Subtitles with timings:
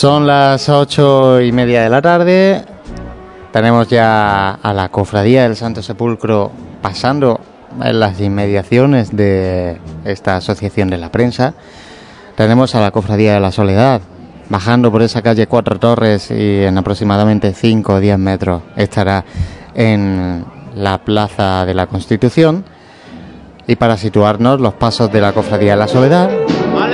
[0.00, 2.64] Son las ocho y media de la tarde.
[3.52, 6.50] Tenemos ya a la cofradía del Santo Sepulcro
[6.80, 7.38] pasando
[7.84, 11.52] en las inmediaciones de esta asociación de la prensa.
[12.34, 14.00] Tenemos a la cofradía de la Soledad
[14.48, 19.22] bajando por esa calle Cuatro Torres y en aproximadamente 5 o 10 metros estará
[19.74, 22.64] en la Plaza de la Constitución.
[23.66, 26.30] Y para situarnos los pasos de la cofradía de la Soledad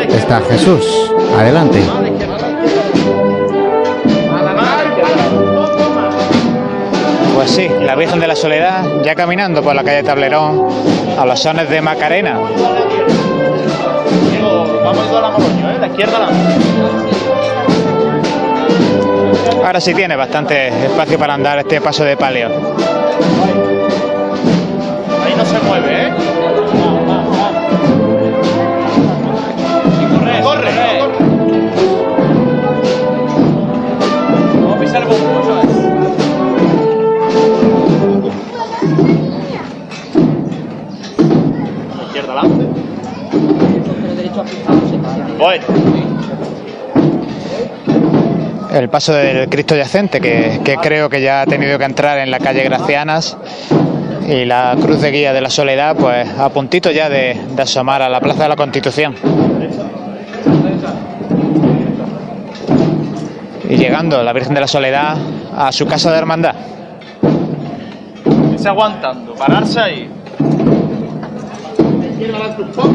[0.08, 1.12] está Jesús.
[1.38, 2.05] Adelante.
[7.46, 10.66] Pues sí, la Virgen de la Soledad ya caminando por la calle Tablerón
[11.16, 12.40] a los sones de Macarena.
[14.82, 15.78] Vamos a la Moroño, ¿eh?
[15.78, 16.28] La izquierda la.
[19.64, 22.48] Ahora sí tiene bastante espacio para andar este paso de palio.
[25.24, 26.12] Ahí no se mueve, ¿eh?
[45.38, 45.60] Voy.
[48.72, 52.30] El paso del Cristo yacente, que, que creo que ya ha tenido que entrar en
[52.30, 53.36] la calle Gracianas.
[54.28, 58.02] Y la cruz de guía de la soledad, pues a puntito ya de, de asomar
[58.02, 59.14] a la Plaza de la Constitución.
[63.68, 65.16] Y llegando la Virgen de la Soledad
[65.56, 66.54] a su casa de hermandad.
[68.52, 70.10] Irse aguantando, pararse ahí.
[72.00, 72.94] La izquierda adelante un poco.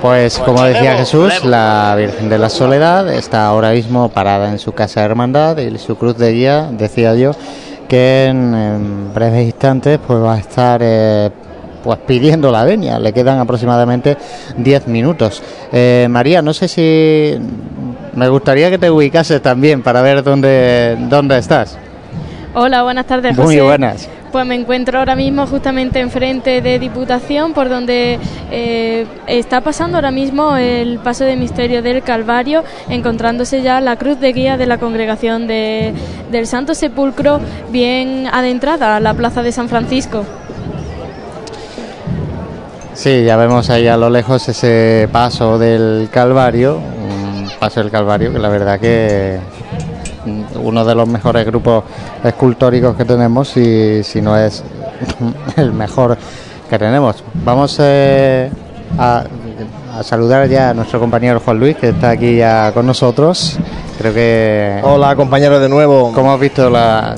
[0.00, 4.72] Pues como decía Jesús, la Virgen de la Soledad está ahora mismo parada en su
[4.72, 7.30] casa de hermandad y su cruz de guía, decía yo,
[7.88, 11.30] que en, en breves instantes pues va a estar eh,
[11.84, 12.98] pues pidiendo la venia.
[12.98, 14.16] Le quedan aproximadamente
[14.56, 15.40] 10 minutos.
[15.72, 17.38] Eh, María, no sé si
[18.14, 21.78] me gustaría que te ubicases también para ver dónde, dónde estás.
[22.54, 23.62] Hola, buenas tardes, Muy José.
[23.62, 24.08] buenas.
[24.32, 28.18] Pues me encuentro ahora mismo justamente enfrente de Diputación, por donde
[28.50, 34.18] eh, está pasando ahora mismo el paso de misterio del Calvario, encontrándose ya la cruz
[34.20, 35.92] de guía de la congregación de-
[36.30, 40.24] del Santo Sepulcro, bien adentrada a la plaza de San Francisco.
[42.94, 48.32] Sí, ya vemos ahí a lo lejos ese paso del Calvario, un paso del Calvario
[48.32, 49.38] que la verdad que
[50.62, 51.84] uno de los mejores grupos
[52.24, 54.62] escultóricos que tenemos, si, si no es
[55.56, 56.16] el mejor
[56.68, 57.22] que tenemos.
[57.44, 58.50] Vamos eh,
[58.98, 59.24] a,
[59.98, 63.58] a saludar ya a nuestro compañero Juan Luis, que está aquí ya con nosotros.
[63.98, 64.80] Creo que...
[64.82, 66.12] Hola compañeros de nuevo.
[66.14, 67.14] ¿Cómo has visto la,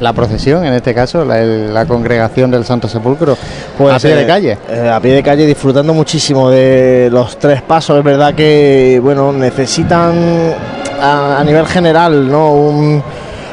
[0.00, 3.36] la procesión, en este caso, la, la congregación del Santo Sepulcro?
[3.90, 4.58] a pie de eh, calle.
[4.68, 7.98] eh, a pie de calle, disfrutando muchísimo de los tres pasos.
[7.98, 10.14] Es verdad que, bueno, necesitan
[11.00, 12.52] a, nivel general, ¿no?
[12.52, 13.02] Un-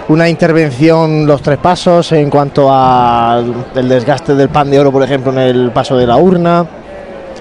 [0.10, 3.42] una intervención los tres pasos en cuanto a
[3.76, 6.66] el desgaste del pan de oro, por ejemplo, en el paso de la urna,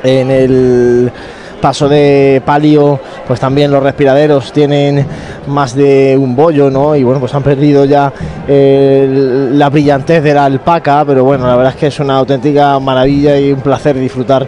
[0.05, 1.13] en el
[1.61, 5.05] paso de palio, pues también los respiraderos tienen
[5.49, 6.95] más de un bollo, ¿no?
[6.95, 8.13] Y bueno, pues han perdido ya
[8.47, 13.37] la brillantez de la alpaca, pero bueno, la verdad es que es una auténtica maravilla
[13.39, 14.47] y un placer disfrutar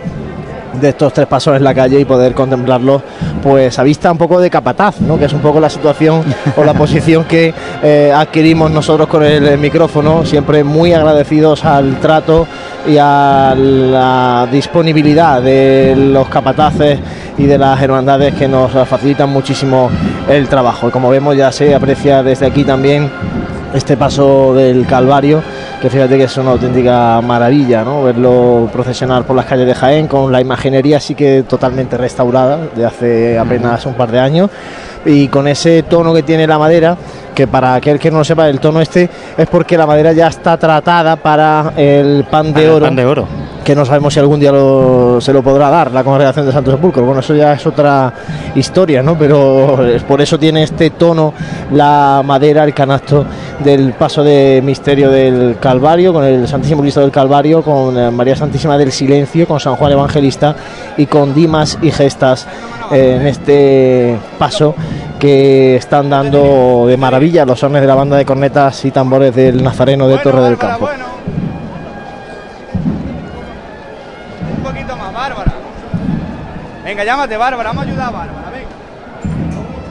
[0.80, 3.02] de estos tres pasos en la calle y poder contemplarlos
[3.42, 5.18] pues a vista un poco de capataz, ¿no?
[5.18, 6.22] que es un poco la situación
[6.56, 7.52] o la posición que
[7.82, 12.46] eh, adquirimos nosotros con el, el micrófono, siempre muy agradecidos al trato
[12.86, 16.98] y a la disponibilidad de los capataces
[17.38, 19.90] y de las hermandades que nos facilitan muchísimo
[20.28, 20.88] el trabajo.
[20.88, 23.10] Y como vemos ya se aprecia desde aquí también
[23.74, 25.42] este paso del Calvario,
[25.82, 28.04] que fíjate que es una auténtica maravilla, ¿no?
[28.04, 32.86] Verlo procesionar por las calles de Jaén con la imaginería así que totalmente restaurada de
[32.86, 34.48] hace apenas un par de años
[35.04, 36.96] y con ese tono que tiene la madera,
[37.34, 40.28] que para aquel que no lo sepa, el tono este es porque la madera ya
[40.28, 42.86] está tratada para el pan de el oro.
[42.86, 43.26] pan de oro.
[43.64, 44.52] que no sabemos si algún día
[45.20, 47.04] se lo podrá dar la congregación de Santo Sepulcro.
[47.04, 48.12] Bueno, eso ya es otra
[48.54, 49.18] historia, ¿no?
[49.18, 51.34] Pero por eso tiene este tono
[51.72, 53.26] la madera, el canasto
[53.62, 58.36] del paso de misterio del Calvario, con el Santísimo Cristo del Calvario, con eh, María
[58.36, 60.54] Santísima del Silencio, con San Juan Evangelista
[60.96, 62.46] y con Dimas y Gestas
[62.90, 64.74] eh, en este paso
[65.18, 69.62] que están dando de maravilla los sones de la banda de cornetas y tambores del
[69.62, 70.88] Nazareno de Torre del Campo.
[76.84, 78.68] Venga, llámate Bárbara, vamos a ayudar a Bárbara, venga.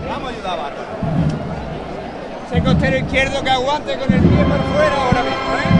[0.08, 0.91] Vamos a ayudar a Bárbara.
[2.52, 5.72] Ese costero izquierdo que aguante con el pie por fuera ahora mismo, ¿eh?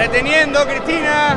[0.00, 1.36] Reteniendo, Cristina.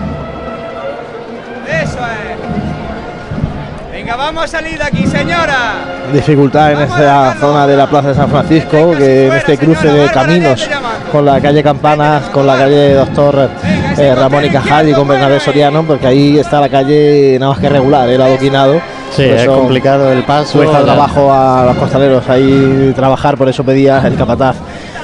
[1.67, 3.91] Eso es.
[3.91, 5.75] Venga, vamos a salir de aquí, señora.
[6.13, 10.09] Dificultad en esta zona de la Plaza de San Francisco, que en este cruce de
[10.09, 10.67] caminos
[11.11, 13.49] con la calle Campanas, con la calle Doctor
[13.97, 17.59] eh, Ramón y Cajal y con Bernabé Soriano, porque ahí está la calle nada más
[17.59, 18.81] que regular, el adoquinado.
[19.11, 20.57] Sí, es complicado el paso.
[20.57, 24.55] Cuesta trabajo a los costaleros ahí trabajar, por eso pedía el capataz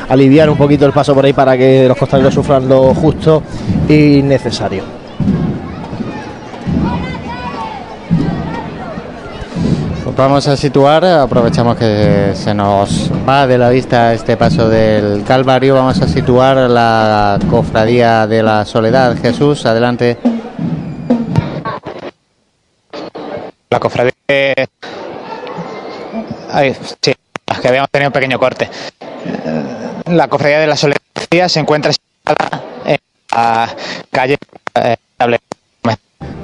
[0.09, 3.43] aliviar un poquito el paso por ahí para que los costaleros sufran lo justo
[3.87, 4.83] y necesario.
[10.03, 15.23] Pues vamos a situar, aprovechamos que se nos va de la vista este paso del
[15.23, 19.15] Calvario, vamos a situar la cofradía de la Soledad.
[19.21, 20.17] Jesús, adelante.
[23.69, 24.11] La cofradía...
[26.51, 27.13] Ay, sí,
[27.61, 28.67] que habíamos tenido un pequeño corte
[30.09, 31.91] la cofradía de la Soledad se encuentra
[32.85, 32.97] en
[33.35, 33.69] la
[34.11, 34.37] calle
[34.75, 34.95] eh,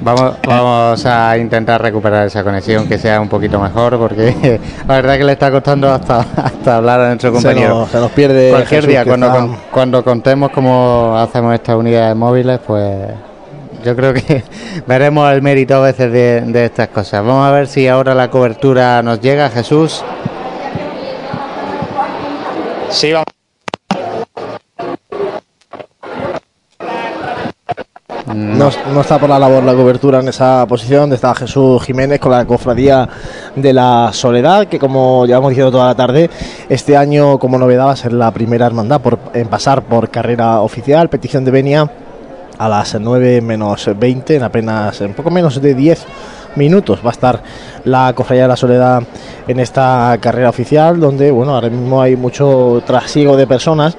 [0.00, 5.18] Vamos, vamos a intentar recuperar esa conexión que sea un poquito mejor porque la verdad
[5.18, 7.88] que le está costando hasta, hasta hablar a nuestro compañero.
[7.90, 13.10] Se nos, pierde cualquier día cuando, cuando contemos cómo hacemos estas unidades móviles, pues
[13.84, 14.44] yo creo que
[14.86, 17.24] veremos el mérito a veces de, de estas cosas.
[17.24, 20.04] Vamos a ver si ahora la cobertura nos llega, Jesús.
[22.90, 23.35] Sí, vamos.
[28.36, 28.68] No,
[29.00, 31.10] está por la labor la cobertura en esa posición.
[31.10, 33.08] Está Jesús Jiménez con la cofradía
[33.54, 36.28] de la Soledad, que como ya hemos dicho toda la tarde,
[36.68, 40.60] este año como novedad va a ser la primera hermandad por, en pasar por carrera
[40.60, 41.90] oficial, petición de venia
[42.58, 46.04] a las 9 menos 20, en apenas un poco menos de 10
[46.56, 47.42] minutos va a estar
[47.84, 49.02] la Cofradía de la Soledad
[49.48, 53.96] en esta carrera oficial, donde bueno, ahora mismo hay mucho trasiego de personas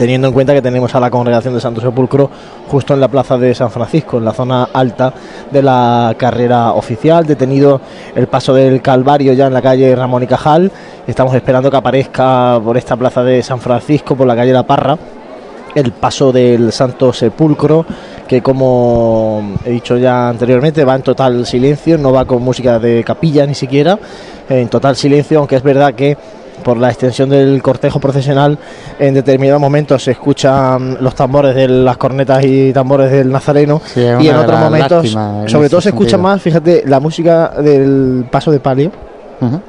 [0.00, 2.30] teniendo en cuenta que tenemos a la congregación de Santo Sepulcro
[2.68, 5.12] justo en la plaza de San Francisco, en la zona alta
[5.50, 7.82] de la carrera oficial, detenido
[8.14, 10.72] el paso del Calvario ya en la calle Ramón y Cajal,
[11.06, 14.96] estamos esperando que aparezca por esta plaza de San Francisco, por la calle La Parra,
[15.74, 17.84] el paso del Santo Sepulcro,
[18.26, 23.04] que como he dicho ya anteriormente va en total silencio, no va con música de
[23.04, 23.98] capilla ni siquiera,
[24.48, 26.16] en total silencio, aunque es verdad que
[26.60, 28.58] por la extensión del cortejo procesional,
[28.98, 34.28] en determinados momentos se escuchan los tambores de las cornetas y tambores del Nazareno y
[34.28, 35.10] en otros momentos,
[35.46, 38.90] sobre todo se escucha más, fíjate, la música del paso de palio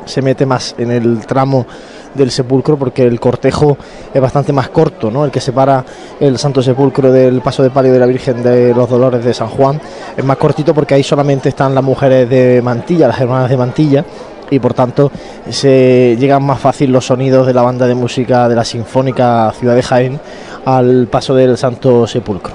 [0.05, 1.65] se mete más en el tramo
[2.13, 3.77] del sepulcro porque el cortejo
[4.13, 5.23] es bastante más corto, ¿no?
[5.23, 5.85] El que separa
[6.19, 9.47] el Santo Sepulcro del paso de palio de la Virgen de los Dolores de San
[9.47, 9.79] Juan
[10.15, 14.05] es más cortito porque ahí solamente están las mujeres de Mantilla, las hermanas de Mantilla
[14.51, 15.11] y por tanto
[15.49, 19.73] se llegan más fácil los sonidos de la banda de música de la Sinfónica Ciudad
[19.73, 20.19] de Jaén
[20.65, 22.53] al paso del Santo Sepulcro.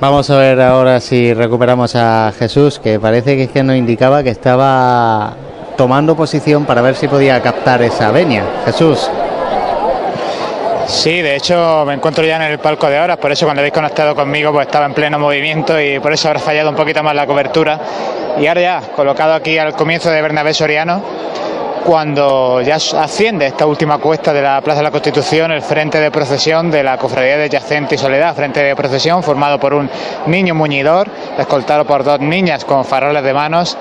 [0.00, 4.22] Vamos a ver ahora si recuperamos a Jesús, que parece que es que nos indicaba
[4.22, 5.34] que estaba
[5.76, 8.44] tomando posición para ver si podía captar esa venia.
[8.64, 9.10] Jesús.
[10.88, 13.74] Sí, de hecho me encuentro ya en el palco de horas, por eso cuando habéis
[13.74, 17.14] conectado conmigo pues estaba en pleno movimiento y por eso habrá fallado un poquito más
[17.14, 17.78] la cobertura.
[18.40, 21.02] Y ahora ya, colocado aquí al comienzo de Bernabé Soriano,
[21.84, 26.10] cuando ya asciende esta última cuesta de la Plaza de la Constitución, el frente de
[26.10, 29.90] procesión de la Cofradía de Yacente y Soledad, frente de procesión formado por un
[30.26, 33.76] niño muñidor, escoltado por dos niñas con faroles de manos,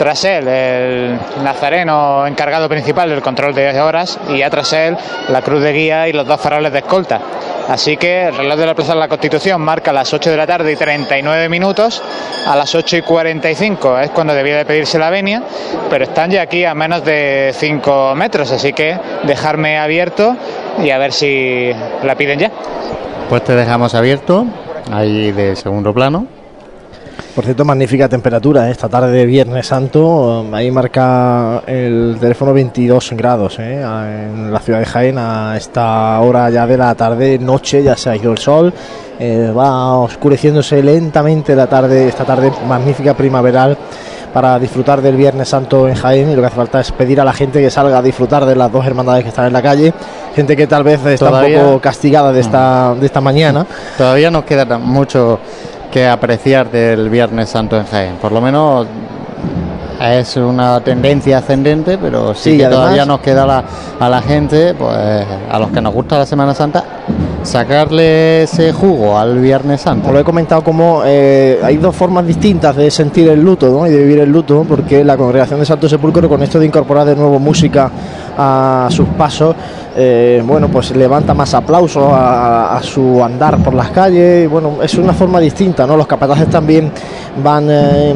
[0.00, 4.96] tras él el nazareno encargado principal del control de horas y ya tras él
[5.28, 7.20] la cruz de guía y los dos faroles de escolta.
[7.68, 10.46] Así que el reloj de la Plaza de la Constitución marca las 8 de la
[10.46, 12.02] tarde y 39 minutos.
[12.46, 15.42] A las 8 y 45 es cuando debía de pedirse la venia,
[15.90, 20.34] pero están ya aquí a menos de 5 metros, así que dejarme abierto
[20.82, 21.72] y a ver si
[22.04, 22.50] la piden ya.
[23.28, 24.46] Pues te dejamos abierto,
[24.90, 26.39] ahí de segundo plano.
[27.40, 28.72] Por cierto, magnífica temperatura ¿eh?
[28.72, 30.42] esta tarde de Viernes Santo.
[30.42, 33.80] um, Ahí marca el teléfono 22 grados ¿eh?
[33.80, 38.10] en la ciudad de Jaén a esta hora ya de la tarde, noche, ya se
[38.10, 38.74] ha ido el sol.
[39.18, 43.74] eh, va oscureciéndose lentamente la tarde, esta tarde magnífica primaveral
[44.34, 47.24] para disfrutar del Viernes Santo en Jaén y lo que hace falta es pedir a
[47.24, 49.94] la gente que salga a disfrutar de las dos hermandades que están en la calle,
[50.36, 53.64] gente que tal vez está Todavía- un poco castigada de esta, de esta mañana.
[53.96, 55.38] Todavía nos queda tan- mucho
[55.90, 58.16] que apreciar del Viernes Santo en Jaén.
[58.16, 58.86] Por lo menos
[60.00, 63.64] es una tendencia ascendente, pero sí, Sí, que además- todavía nos queda a la,
[63.98, 64.96] a la gente, pues
[65.50, 66.84] a los que nos gusta la Semana Santa,
[67.42, 70.12] sacarle ese jugo al Viernes Santo.
[70.12, 73.98] Lo he comentado como eh, hay dos formas distintas de sentir el luto y de
[73.98, 77.38] vivir el luto, porque la congregación de Santo Sepulcro, con esto de incorporar de nuevo
[77.38, 77.90] música
[78.36, 79.54] a sus pasos,
[79.96, 84.48] eh, bueno, pues levanta más aplausos a, su andar por las calles.
[84.48, 85.96] Bueno, es una forma distinta, ¿no?
[85.96, 86.90] Los capataces también
[87.42, 88.14] van, eh,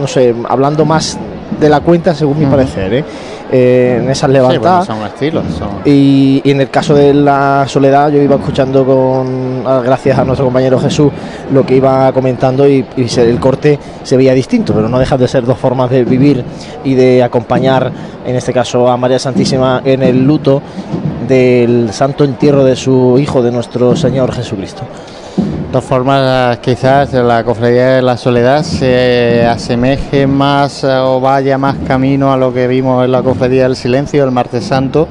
[0.00, 1.18] no sé, hablando más
[1.60, 3.04] de la cuenta, según mi parecer, ¿eh?
[3.54, 4.86] Eh, en esas Sí, bueno, levantadas.
[4.86, 5.44] son estilos.
[5.58, 10.18] son- Y, y en el caso de la soledad, yo iba escuchando con, ah, gracias
[10.18, 11.12] a nuestro compañero Jesús,
[11.52, 15.18] lo que iba comentando y, y se- el corte se veía distinto, pero no dejan
[15.20, 16.42] de ser dos formas de vivir
[16.82, 17.92] y de acompañar,
[18.24, 20.62] en este caso, a María Santísima en el luto
[21.28, 24.82] del santo entierro de su Hijo, de nuestro Señor Jesucristo.
[25.72, 31.76] Todas formas, quizás la cofradía de la soledad se asemeje más eh, o vaya más
[31.86, 35.08] camino a lo que vimos en la cofradía del silencio el martes santo,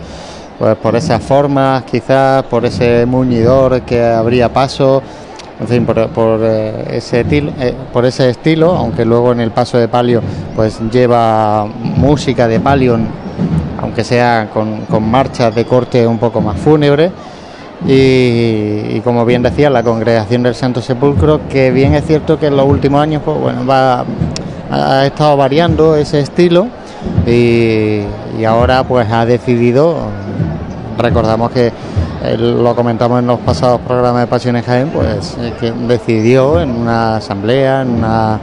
[0.60, 5.02] pues por esas formas, quizás por ese muñidor que habría paso,
[5.60, 9.80] en fin, por, eh, ese til- eh, por ese estilo, aunque luego en el paso
[9.80, 10.22] de palio
[10.56, 13.00] pues lleva música de palio,
[13.82, 17.12] aunque sea con, con marchas de corte un poco más fúnebre.
[17.88, 22.48] Y, y como bien decía, la congregación del Santo Sepulcro, que bien es cierto que
[22.48, 24.06] en los últimos años pues, bueno, va,
[24.70, 26.68] ha estado variando ese estilo
[27.26, 28.02] y,
[28.40, 29.96] y ahora pues ha decidido,
[30.98, 31.72] recordamos que
[32.24, 36.70] eh, lo comentamos en los pasados programas de Pasiones Jaén, pues eh, que decidió en
[36.70, 38.40] una asamblea, en una,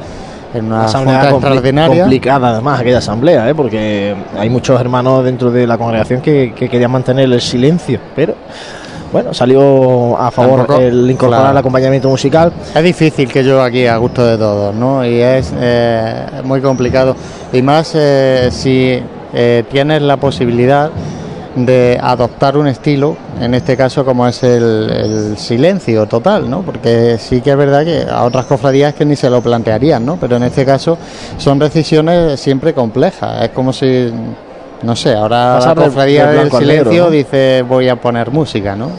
[0.52, 2.02] en una Asamblea junta compli- extraordinaria.
[2.02, 3.54] complicada además aquella asamblea, ¿eh?
[3.54, 8.34] porque hay muchos hermanos dentro de la congregación que, que querían mantener el silencio, pero
[9.12, 11.52] bueno, salió a favor Tampoco- el incorporar claro.
[11.52, 12.52] el acompañamiento musical.
[12.74, 15.04] Es difícil que yo aquí a gusto de todos, ¿no?
[15.04, 17.14] Y es eh, muy complicado.
[17.52, 19.02] Y más eh, si
[19.34, 20.90] eh, tienes la posibilidad
[21.56, 26.62] de adoptar un estilo, en este caso como es el, el silencio total, ¿no?
[26.62, 30.16] Porque sí que es verdad que a otras cofradías que ni se lo plantearían, ¿no?
[30.20, 30.96] Pero en este caso
[31.36, 33.42] son decisiones siempre complejas.
[33.42, 34.12] Es como si,
[34.82, 37.10] no sé, ahora Pasar la cofradía del del, silencio negro, ¿no?
[37.10, 38.90] dice voy a poner música, ¿no?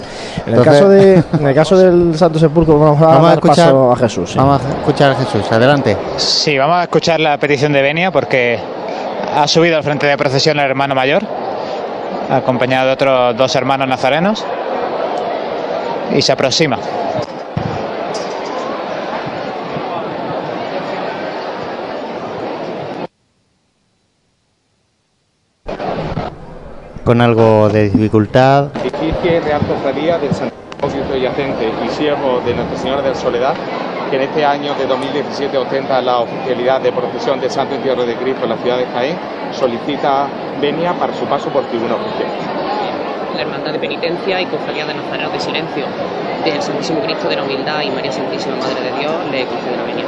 [0.45, 3.37] En el, caso de, en el caso del Santo Sepulcro vamos a Vamos a dar
[3.37, 4.31] escuchar- paso a Jesús.
[4.31, 4.37] sí.
[4.37, 5.97] Vamos a escuchar a Jesús, adelante.
[6.17, 8.59] Sí, vamos a escuchar la petición de Venia porque
[9.35, 11.23] ha subido al frente de procesión el hermano mayor,
[12.29, 14.43] acompañado de otros dos hermanos nazarenos,
[16.15, 16.77] y se aproxima.
[27.09, 28.67] Con algo de dificultad.
[28.83, 33.55] Edificio Real Cofradía del Santísimo Yacente y siervo de Nuestra Señora de la Soledad,
[34.11, 38.13] que en este año de 2017 ostenta la oficialidad de procesión del Santo Entierro de
[38.13, 39.17] Cristo en la ciudad de Jaén,
[39.53, 40.27] solicita
[40.61, 42.29] venia para su paso por tribuna oficial.
[43.35, 45.85] la Hermandad de Penitencia y Cofradía de Nazareno de Silencio
[46.45, 49.83] del Santísimo Cristo de la Humildad y María Santísima Madre de Dios le concede la
[49.83, 50.05] venia.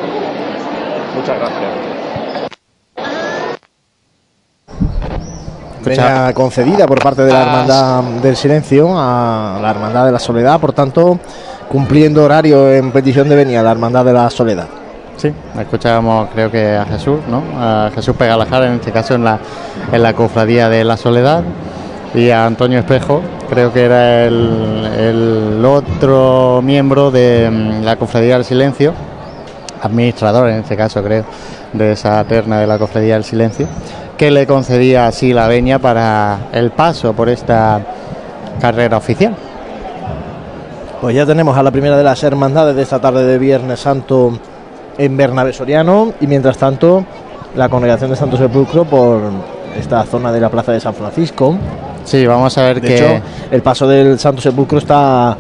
[1.15, 2.20] Muchas gracias.
[5.83, 10.59] Venia concedida por parte de la Hermandad del Silencio a la Hermandad de la Soledad,
[10.59, 11.19] por tanto,
[11.69, 14.67] cumpliendo horario en petición de Venia, la Hermandad de la Soledad.
[15.17, 17.43] Sí, escuchábamos creo que a Jesús, ¿no?
[17.59, 19.39] A Jesús Pegalajar, en este caso en la,
[19.91, 21.43] en la cofradía de la Soledad,
[22.13, 28.35] y a Antonio Espejo, creo que era el, el otro miembro de mm, la cofradía
[28.35, 28.93] del silencio,
[29.81, 31.23] administrador en este caso creo,
[31.73, 33.67] de esa terna de la cofradía del silencio,
[34.21, 37.81] que le concedía así la venia para el paso por esta
[38.61, 39.35] carrera oficial.
[41.01, 44.37] Pues ya tenemos a la primera de las hermandades de esta tarde de Viernes Santo
[44.99, 47.03] en Bernabé Soriano y mientras tanto
[47.55, 49.23] la congregación de Santo Sepulcro por
[49.75, 51.57] esta zona de la Plaza de San Francisco.
[52.03, 55.35] Sí, vamos a ver De que hecho, el paso del Santo Sepulcro está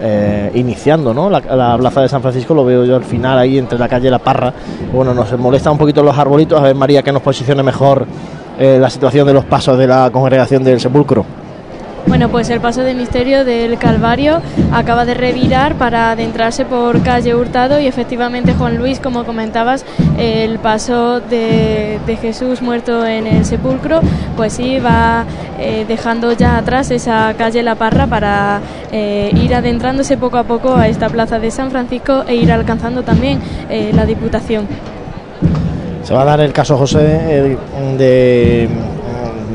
[0.00, 1.30] eh, iniciando, ¿no?
[1.30, 4.10] La, la Plaza de San Francisco lo veo yo al final ahí entre la calle
[4.10, 4.52] La Parra.
[4.92, 6.58] Bueno, nos molestan un poquito los arbolitos.
[6.58, 8.06] A ver, María, que nos posicione mejor
[8.58, 11.24] eh, la situación de los pasos de la congregación del Sepulcro.
[12.06, 14.40] Bueno, pues el paso de misterio del Calvario
[14.72, 19.84] acaba de revirar para adentrarse por calle Hurtado y efectivamente, Juan Luis, como comentabas,
[20.16, 24.00] el paso de, Jesús muerto en el sepulcro,
[24.36, 25.24] pues sí, va
[25.58, 28.60] eh, dejando ya atrás esa calle La Parra para
[28.92, 33.02] eh, ir adentrándose poco a poco a esta plaza de San Francisco e ir alcanzando
[33.02, 34.66] también eh, la Diputación.
[36.04, 37.58] Se va a dar el caso, José,
[37.98, 38.95] de.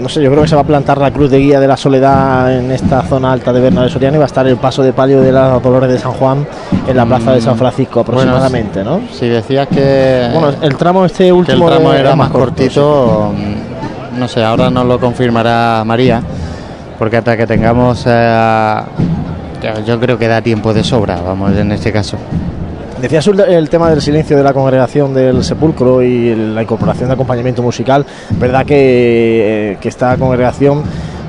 [0.01, 1.67] Mm, No sé, yo creo que se va a plantar la cruz de guía de
[1.67, 4.83] la soledad en esta zona alta de Bernabé Soriano y va a estar el paso
[4.83, 6.45] de palio de las Dolores de San Juan
[6.87, 9.01] en la plaza de San Francisco aproximadamente, ¿no?
[9.11, 14.19] si decías que, Bueno, el tramo este que el último tramo era más cortito, mm,
[14.19, 16.21] no sé, ahora nos lo confirmará María,
[16.97, 18.81] porque hasta que tengamos, eh,
[19.85, 22.17] yo creo que da tiempo de sobra, vamos, en este caso.
[23.01, 27.63] Decías el, tema del silencio de la congregación del sepulcro y la incorporación de acompañamiento
[27.63, 28.05] musical.
[28.37, 30.83] Verdad que, eh, esta congregación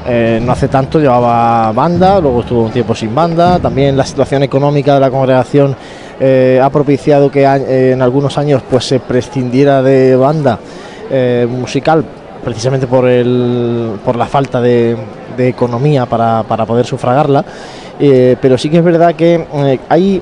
[0.06, 3.58] eh, no hace tanto llevaba banda, luego estuvo un tiempo sin banda.
[3.58, 5.74] También la situación económica de la congregación
[6.20, 10.58] eh, ha propiciado que en algunos años pues se prescindiera de banda
[11.48, 12.04] musical
[12.44, 14.96] precisamente por el por la falta de,
[15.38, 17.42] economía para, para poder sufragarla.
[17.98, 19.46] Pero sí que es verdad que
[19.88, 20.20] hay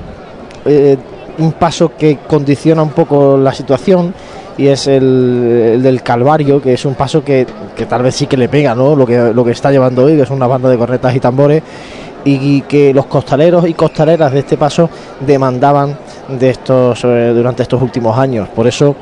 [1.41, 4.15] un paso que condiciona un poco la situación
[4.57, 8.27] y es el, el del Calvario, que es un paso que, que tal vez sí
[8.27, 8.95] que le pega ¿no?
[8.95, 11.63] lo, que, lo que está llevando hoy, que es una banda de cornetas y tambores,
[12.25, 15.97] y que los costaleros y costaleras de este paso demandaban
[16.29, 18.49] de estos eh, durante estos últimos años.
[18.49, 18.95] Por eso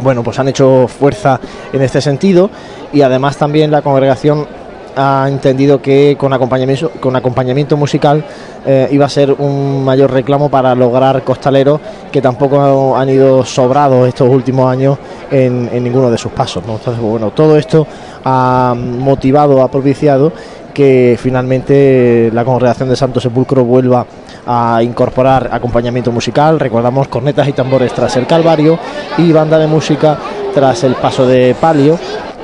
[0.00, 1.38] bueno, pues han hecho fuerza
[1.72, 2.50] en este sentido
[2.92, 4.46] y además también la congregación
[4.96, 8.24] ha entendido que con acompañamiento, musical
[8.66, 11.80] eh, iba a ser un mayor reclamo para lograr costaleros
[12.10, 14.98] que tampoco han ido sobrados estos últimos años
[15.30, 16.62] en, ninguno de sus pasos.
[16.66, 17.86] Entonces, bueno, todo esto
[18.24, 20.32] ha motivado, ha propiciado
[20.72, 24.06] que finalmente la congregación de Santo Sepulcro vuelva
[24.46, 28.78] a incorporar acompañamiento musical, recordamos cornetas y tambores tras el Calvario
[29.18, 30.18] y banda de música
[30.54, 31.98] tras el paso de palio.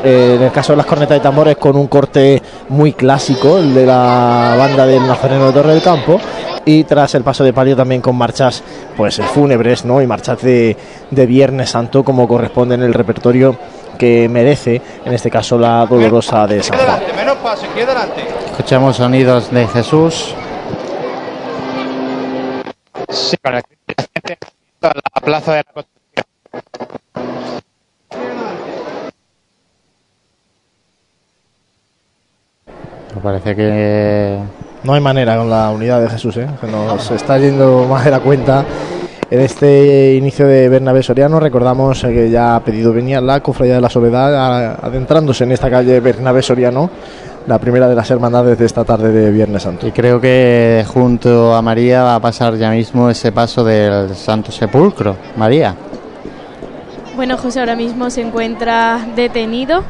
[0.04, 3.74] Eh, en el caso de las cornetas y tambores con un corte muy clásico, el
[3.74, 6.20] de la banda del Nazareno de Torre del Campo,
[6.64, 8.62] y tras el paso de palio también con marchas
[8.96, 10.00] pues fúnebres ¿no?
[10.02, 10.76] y marchas de,
[11.10, 13.56] de Viernes Santo como corresponde en el repertorio
[13.98, 16.88] que merece, en este caso la dolorosa de San Juan.
[16.88, 18.22] Adelante, menos paso, aquí adelante.
[18.52, 20.34] Escuchamos sonidos de Jesús.
[23.08, 23.36] Sí,
[24.80, 25.84] la plaza de la
[33.14, 34.38] Me parece que
[34.84, 36.46] No hay manera con la unidad de Jesús, ¿eh?
[36.60, 38.64] que nos está yendo más de la cuenta.
[39.30, 43.80] En este inicio de Bernabé Soriano recordamos que ya ha pedido venir la Cofradía de
[43.82, 46.88] la Soledad adentrándose en esta calle Bernabé Soriano,
[47.46, 49.86] la primera de las hermandades de esta tarde de Viernes Santo.
[49.86, 54.50] Y creo que junto a María va a pasar ya mismo ese paso del Santo
[54.50, 55.16] Sepulcro.
[55.36, 55.74] María.
[57.14, 59.82] Bueno, José ahora mismo se encuentra detenido,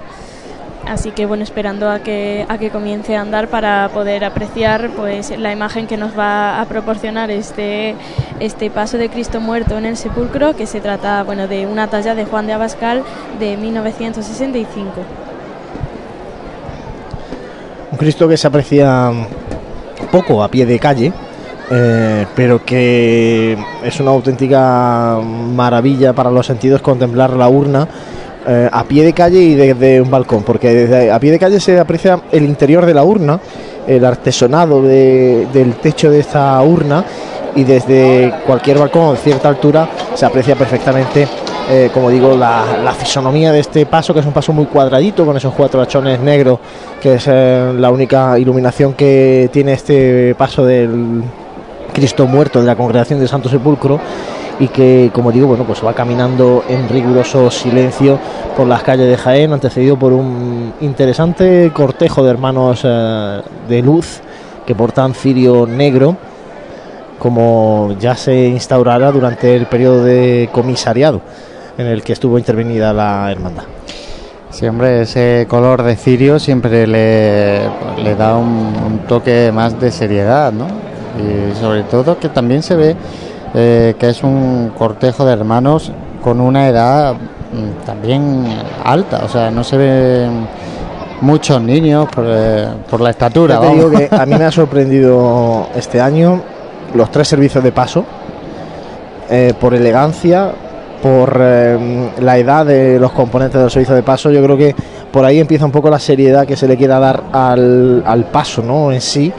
[0.88, 5.36] así que bueno, esperando a que, a que comience a andar para poder apreciar pues
[5.38, 7.94] la imagen que nos va a proporcionar este,
[8.40, 12.14] este paso de Cristo muerto en el sepulcro, que se trata bueno, de una talla
[12.14, 13.02] de Juan de Abascal
[13.38, 14.92] de 1965.
[17.92, 19.12] Un Cristo que se aprecia
[20.10, 21.12] poco a pie de calle,
[21.70, 27.88] eh, pero que es una auténtica maravilla para los sentidos contemplar la urna
[28.48, 31.60] eh, a pie de calle y desde un balcón, porque desde a pie de calle
[31.60, 33.38] se aprecia el interior de la urna,
[33.86, 37.04] el artesonado de- del techo de esta urna
[37.54, 41.26] y desde cualquier balcón a cierta altura se aprecia perfectamente,
[41.70, 45.24] eh, como digo, la, la fisonomía de este paso, que es un paso muy cuadradito
[45.26, 46.58] con esos cuatro hachones negros,
[47.00, 51.22] que es eh, la única iluminación que tiene este paso del
[51.92, 53.98] Cristo muerto de la congregación del Santo Sepulcro
[54.60, 58.18] y que, como digo, bueno, pues va caminando en riguroso silencio
[58.56, 64.20] por las calles de Jaén, antecedido por un interesante cortejo de hermanos eh, de luz
[64.66, 66.16] que portan cirio negro,
[67.18, 71.20] como ya se instaurará durante el periodo de comisariado
[71.76, 73.64] en el que estuvo intervenida la hermandad.
[74.50, 77.60] Sí, hombre, ese color de cirio siempre le,
[78.02, 80.66] le da un, un toque más de seriedad, ¿no?
[81.18, 82.96] Y sobre todo que también se ve
[83.54, 88.46] eh, que es un cortejo de hermanos con una edad mm, también
[88.84, 90.46] alta, o sea, no se ven
[91.20, 93.60] muchos niños por, eh, por la estatura.
[93.60, 96.40] Te digo que a mí me ha sorprendido este año
[96.94, 98.04] los tres servicios de paso
[99.30, 100.52] eh, por elegancia,
[101.02, 104.30] por eh, la edad de los componentes del servicio de paso.
[104.30, 104.74] Yo creo que
[105.12, 108.62] por ahí empieza un poco la seriedad que se le quiera dar al, al paso,
[108.62, 108.92] ¿no?
[108.92, 109.32] En sí.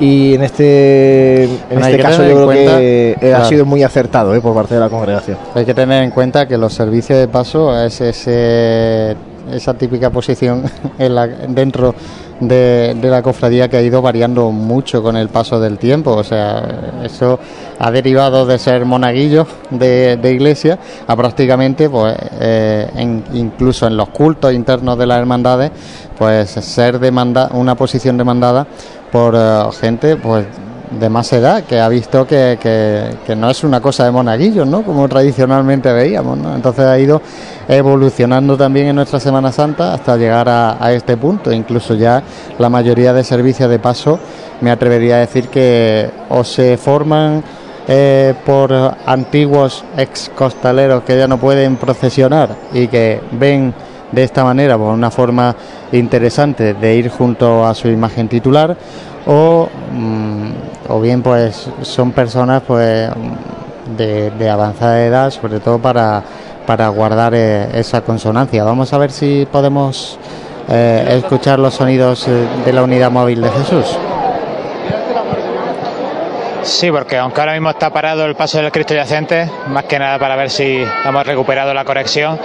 [0.00, 3.44] Y en este, en Bueno, este caso yo creo cuenta- que eh, ha claro.
[3.44, 5.36] sido muy acertado eh, por parte de la congregación.
[5.54, 9.14] Hay que tener en cuenta que los servicios de paso es ese-
[9.52, 10.62] esa típica posición
[10.98, 11.94] en la- dentro
[12.40, 16.12] de, de la cofradía que ha ido variando mucho con el paso del tiempo.
[16.12, 17.38] O sea, eso
[17.78, 23.96] ha derivado de ser monaguillos de, de iglesia a prácticamente, pues, eh, en- incluso en
[23.96, 25.70] los cultos internos de las hermandades,
[26.18, 28.66] pues ser demanda, una posición demandada
[29.12, 30.46] por eh, gente, pues
[30.90, 34.82] de más edad que ha visto que, que- no es una cosa de monaguillos, ¿no?
[34.82, 36.54] Como tradicionalmente veíamos, ¿no?
[36.54, 37.22] Entonces ha ido
[37.68, 41.52] evolucionando también en nuestra Semana Santa hasta llegar a, este punto.
[41.52, 42.22] Incluso ya
[42.58, 44.18] la mayoría de servicios de paso
[44.60, 47.42] me atrevería a decir que o se forman
[47.86, 48.72] eh, por
[49.06, 53.72] antiguos ex costaleros que ya no pueden procesionar y que ven
[54.12, 55.54] de esta manera por una forma
[55.92, 58.76] interesante de ir junto a su imagen titular
[59.26, 60.50] o, mm,
[60.88, 63.10] o bien pues son personas pues
[63.96, 66.22] de, avanzada edad sobre todo para,
[66.66, 70.18] para guardar eh, esa consonancia vamos a ver si podemos
[70.68, 73.96] eh, escuchar los sonidos eh, de la unidad móvil de Jesús
[76.62, 80.18] Sí, porque aunque ahora mismo está parado el paso del Cristo yacente, más que nada
[80.18, 82.38] para ver si hemos recuperado la conexión,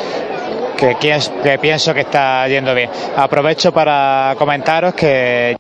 [0.77, 2.89] que, que pienso que está yendo bien.
[3.17, 5.57] Aprovecho para comentaros que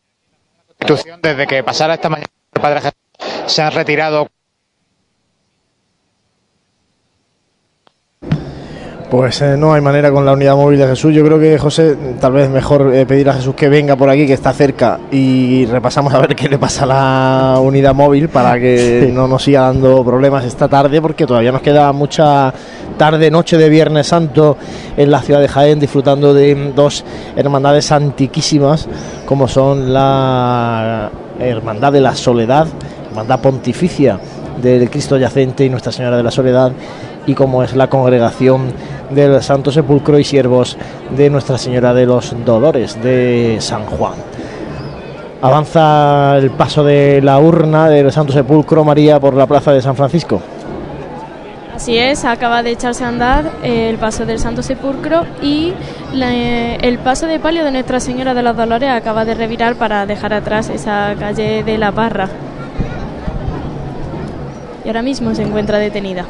[1.21, 2.91] desde que pasara esta mañana el Padre
[3.47, 4.29] se han retirado
[9.09, 11.13] Pues eh, no hay manera con la unidad móvil de Jesús.
[11.13, 14.25] Yo creo que José, tal vez mejor eh, pedir a Jesús que venga por aquí,
[14.25, 18.59] que está cerca, y repasamos a ver qué le pasa a la unidad móvil para
[18.59, 22.51] que no nos siga dando problemas esta tarde, porque todavía nos queda mucha
[22.97, 24.57] tarde, noche de Viernes Santo
[24.97, 28.87] en la ciudad de Jaén, disfrutando de dos hermandades antiquísimas,
[29.27, 32.67] como son la Hermandad de la Soledad,
[33.09, 34.19] Hermandad Pontificia
[34.61, 36.71] del Cristo Yacente y Nuestra Señora de la Soledad
[37.27, 38.71] y como es la congregación
[39.09, 40.77] del Santo Sepulcro y siervos
[41.15, 44.13] de Nuestra Señora de los Dolores de San Juan.
[45.41, 49.95] Avanza el paso de la urna del Santo Sepulcro María por la plaza de San
[49.95, 50.41] Francisco.
[51.75, 55.73] Así es, acaba de echarse a andar eh, el paso del Santo Sepulcro y
[56.13, 60.05] eh, el paso de palio de Nuestra Señora de los Dolores acaba de revirar para
[60.05, 62.29] dejar atrás esa calle de la Parra.
[64.85, 66.25] Y ahora mismo se encuentra detenida.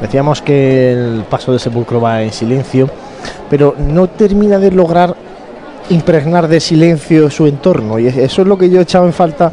[0.00, 2.88] Decíamos que el paso del sepulcro va en silencio,
[3.48, 5.14] pero no termina de lograr
[5.90, 7.98] impregnar de silencio su entorno.
[7.98, 9.52] Y eso es lo que yo he echado en falta,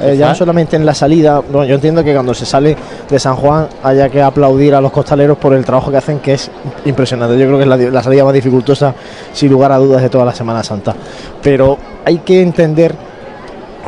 [0.00, 1.40] eh, ya no solamente en la salida.
[1.40, 2.76] Bueno, yo entiendo que cuando se sale
[3.08, 6.34] de San Juan haya que aplaudir a los costaleros por el trabajo que hacen, que
[6.34, 6.50] es
[6.84, 7.38] impresionante.
[7.38, 8.94] Yo creo que es la, la salida más dificultosa,
[9.32, 10.94] sin lugar a dudas, de toda la Semana Santa.
[11.42, 12.94] Pero hay que entender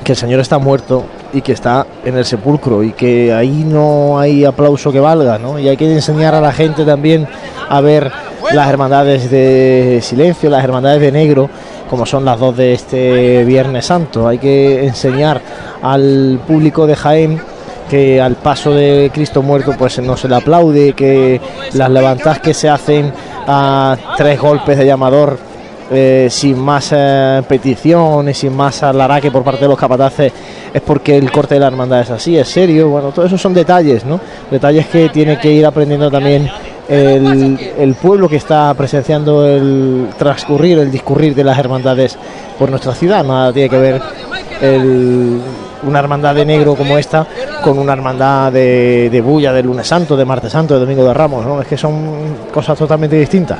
[0.02, 4.18] que el Señor está muerto y que está en el sepulcro y que ahí no
[4.18, 5.59] hay aplauso que valga, ¿no?
[5.59, 7.26] Y hay que enseñar a la gente también
[7.68, 8.11] a ver
[8.52, 11.48] las hermandades de silencio, las hermandades de negro,
[11.88, 14.28] como son las dos de este Viernes Santo.
[14.28, 15.40] Hay que enseñar
[15.83, 17.40] al público de Jaén
[17.88, 21.40] que al paso de Cristo muerto pues no se le aplaude, que
[21.74, 23.12] las levantadas que se hacen
[23.46, 25.38] a tres golpes de llamador
[25.90, 30.33] eh, sin más eh, peticiones, sin más alaraque por parte de los capataces,
[30.73, 32.88] es porque el corte de la hermandad es así, es serio.
[32.88, 34.20] Bueno, todos esos son detalles, ¿no?
[34.51, 36.51] Detalles que tiene que ir aprendiendo también
[36.88, 42.16] el, pueblo que está presenciando el transcurrir, el discurrir de las hermandades
[42.59, 43.25] por nuestra ciudad.
[43.25, 44.03] Nada tiene que ver
[44.61, 45.40] el-
[45.87, 47.27] una hermandad de negro como esta
[47.62, 51.12] con una hermandad de, de bulla de lunes santo, de martes santo, de domingo de
[51.12, 51.61] ramos, ¿no?
[51.61, 53.59] Es que son cosas totalmente distintas.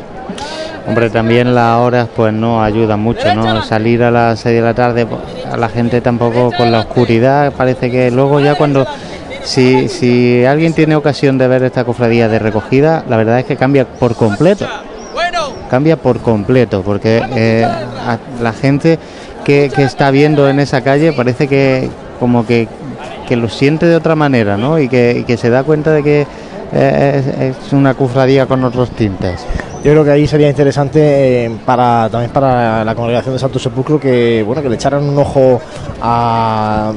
[0.87, 3.63] Hombre, también las horas pues no ayudan mucho, ¿no?
[3.63, 5.21] Salir a las 6 de la tarde, pues,
[5.51, 8.87] a la gente tampoco con la oscuridad, parece que luego ya cuando...
[9.43, 13.57] Si, si alguien tiene ocasión de ver esta cofradía de recogida, la verdad es que
[13.57, 14.67] cambia por completo.
[15.71, 18.99] Cambia por completo, porque eh, a- la gente
[19.45, 22.69] que, que está viendo en esa calle parece que como que,
[23.29, 24.79] que lo siente de otra manera, ¿no?
[24.79, 26.27] Y que, y que se da cuenta de que
[26.75, 29.47] eh, es, una cofradía con otros tintes.
[29.85, 34.01] Yo creo que ahí sería interesante eh, para también para la congregación de Santo Sepulcro
[34.01, 35.61] que bueno que le echaran un ojo
[36.03, 36.93] a,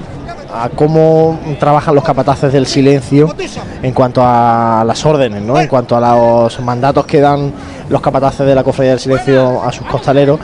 [0.54, 3.34] a cómo trabajan los capataces del silencio
[3.82, 5.60] en cuanto a las órdenes, ¿no?
[5.60, 7.52] en cuanto a los mandatos que dan
[7.90, 10.40] los capataces de la cofradía del silencio a sus costaleros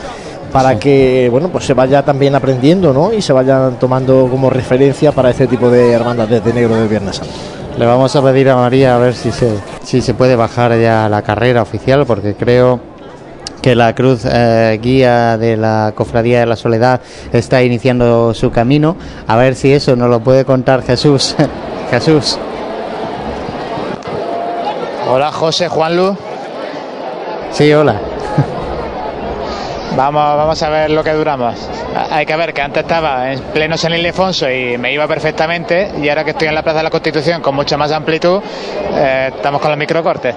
[0.52, 3.12] para que bueno pues se vaya también aprendiendo ¿no?
[3.14, 7.16] y se vayan tomando como referencia para este tipo de hermandades de negro del Viernes
[7.16, 7.63] Santo.
[7.78, 11.10] Le vamos a pedir a María a ver si se, si se puede bajar ya
[11.10, 12.80] la carrera oficial, porque creo
[13.64, 18.96] que la cruz eh, guía de la Cofradía de la Soledad está iniciando su camino.
[19.26, 21.36] A ver si eso nos lo puede contar Jesús.
[21.90, 22.38] Jesús.
[25.10, 26.16] Hola José, Juanlu.
[27.52, 28.13] Sí, hola.
[29.96, 31.56] Vamos, vamos a ver lo que duramos.
[32.10, 36.10] Hay que ver que antes estaba en pleno San Ildefonso y me iba perfectamente y
[36.10, 38.42] ahora que estoy en la Plaza de la Constitución con mucha más amplitud,
[38.96, 40.36] eh, estamos con los microcortes.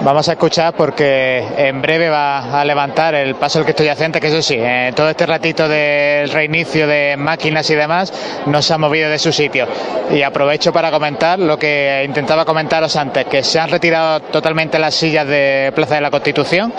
[0.00, 4.20] Vamos a escuchar porque en breve va a levantar el paso del que estoy adyacente,
[4.20, 8.12] que eso sí, en todo este ratito del reinicio de máquinas y demás,
[8.46, 9.66] no se ha movido de su sitio.
[10.12, 14.94] Y aprovecho para comentar lo que intentaba comentaros antes, que se han retirado totalmente las
[14.94, 16.72] sillas de Plaza de la Constitución.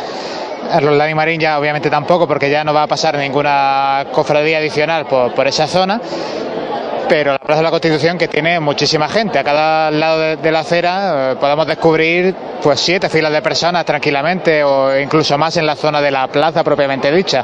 [0.80, 5.06] Roldán y Marín ya obviamente tampoco, porque ya no va a pasar ninguna cofradía adicional
[5.06, 6.00] por, esa zona
[7.08, 9.40] pero la Plaza de la Constitución que tiene muchísima gente.
[9.40, 13.84] A cada lado de, de la acera eh, podemos descubrir pues siete filas de personas
[13.84, 17.44] tranquilamente o incluso más en la zona de la plaza propiamente dicha.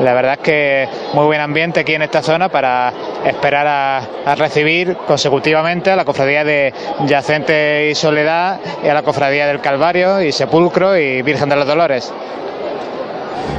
[0.00, 2.92] La verdad es que muy buen ambiente aquí en esta zona para
[3.24, 6.74] esperar a, a recibir consecutivamente a la cofradía de
[7.06, 11.68] Yacente y Soledad y a la cofradía del Calvario y Sepulcro y Virgen de los
[11.68, 12.12] Dolores.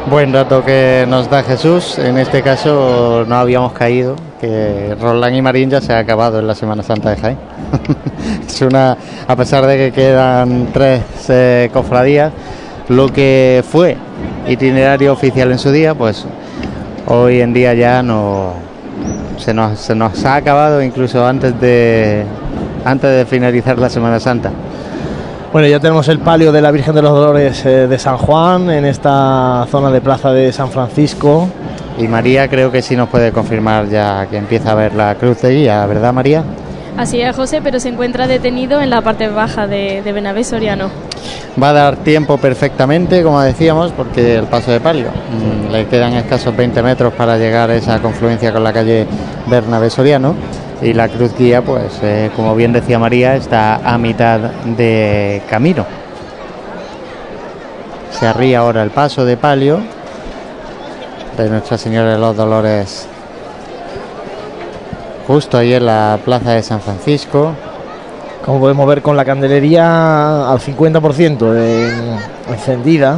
[0.09, 1.97] Buen dato que nos da Jesús.
[1.97, 6.47] En este caso no habíamos caído, que Roland y Marín ya se ha acabado en
[6.47, 7.37] la Semana Santa de Jaén.
[9.27, 12.31] a pesar de que quedan tres eh, cofradías,
[12.89, 13.97] lo que fue
[14.47, 16.25] itinerario oficial en su día, pues
[17.07, 18.53] hoy en día ya no
[19.37, 22.23] se nos, se nos ha acabado incluso antes de
[22.85, 24.51] antes de finalizar la Semana Santa.
[25.55, 28.69] Bueno, ya tenemos el palio de la Virgen de los Dolores eh, de San Juan
[28.69, 31.47] en esta zona de plaza de San Francisco.
[31.97, 35.41] Y María creo que sí nos puede confirmar ya que empieza a ver la cruz
[35.43, 36.43] de guía, ¿verdad María?
[36.97, 40.89] Así es, José, pero se encuentra detenido en la parte baja de, de Benavés Soriano.
[41.63, 45.07] Va a dar tiempo perfectamente, como decíamos, porque el paso de palio.
[45.07, 49.07] mm, le quedan escasos 20 metros para llegar a esa confluencia con la calle
[49.47, 50.35] Bernabé Soriano.
[50.85, 55.83] Y la cruz guía, pues, eh, como bien decía María, está a mitad de camino.
[58.11, 59.79] Se arría ahora el paso de palio
[61.37, 63.07] de Nuestra Señora de los Dolores,
[65.27, 67.53] justo ahí en la plaza de San Francisco.
[68.45, 72.19] Como podemos ver con la candelería al 50% en-
[72.53, 73.17] encendida.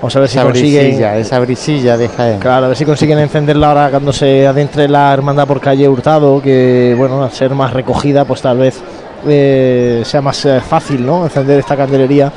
[0.00, 0.84] Vamos a ver si consiguen.
[0.86, 2.38] brisilla, esa brisilla de Jaén.
[2.38, 6.40] Claro, a ver si consiguen encenderla ahora cuando se adentre la hermandad por calle Hurtado,
[6.40, 8.80] que bueno, al ser más recogida, pues tal vez
[9.26, 11.24] eh, sea más eh, fácil, ¿no?
[11.24, 12.32] Encender esta candelería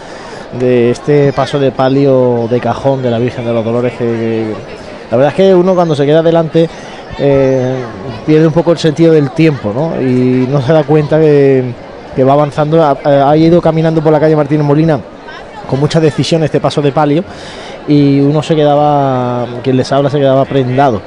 [0.59, 3.93] de este paso de palio de cajón de la Virgen de los Dolores.
[3.93, 4.53] Que, que-
[5.11, 6.67] la verdad es que uno cuando se queda delante
[7.19, 7.75] eh,
[8.25, 10.01] pierde un poco el sentido del tiempo, ¿no?
[10.01, 11.63] Y no se da cuenta que,
[12.15, 12.81] que va avanzando.
[12.83, 12.97] Ha,
[13.29, 14.99] ha ido caminando por la calle Martínez Molina
[15.71, 17.23] con mucha decisión este paso de palio
[17.87, 21.01] y uno se quedaba, quien les habla se quedaba prendado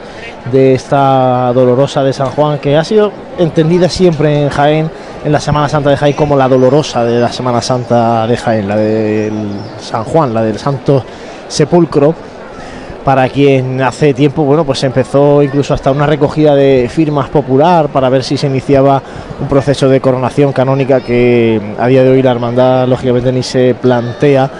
[0.50, 4.90] de esta dolorosa de San Juan que ha sido entendida siempre en Jaén,
[5.22, 8.66] en la Semana Santa de Jaén, como la dolorosa de la Semana Santa de Jaén,
[8.66, 9.34] la del
[9.78, 11.04] San Juan, la del Santo
[11.46, 12.14] Sepulcro.
[13.04, 18.08] Para quien hace tiempo, bueno, pues empezó incluso hasta una recogida de firmas popular para
[18.08, 19.02] ver si se iniciaba
[19.40, 23.74] un proceso de coronación canónica que a día de hoy la hermandad lógicamente ni se
[23.74, 24.50] plantea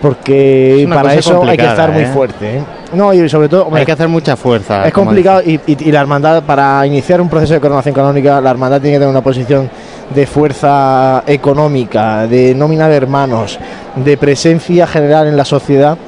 [0.00, 2.06] porque Es para eso hay que estar muy ¿eh?
[2.06, 2.58] fuerte.
[2.58, 2.62] ¿eh?
[2.94, 4.86] No, y sobre todo, hombre, Hay que hacer mucha fuerza.
[4.86, 8.50] es complicado y, y- y la hermandad, para iniciar un proceso de coronación canónica, la
[8.50, 9.68] hermandad tiene que tener una posición
[10.14, 13.58] de fuerza económica, de nómina de hermanos,
[13.96, 15.98] de presencia general en la sociedad,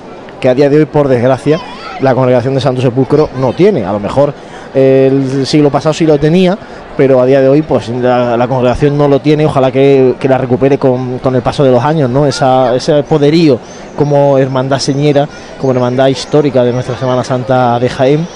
[0.41, 1.59] que a día de hoy, por desgracia,
[2.01, 3.85] la congregación de Santo Sepulcro no tiene.
[3.85, 4.33] A lo mejor
[4.75, 6.57] eh, el siglo pasado sí lo tenía,
[6.97, 9.47] pero a día de hoy, pues la, congregación no lo tiene.
[9.47, 12.27] Ojalá que, que la recupere con, con el paso de los años, ¿no?
[12.27, 13.59] Esa, ese poderío
[13.97, 15.29] como hermandad señera,
[15.61, 18.27] como hermandad histórica de nuestra Semana Santa de Jaén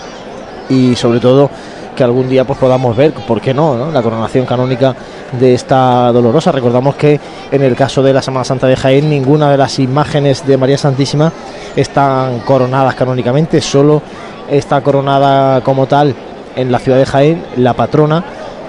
[0.69, 1.51] y sobre todo
[1.95, 3.77] que algún día pues podamos ver, ¿por qué no?
[3.77, 3.91] no?
[3.91, 4.95] La coronación canónica
[5.33, 6.53] de esta dolorosa.
[6.53, 10.47] Recordamos que en el caso de la Semana Santa de Jaén ninguna de las imágenes
[10.47, 11.33] de María Santísima
[11.77, 14.03] están coronadas canónicamente, solo
[14.49, 16.15] está coronada como tal
[16.57, 18.25] en la ciudad de Jaén la patrona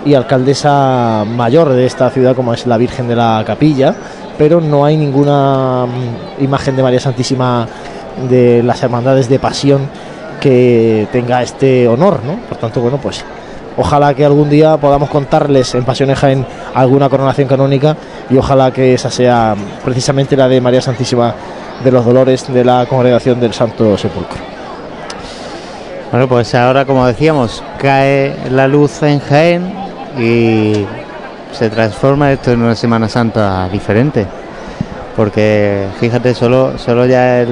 [0.06, 3.96] y alcaldesa mayor de esta ciudad como es la Virgen de la Capilla,
[4.38, 7.68] pero no hay ninguna mm, imagen de María Santísima
[8.30, 9.90] de las hermandades de pasión
[10.46, 12.36] que tenga este honor, ¿no?
[12.48, 13.26] Por tanto, bueno, pues
[13.78, 17.98] Ojalá que algún día podamos contarles en Pasiones Jaén alguna coronación canónica
[18.30, 19.54] y ojalá que esa sea
[19.84, 21.36] precisamente la de María Santísima
[21.84, 24.38] de los Dolores de la Congregación del Santo Sepulcro.
[26.10, 29.74] Bueno, pues ahora, como decíamos, cae la luz en Jaén
[30.18, 30.86] y
[31.52, 34.26] se transforma esto en una Semana Santa diferente.
[35.16, 37.46] Porque fíjate, solo, solo ya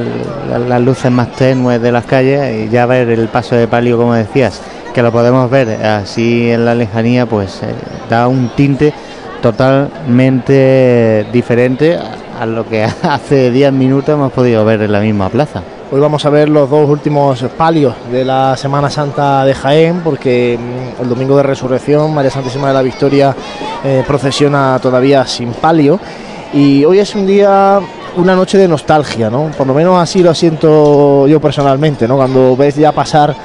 [0.68, 4.14] las luces más tenues de las calles y ya ver el paso de palio, como
[4.14, 4.62] decías,
[4.94, 7.74] que lo podemos ver así en la lejanía, pues eh,
[8.10, 8.94] da un tinte
[9.42, 11.98] totalmente diferente
[12.40, 15.64] a lo que hace 10 minutos hemos podido ver en la misma plaza.
[15.92, 20.58] Hoy vamos a ver los dos últimos palios de la Semana Santa de Jaén, porque
[20.58, 23.36] mm, el domingo de Resurrección, María Santísima de la Victoria
[23.84, 26.00] eh, procesiona todavía sin palio.
[26.54, 27.80] Y hoy es un día,
[28.16, 29.50] una noche de nostalgia, ¿no?
[29.58, 32.16] Por lo menos así lo siento yo personalmente, ¿no?
[32.18, 33.36] Cuando ves ya pasar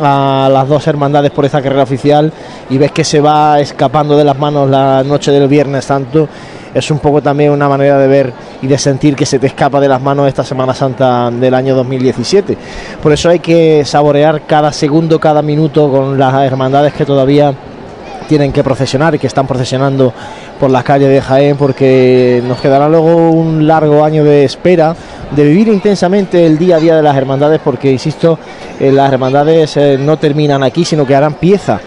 [0.00, 2.32] a las dos hermandades por esta carrera oficial
[2.70, 6.28] y ves que se va escapando de las manos la noche del Viernes Santo,
[6.72, 9.78] es un poco también una manera de ver y de sentir que se te escapa
[9.78, 12.56] de las manos esta Semana Santa del año 2017.
[13.02, 17.54] Por eso hay que saborear cada segundo, cada minuto con las hermandades que todavía
[18.26, 20.12] tienen que procesionar y que están procesionando
[20.58, 24.94] por las calles de Jaén porque nos quedará luego un largo año de espera
[25.30, 28.38] de vivir intensamente el día a día de las hermandades porque insisto
[28.80, 31.80] eh, las hermandades eh, no terminan aquí sino que harán pieza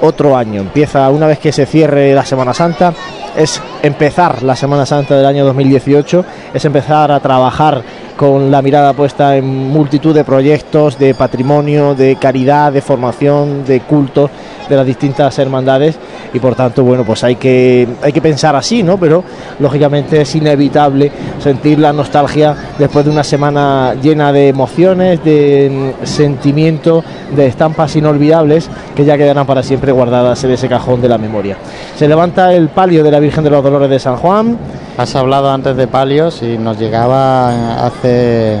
[0.00, 0.60] otro año.
[0.60, 2.92] Empieza una vez que se cierre la Semana Santa
[3.36, 7.82] es empezar la Semana Santa del año 2018 es empezar a trabajar
[8.16, 13.80] con la mirada puesta en multitud de proyectos de patrimonio, de caridad, de formación, de
[13.80, 14.30] culto
[14.68, 15.96] de las distintas hermandades
[16.32, 18.98] y por tanto, bueno, pues hay que, hay que pensar así, ¿no?
[18.98, 19.22] Pero
[19.60, 26.06] lógicamente es inevitable sentir la nostalgia después de una semana llena de emociones, de mm,
[26.06, 31.18] sentimiento, de estampas inolvidables que ya quedarán para siempre guardadas en ese cajón de la
[31.18, 31.56] memoria.
[31.96, 34.56] Se levanta el palio de la Virgen de los Dolores de San Juan,
[34.98, 38.56] Has hablado antes de palios y nos llegaba hace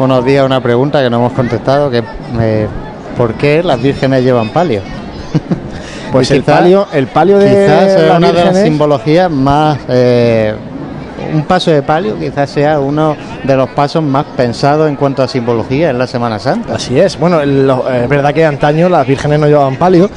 [0.00, 2.02] unos días una pregunta que no hemos contestado, que
[2.40, 2.66] eh,
[3.16, 4.80] ¿por qué las vírgenes llevan palio?
[6.12, 9.78] pues el palio, el palio de Quizás las una de las simbologías más...
[9.88, 10.54] eh,
[11.32, 15.28] un paso de palio quizás sea uno de los pasos más pensados en cuanto a
[15.28, 16.74] simbología en la Semana Santa.
[16.76, 17.18] Así es.
[17.18, 20.08] Bueno, lo- es verdad que antaño las vírgenes no llevaban palio,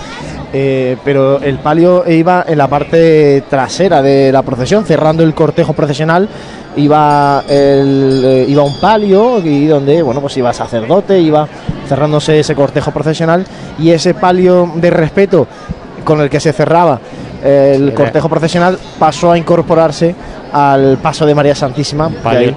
[0.54, 5.74] eh, pero el palio iba en la parte trasera de la procesión, cerrando el cortejo
[5.74, 6.28] procesional.
[6.76, 11.48] Iba, el, eh, iba un palio y donde bueno pues iba sacerdote, iba
[11.88, 13.46] cerrándose ese cortejo procesional
[13.80, 15.48] y ese palio de respeto
[16.06, 17.00] con el que se cerraba
[17.44, 20.16] el cortejo procesional pasó a incorporarse
[20.52, 22.10] al paso de María Santísima.
[22.10, 22.54] Palio.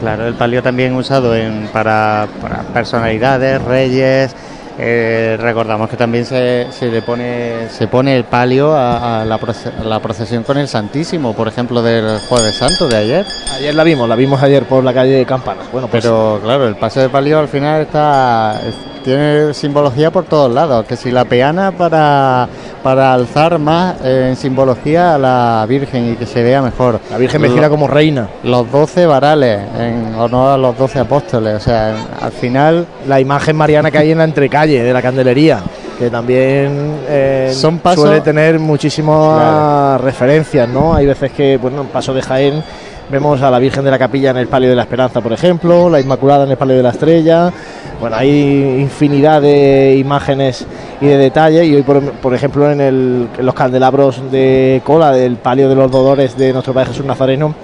[0.00, 4.34] Claro, el palio también usado en, para, para personalidades, reyes.
[4.78, 9.38] Eh, recordamos que también se, se le pone se pone el palio a, a la,
[9.38, 13.26] proce- a la procesión con el Santísimo, por ejemplo, del Jueves Santo de ayer.
[13.56, 15.66] Ayer la vimos, la vimos ayer por la calle de Campanas.
[15.72, 18.74] Bueno, pues Pero claro, el paso de palio al final está es-
[19.04, 20.84] tiene simbología por todos lados.
[20.86, 22.48] Que si la peana para,
[22.82, 26.98] para alzar más eh, en simbología a la Virgen y que se vea mejor.
[27.10, 28.28] la Virgen vestida como reina.
[28.42, 31.54] Los doce varales en honor a los doce apóstoles.
[31.56, 35.60] O sea, al final la imagen mariana que hay en la entrecalle de la candelería,
[35.98, 40.94] que también eh, Son pasos- suele tener muchísimas referencias, ¿no?
[40.94, 42.62] Hay veces que, bueno, en Paso de Jaén
[43.10, 45.88] vemos a la Virgen de la Capilla en el Palio de la Esperanza, por ejemplo,
[45.90, 47.52] la Inmaculada en el Palio de la Estrella.
[48.00, 50.66] Bueno, hay infinidad de imágenes
[51.00, 51.66] y de detalles.
[51.66, 55.90] Y hoy, por, ejemplo, en, el- en los candelabros de cola del Palio de los
[55.90, 57.54] Dolores de nuestro Padre Jesús Nazareno,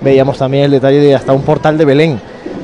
[0.00, 2.20] veíamos también el detalle de hasta un portal de Belén.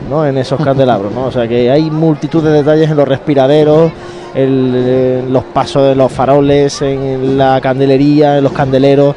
[0.08, 0.24] ¿no?
[0.24, 1.26] en esos candelabros, ¿no?
[1.26, 3.92] O sea que hay multitud de detalles en los respiraderos,
[4.34, 9.14] eh, los pasos de los faroles, en la candelería, en los candeleros.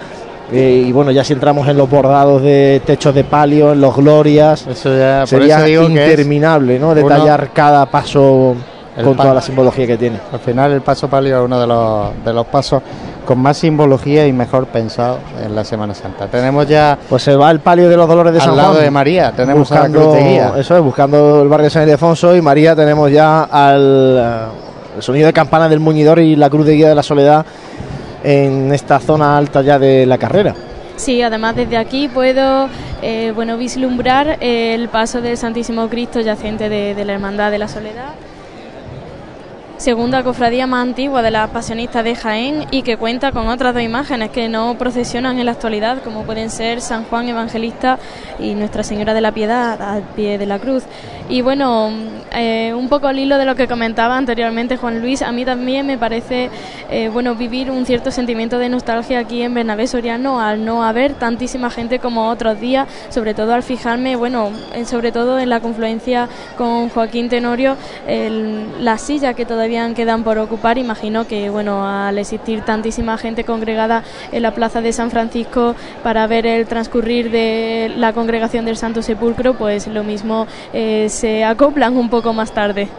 [0.52, 3.96] Eh, y bueno, ya si entramos en los bordados de techos de palio, en los
[3.96, 6.92] glorias, eso ya por sería eso digo que es interminable, ¿no?
[6.92, 8.56] uno- Detallar cada paso
[9.02, 10.20] con toda la simbología que tiene.
[10.34, 12.82] al final el paso palio es uno de los, de los pasos
[13.26, 16.28] con más simbología y mejor pensado en la Semana Santa.
[16.28, 18.84] Tenemos ya Pues se va el palio de los dolores de al San lado Juan.
[18.84, 20.54] de María, tenemos a la buscando, de guía.
[20.58, 24.36] Eso es, buscando el barrio de San Ildefonso y María tenemos ya al eh,
[24.98, 27.46] el sonido de campana del muñidor y la cruz de guía de la soledad
[28.24, 30.56] en esta zona alta ya de la carrera.
[30.96, 32.70] Sí, además desde aquí puedo
[33.02, 37.68] eh, bueno, vislumbrar el paso del Santísimo Cristo yacente de, de la Hermandad de la
[37.68, 38.14] Soledad.
[39.82, 43.82] Segunda cofradía más antigua de las pasionistas de Jaén y que cuenta con otras dos
[43.82, 47.98] imágenes que no procesionan en la actualidad, como pueden ser San Juan Evangelista
[48.38, 50.84] y Nuestra Señora de la Piedad al pie de la cruz.
[51.30, 51.90] Y bueno,
[52.32, 55.88] eh, un poco al hilo de lo que comentaba anteriormente Juan Luis, a mí también
[55.88, 56.52] me parece
[56.92, 61.16] eh, bueno vivir un cierto sentimiento de nostalgia aquí en Bernabé Soriano al no haber
[61.16, 64.52] tantísima gente como otros días, sobre todo al fijarme, bueno,
[64.86, 67.78] sobre todo en la confluencia con Joaquín Tenorio,
[68.80, 74.04] la silla que todavía quedan por ocupar, imagino que bueno, al existir tantísima gente congregada
[74.32, 79.02] en la plaza de San Francisco para ver el transcurrir de la congregación del Santo
[79.02, 82.90] Sepulcro, pues lo mismo eh, se acoplan un poco más tarde.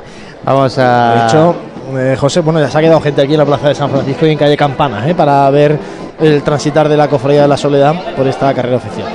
[0.45, 1.15] Vamos a.
[1.15, 1.57] De hecho,
[1.97, 4.27] eh, José, bueno, ya se ha quedado gente aquí en la plaza de San Francisco
[4.27, 5.15] y en calle Campana, ¿eh?
[5.15, 5.79] para ver
[6.21, 9.09] el transitar de la Cofradía de la Soledad por esta carrera oficial.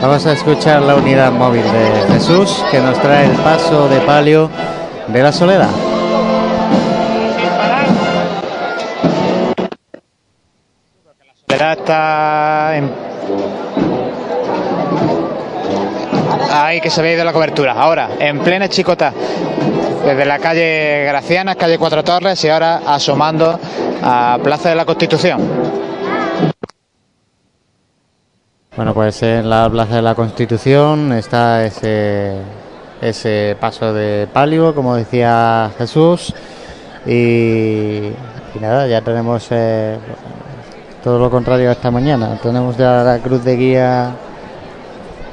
[0.00, 4.48] Vamos a escuchar la unidad móvil de Jesús que nos trae el paso de palio
[5.08, 5.87] de la Soledad.
[11.88, 12.90] Está en...
[16.52, 17.72] Ahí que se ve de la cobertura.
[17.72, 19.12] Ahora, en plena chicota,
[20.04, 23.58] desde la calle Graciana, calle Cuatro Torres y ahora asomando
[24.02, 25.40] a Plaza de la Constitución.
[28.76, 32.34] Bueno, pues en la Plaza de la Constitución está ese,
[33.00, 36.34] ese paso de palio, como decía Jesús,
[37.06, 38.10] y,
[38.60, 39.96] nada, ya tenemos eh,
[41.08, 42.38] todo lo contrario a esta mañana.
[42.42, 44.14] Tenemos ya la cruz de guía,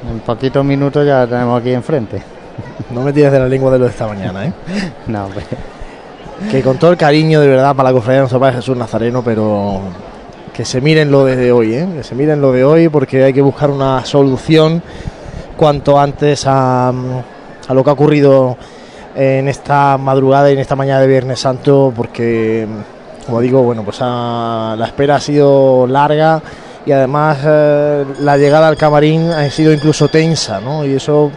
[0.10, 2.22] en poquitos minutos ya la tenemos aquí enfrente.
[2.92, 4.54] No me tires de la lengua de lo de esta mañana, ¿eh?
[5.08, 5.44] no, hombre.
[6.50, 9.22] Que con todo el cariño de verdad para la cofradía de nuestro Padre Jesús Nazareno,
[9.22, 9.82] pero
[10.54, 11.88] que se miren lo de hoy, ¿eh?
[11.94, 14.82] que se miren lo de hoy porque hay que buscar una solución
[15.58, 18.56] cuanto antes a, a lo que ha ocurrido
[19.14, 22.66] en esta madrugada y en esta mañana de Viernes Santo porque
[23.26, 26.42] como digo bueno pues la espera ha sido larga
[26.86, 30.86] y además eh, la llegada al camarín ha sido incluso tensa ¿no?
[30.86, 31.32] y eso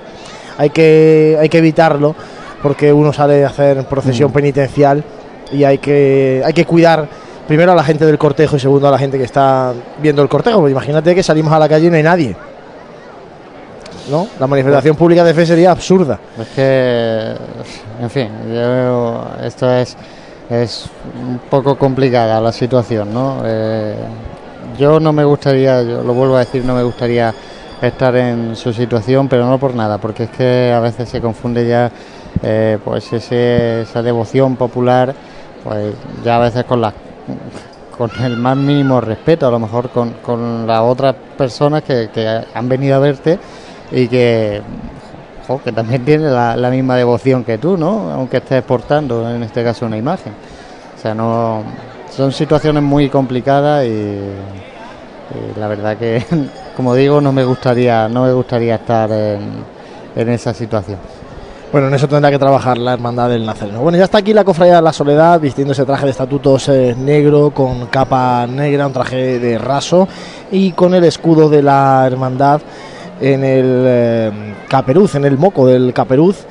[0.59, 2.14] hay que hay que evitarlo
[2.62, 4.34] porque uno sale a hacer procesión mm.
[4.34, 5.05] penitencial
[5.53, 7.09] y hay que hay que cuidar
[7.49, 10.28] primero a la gente del cortejo y segundo a la gente que está viendo el
[10.28, 10.61] cortejo.
[10.61, 12.36] Pues imagínate que salimos a la calle y no hay nadie.
[14.11, 14.28] ¿No?
[14.39, 16.18] La manifestación pública de fe sería absurda.
[16.39, 17.34] Es que,
[18.01, 18.28] en fin,
[19.43, 19.97] esto es,
[20.51, 20.89] es
[21.21, 23.43] un poco complicada la situación, ¿no?
[23.45, 23.97] Eh,
[24.79, 27.35] yo no me gustaría, yo lo vuelvo a decir, no me gustaría
[27.83, 31.67] estar en su situación, pero no por nada, porque es que a veces se confunde
[31.67, 31.91] ya
[32.43, 35.15] eh, pues esa devoción popular,
[35.65, 35.95] pues
[36.25, 36.95] ya a veces con las
[37.99, 42.09] con el más mínimo respeto, a lo mejor con, con las otras personas que,
[42.55, 43.41] han venido a verte
[43.91, 44.63] y que,
[45.57, 48.13] que también tienen la, misma devoción que tú, ¿no?
[48.13, 50.33] Aunque estés portando, en este caso, una imagen.
[50.97, 51.63] O sea, no
[52.15, 54.19] son situaciones muy complicadas y,
[55.59, 56.23] la verdad que,
[56.77, 59.65] como digo, no me gustaría, no me gustaría estar en,
[60.15, 60.99] en esa situación.
[61.71, 63.83] Bueno, en eso tendrá que trabajar la Hermandad del Nazareno.
[63.83, 66.95] Bueno, ya está aquí la Cofradía de la Soledad, vistiendo ese traje de estatutos eh,
[66.99, 70.09] negro, con capa negra, un traje de raso,
[70.51, 72.63] y con el escudo de la Hermandad
[73.21, 76.47] en el eh, caperuz, en el moco del caperuz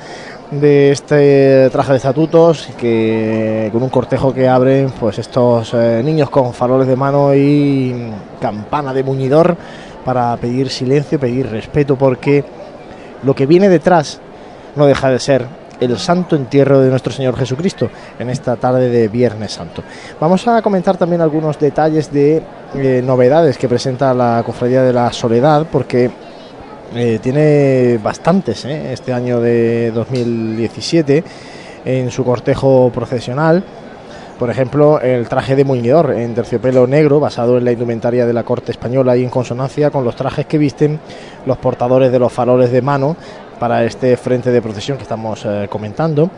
[0.50, 6.30] de este traje de estatutos, que con un cortejo que abren pues estos eh, niños
[6.30, 8.10] con faroles de mano y
[8.40, 9.56] campana de muñidor
[10.04, 12.44] para pedir silencio, pedir respeto, porque
[13.22, 14.20] lo que viene detrás
[14.74, 15.46] no deja de ser
[15.80, 19.82] el santo entierro de nuestro Señor Jesucristo en esta tarde de Viernes Santo.
[20.18, 22.42] Vamos a comentar también algunos detalles de
[22.74, 26.10] eh, novedades que presenta la Cofradía de la Soledad, porque
[26.94, 31.24] eh, tiene bastantes eh, este año de 2017
[31.84, 33.62] en su cortejo procesional.
[34.38, 38.44] Por ejemplo, el traje de muñidor en terciopelo negro, basado en la indumentaria de la
[38.44, 41.00] corte española y en consonancia con los trajes que visten
[41.44, 43.16] los portadores de los faroles de mano
[43.58, 46.30] para este frente de procesión que estamos eh, comentando.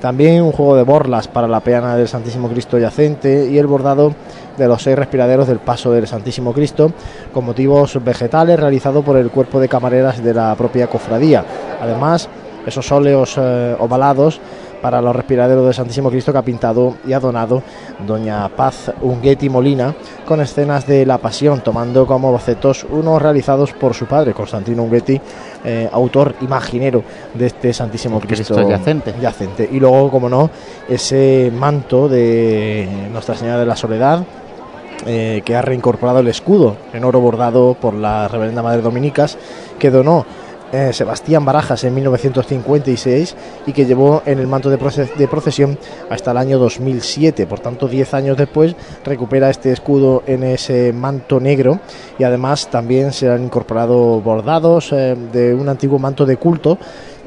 [0.00, 4.14] También un juego de borlas para la peana del Santísimo Cristo yacente y el bordado
[4.56, 6.92] de los seis respiraderos del paso del Santísimo Cristo
[7.32, 11.44] con motivos vegetales realizado por el cuerpo de camareras de la propia cofradía.
[11.80, 12.28] Además,
[12.66, 14.40] esos óleos eh, ovalados
[14.80, 17.62] para los respiraderos del Santísimo Cristo que ha pintado y ha donado
[18.06, 19.94] doña Paz Unguetti Molina
[20.26, 25.20] con escenas de la Pasión, tomando como bocetos unos realizados por su padre, Constantino Unguetti,
[25.64, 27.02] eh, autor imaginero
[27.34, 29.14] de este Santísimo Cristo, yacente.
[29.20, 29.68] yacente.
[29.70, 30.50] Y luego, como no,
[30.88, 34.24] ese manto de Nuestra Señora de la Soledad,
[35.06, 39.38] eh, que ha reincorporado el escudo en oro bordado por la Reverenda Madre Dominicas,
[39.78, 40.26] que donó
[40.72, 45.78] eh, Sebastián Barajas en 1956 y que llevó en el manto de, proce- de procesión
[46.10, 47.46] hasta el año 2007.
[47.46, 51.80] Por tanto, 10 años después recupera este escudo en ese manto negro
[52.18, 56.78] y además también se han incorporado bordados eh, de un antiguo manto de culto.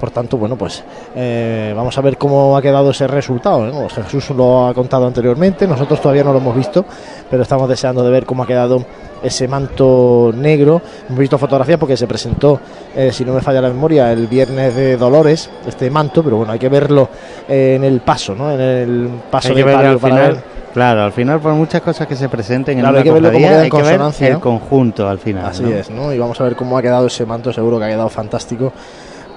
[0.01, 0.83] Por tanto, bueno, pues
[1.15, 3.67] eh, vamos a ver cómo ha quedado ese resultado.
[3.67, 3.87] ¿no?
[3.87, 6.83] Jesús lo ha contado anteriormente, nosotros todavía no lo hemos visto,
[7.29, 8.83] pero estamos deseando de ver cómo ha quedado
[9.21, 10.81] ese manto negro.
[11.07, 12.59] Hemos visto fotografías porque se presentó,
[12.95, 16.51] eh, si no me falla la memoria, el viernes de Dolores, este manto, pero bueno,
[16.51, 17.07] hay que verlo
[17.47, 18.51] eh, en el paso, ¿no?
[18.51, 20.43] En el paso Hay de que al para final, ver.
[20.73, 23.31] claro, al final por muchas cosas que se presenten en Claro, una hay que verlo
[23.31, 24.39] cofradía, hay que ver el ¿no?
[24.41, 25.45] conjunto al final.
[25.45, 25.69] Así ¿no?
[25.69, 26.11] es, ¿no?
[26.11, 28.73] Y vamos a ver cómo ha quedado ese manto, seguro que ha quedado fantástico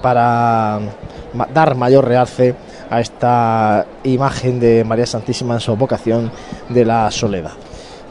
[0.01, 0.79] para
[1.53, 2.55] dar mayor realce
[2.89, 6.31] a esta imagen de María Santísima en su vocación
[6.69, 7.51] de la soledad.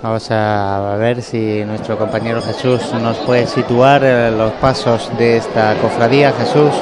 [0.02, 6.30] Vamos a ver si nuestro compañero Jesús nos puede situar los pasos de esta cofradía.
[6.32, 6.72] Jesús.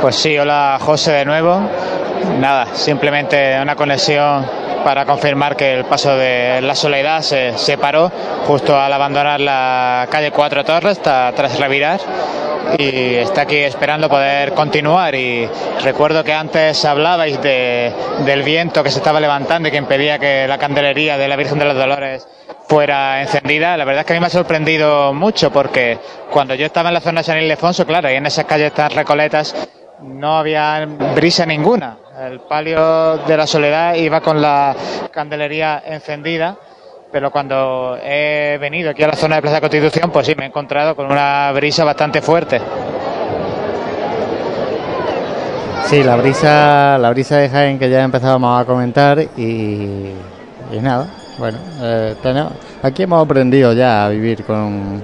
[0.00, 1.60] Pues sí, hola José de nuevo.
[2.40, 4.44] Nada, simplemente una conexión
[4.84, 8.10] para confirmar que el paso de la Soledad se separó
[8.46, 12.00] justo al abandonar la calle Cuatro Torres tras revirar
[12.78, 15.48] y está aquí esperando poder continuar y
[15.82, 17.92] recuerdo que antes hablabais de,
[18.24, 21.58] del viento que se estaba levantando y que impedía que la candelería de la Virgen
[21.58, 22.26] de los Dolores
[22.68, 23.76] fuera encendida.
[23.76, 25.98] La verdad es que a mí me ha sorprendido mucho porque
[26.30, 28.90] cuando yo estaba en la zona de San Ildefonso, claro, y en esas calles tan
[28.90, 29.54] recoletas
[30.02, 31.98] no había brisa ninguna.
[32.20, 34.76] El palio de la soledad iba con la
[35.10, 36.56] candelería encendida,
[37.10, 40.48] pero cuando he venido aquí a la zona de Plaza Constitución, pues sí, me he
[40.48, 42.60] encontrado con una brisa bastante fuerte.
[45.86, 50.12] Sí, la brisa, la brisa de Jaén que ya empezábamos a comentar y,
[50.70, 51.06] y nada,
[51.38, 52.52] bueno, eh, tenemos-
[52.82, 55.02] aquí hemos aprendido ya a vivir con,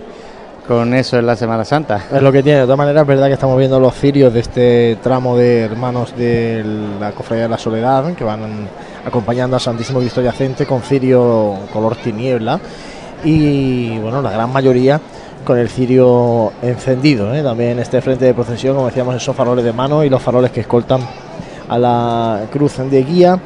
[0.69, 2.05] con eso en la Semana Santa.
[2.13, 4.41] Es lo que tiene, de todas maneras es verdad que estamos viendo los cirios de
[4.41, 6.63] este tramo de hermanos de
[7.01, 8.69] la Cofradía de la Soledad, que van
[9.07, 12.61] acompañando al Santísimo Cristo Yacente con cirio color tiniebla
[13.25, 15.01] y bueno, la gran mayoría
[15.43, 17.35] con el cirio encendido.
[17.35, 17.43] ¿eh?
[17.43, 20.61] También este frente de procesión, como decíamos, esos faroles de mano y los faroles que
[20.61, 21.01] escoltan
[21.67, 23.41] a la cruz de guía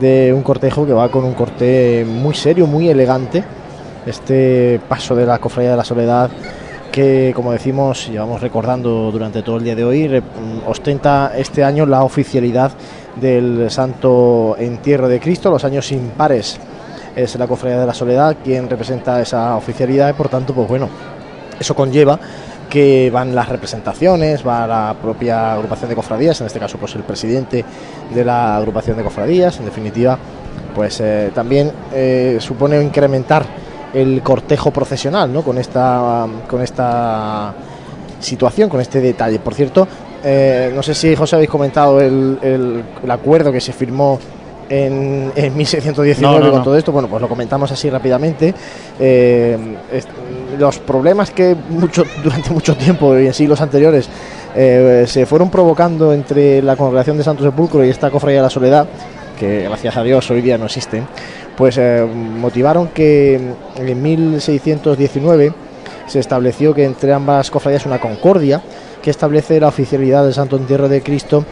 [0.00, 3.42] de un cortejo que va con un corte muy serio, muy elegante.
[4.06, 6.30] Este paso de la Cofradía de la Soledad
[6.90, 11.86] que, como decimos, llevamos recordando durante todo el día de hoy, mm, ostenta este año
[11.86, 12.72] la oficialidad
[13.16, 16.58] del Santo Entierro de Cristo, los años impares.
[17.16, 20.88] Es la Cofradía de la Soledad quien representa esa oficialidad y por tanto, pues bueno,
[21.58, 22.18] eso conlleva
[22.68, 27.02] que van las representaciones, va la propia agrupación de cofradías, en este caso pues el
[27.02, 27.64] presidente
[28.14, 30.18] de la agrupación de cofradías, en definitiva,
[30.74, 33.44] pues eh, también eh, supone incrementar
[33.94, 35.42] el cortejo procesional, ¿no?
[35.42, 37.52] Con esta con esta
[38.20, 39.38] situación, con este detalle.
[39.38, 39.86] Por cierto,
[40.24, 44.18] eh, no sé si José habéis comentado el, el- el acuerdo que se firmó
[44.68, 46.64] en, en 1619 No, no, con no.
[46.64, 48.54] todo esto, bueno, pues lo comentamos así rápidamente.
[48.98, 49.58] Eh,
[49.92, 50.06] es-
[50.58, 54.08] los problemas que mucho, durante mucho tiempo y en siglos anteriores
[54.54, 58.50] eh, se fueron provocando entre la congregación de Santo Sepulcro y esta cofradía de la
[58.50, 58.86] Soledad,
[59.38, 61.06] que gracias a Dios hoy día no existen,
[61.56, 65.52] pues eh, motivaron que en 1619
[66.06, 68.62] se estableció que entre ambas cofradías una concordia
[69.02, 71.44] que establece la oficialidad del Santo Entierro de Cristo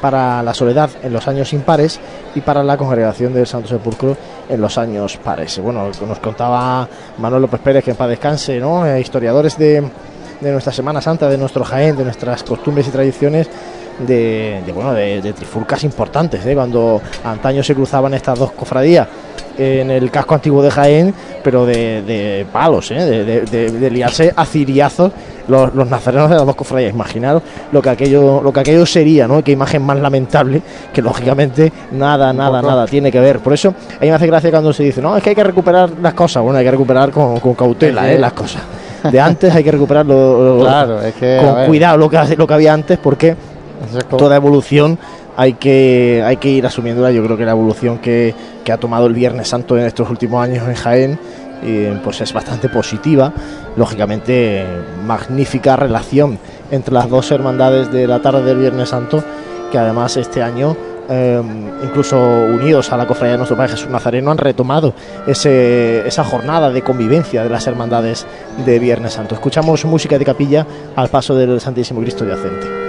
[0.00, 1.98] para la Soledad en los años impares
[2.34, 4.16] y para la congregación del Santo Sepulcro
[4.48, 5.58] en los años pares.
[5.58, 6.88] Bueno, nos contaba
[7.18, 8.86] Manuel López Pérez que en paz descanse, ¿no?
[8.86, 9.82] Eh, historiadores de,
[10.40, 13.48] de nuestra Semana Santa, de nuestro Jaén, de nuestras costumbres y tradiciones,
[14.06, 16.54] de, bueno, de, de trifulcas importantes, ¿eh?
[16.54, 19.08] cuando antaño se cruzaban estas dos cofradías
[19.58, 22.94] en el casco antiguo de Jaén, pero de, de palos, ¿eh?
[22.96, 25.12] de, de- de- de liarse a ciriazos
[25.48, 26.92] los, los nazarenos de las dos cofradías.
[26.92, 27.42] Imaginaros
[27.72, 29.42] lo que aquello, lo que aquello sería, ¿no?
[29.44, 30.60] Qué imagen más lamentable,
[30.92, 33.38] que lógicamente nada, nada, nada tiene que ver.
[33.40, 35.44] Por eso a mí me hace gracia cuando se dice, no, es que hay que
[35.44, 36.42] recuperar las cosas.
[36.42, 38.18] Bueno, hay que recuperar con, con cautela, ¿eh?
[38.18, 38.62] Las cosas.
[39.10, 42.72] De antes hay que recuperarlo Claro, es que, con cuidado lo que, lo que había
[42.74, 43.36] antes, porque
[44.18, 44.98] toda evolución
[45.36, 47.10] hay que, hay que ir asumiéndola.
[47.12, 48.34] Yo creo que la evolución que,
[48.64, 51.18] que ha tomado el Viernes Santo en estos últimos años en Jaén
[52.02, 53.32] pues es bastante positiva.
[53.76, 54.64] Lógicamente,
[55.04, 56.38] magnífica relación
[56.70, 59.22] entre las dos hermandades de la tarde del Viernes Santo,
[59.70, 60.76] que además este año,
[61.08, 61.40] eh,
[61.82, 64.94] incluso unidos a la cofradía de nuestro Padre Jesús Nazareno, han retomado
[65.26, 68.26] ese, esa jornada de convivencia de las hermandades
[68.64, 69.34] de Viernes Santo.
[69.34, 72.85] Escuchamos música de capilla al paso del Santísimo Cristo Yacente.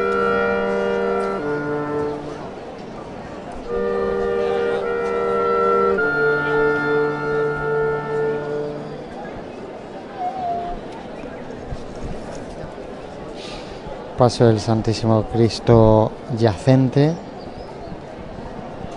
[14.18, 17.13] Paso del Santísimo Cristo yacente.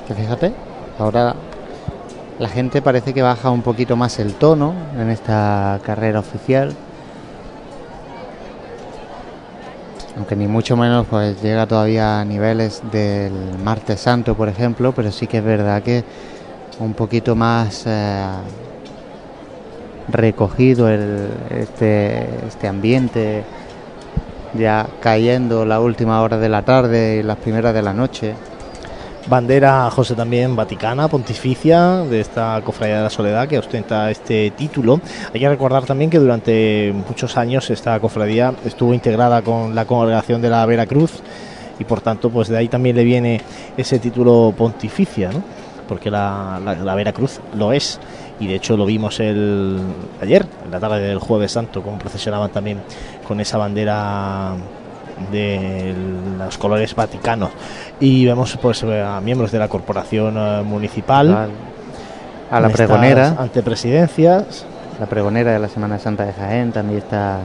[0.08, 0.54] Que fíjate,
[0.98, 1.34] ahora
[2.38, 6.72] la gente parece que baja un poquito más el tono en esta carrera oficial.
[10.16, 15.12] Aunque ni mucho menos pues llega todavía a niveles del martes santo, por ejemplo, pero
[15.12, 16.02] sí que es verdad que
[16.78, 18.24] un poquito más eh,
[20.08, 23.44] recogido el, este, este ambiente,
[24.54, 28.34] ya cayendo la última hora de la tarde y las primeras de la noche.
[29.28, 35.00] Bandera, José, también vaticana, pontificia, de esta Cofradía de la Soledad que ostenta este título.
[35.32, 40.40] Hay que recordar también que durante muchos años esta cofradía estuvo integrada con la congregación
[40.40, 41.22] de la Veracruz
[41.78, 43.40] y por tanto, pues de ahí también le viene
[43.76, 45.42] ese título pontificia, ¿no?
[45.86, 47.98] porque la, la, la Veracruz lo es
[48.38, 49.78] y de hecho lo vimos el
[50.20, 52.80] ayer, en la tarde del Jueves Santo, como procesionaban también
[53.30, 54.54] con esa bandera
[55.30, 55.94] de
[56.36, 57.50] los colores vaticanos
[58.00, 61.48] y vemos pues a miembros de la corporación eh, municipal
[62.50, 63.36] A la pregonera.
[63.38, 64.66] antepresidencias
[64.98, 67.38] La pregonera de la Semana Santa de Jaén también está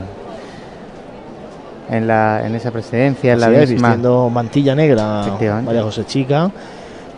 [1.88, 3.96] en, la, en esa presidencia, en la es, misma.
[4.28, 5.22] mantilla negra.
[5.64, 6.50] María José Chica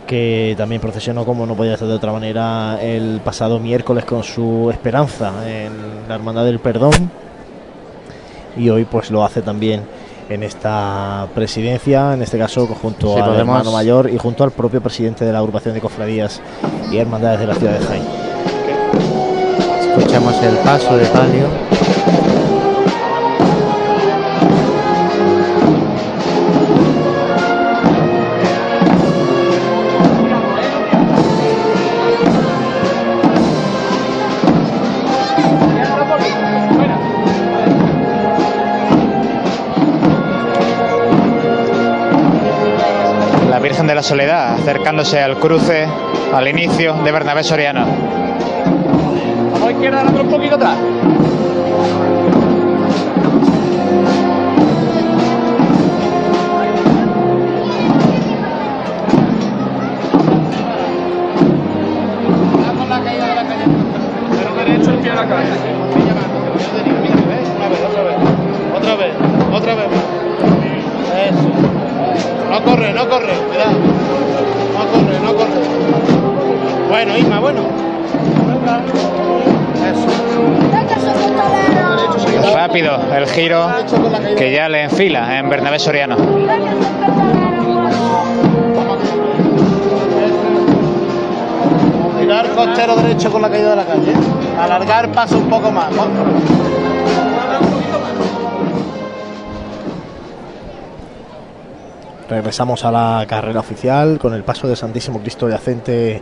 [0.05, 4.69] que también procesionó como no podía ser de otra manera el pasado miércoles con su
[4.71, 5.71] esperanza en
[6.07, 7.11] la Hermandad del Perdón
[8.59, 9.81] y hoy pues lo hace también
[10.29, 14.51] en esta presidencia, en este caso junto Sí, al podemos- hermano mayor y junto al
[14.51, 16.39] propio presidente de la agrupación de cofradías
[16.91, 18.03] y hermandades de la ciudad de Jaén.
[19.97, 21.47] Escuchamos el paso de palio.
[43.99, 45.85] La Soledad acercándose al cruce,
[46.33, 47.85] al inicio de Bernabé Soriano.
[49.51, 50.77] Vamos a izquierda, la otra un poquito atrás.
[62.67, 63.65] Vamos la caída de la calle.
[64.31, 65.49] Pero derecho el pie a la calle.
[67.57, 68.15] Una vez, otra vez.
[68.77, 69.13] Otra vez,
[69.51, 70.05] otra vez más.
[71.27, 71.68] Eso.
[72.49, 73.77] No corre, no corre, cuidado.
[74.73, 76.89] No corre, no corre.
[76.89, 77.61] Bueno, Isma, bueno.
[82.53, 83.67] Rápido el giro
[84.37, 86.15] que ya le enfila en Bernabé Soriano.
[92.19, 94.13] Tirar costero derecho con la caída de la calle.
[94.59, 95.91] Alargar paso un poco más.
[95.91, 96.07] ¿no?
[102.29, 106.21] Regresamos a la carrera oficial con el paso del Santísimo Cristo Yacente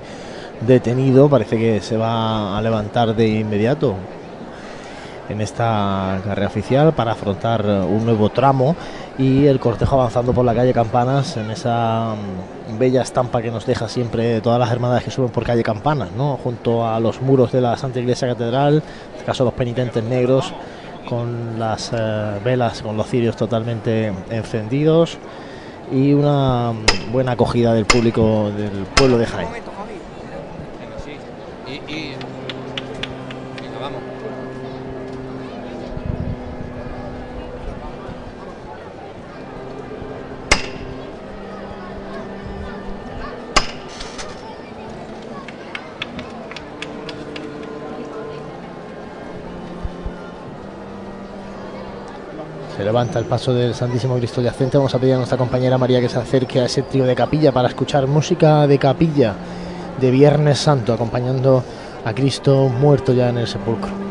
[0.62, 1.28] detenido.
[1.28, 3.96] Parece que se va a levantar de inmediato
[5.28, 8.78] en esta carrera oficial para afrontar un nuevo tramo
[9.18, 13.66] y el cortejo avanzando por la calle Campanas en esa mm, bella estampa que nos
[13.66, 16.38] deja siempre todas las hermandades que suben por calle Campanas, ¿no?
[16.38, 20.54] junto a los muros de la Santa Iglesia Catedral, en este caso los penitentes negros
[21.10, 25.18] con las eh, velas, con los cirios totalmente encendidos
[25.92, 26.74] y una
[27.12, 29.67] buena acogida del público del pueblo de Jaén.
[52.88, 54.78] Levanta el paso del Santísimo Cristo Yacente.
[54.78, 57.52] Vamos a pedir a nuestra compañera María que se acerque a ese trío de capilla
[57.52, 59.36] para escuchar música de capilla
[60.00, 61.66] de Viernes Santo, acompañando
[62.06, 64.07] a Cristo muerto ya en el sepulcro.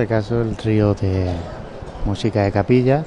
[0.00, 1.26] Este caso el trío de
[2.04, 3.04] música de capilla,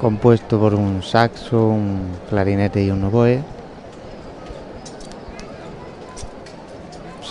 [0.00, 3.42] compuesto por un saxo, un clarinete y un oboe.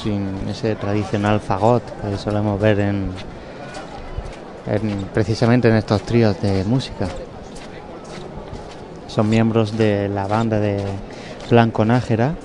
[0.03, 3.11] Sin ese tradicional fagot que solemos ver en,
[4.67, 7.07] en- precisamente en estos tríos de música.
[9.07, 10.83] Son miembros de la banda de
[11.49, 12.35] Blanco Nájera.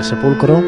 [0.00, 0.62] Del sepulcro.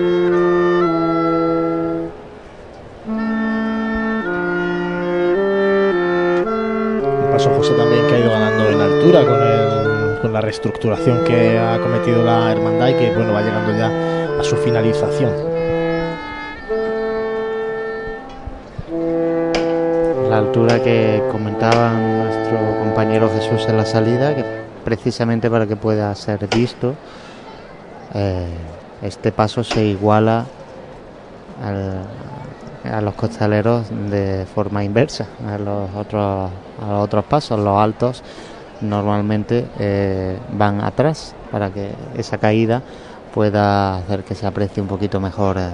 [7.15, 11.25] Un paso José también que ha ido ganando en altura con, el- con la reestructuración
[11.25, 15.53] que ha cometido la hermandad y que bueno va llegando ya a su finalización.
[20.31, 24.43] la altura que comentaba nuestro compañero Jesús en la salida, que
[24.83, 26.95] precisamente para que pueda ser visto,
[28.15, 28.47] eh,
[29.03, 30.47] este paso se iguala
[31.63, 32.05] al-
[32.93, 36.51] a los costaleros de forma inversa, a los otros,
[36.83, 38.23] a los otros pasos, los altos
[38.81, 42.83] normalmente eh, van atrás para que esa caída
[43.33, 45.69] pueda hacer que se aprecie un poquito mejor eh,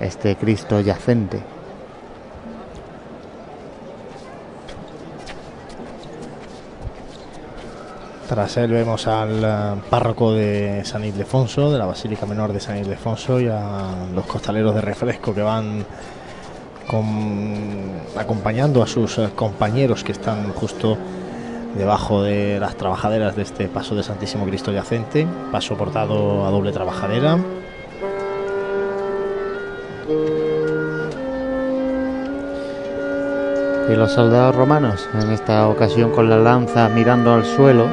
[0.00, 1.40] este Cristo yacente.
[8.34, 12.76] Tras él vemos al eh, párroco de San Ildefonso, de la Basílica Menor de San
[12.76, 15.86] Ildefonso, y a los costaleros de refresco que van
[18.18, 20.98] acompañando a sus eh, compañeros que están justo
[21.78, 26.72] debajo de las trabajaderas de este paso de Santísimo Cristo Yacente, paso portado a doble
[26.72, 27.38] trabajadera.
[33.88, 37.86] Y los soldados romanos, en esta ocasión con la lanza mirando al suelo,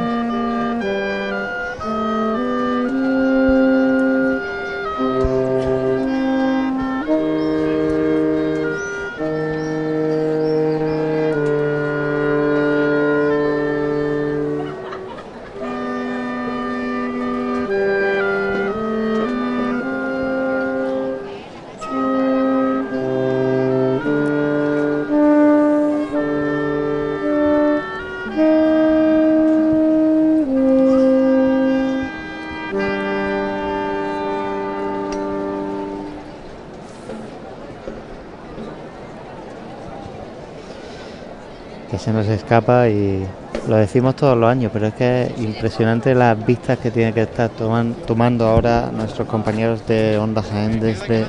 [42.04, 43.26] se nos escapa y
[43.68, 47.22] lo decimos todos los años, pero es que es impresionante las vistas que tienen que
[47.24, 51.28] estar toman- tomando ahora nuestros compañeros de Onda Jaén desde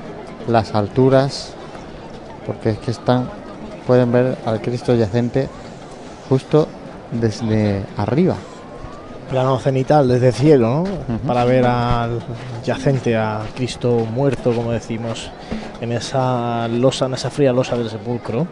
[0.49, 1.53] las alturas,
[2.47, 3.29] porque es que están,
[3.87, 5.49] pueden ver al Cristo yacente
[6.29, 6.69] justo
[7.13, 8.37] desde arriba.
[9.29, 11.19] Plano cenital desde el cielo, ¿no?
[11.27, 12.21] Para ver al
[12.65, 15.31] yacente, a Cristo muerto, como decimos,
[15.81, 18.47] en esa losa, en esa fría losa del sepulcro.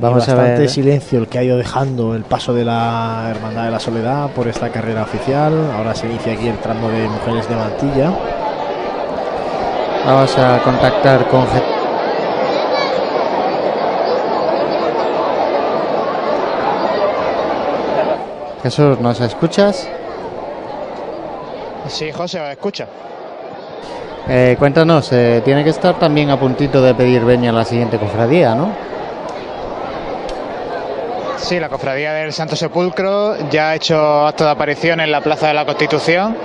[0.00, 0.68] Vamos Y a bastante ver.
[0.70, 4.46] silencio el que ha ido dejando el paso de la Hermandad de la Soledad por
[4.46, 5.52] esta carrera oficial.
[5.76, 8.12] Ahora se inicia aquí el tramo de mujeres de mantilla.
[10.06, 11.62] Vamos a contactar con Je-
[18.62, 19.88] Jesús, ¿nos escuchas?
[21.88, 22.86] Sí, José, ¿me escucha?
[24.28, 27.98] Eh, cuéntanos, eh, tiene que estar también a puntito de pedir veña a la siguiente
[27.98, 28.68] cofradía, ¿no?
[31.48, 35.48] Sí, la cofradía del Santo Sepulcro ya ha hecho acto de aparición en la Plaza
[35.48, 36.36] de la Constitución.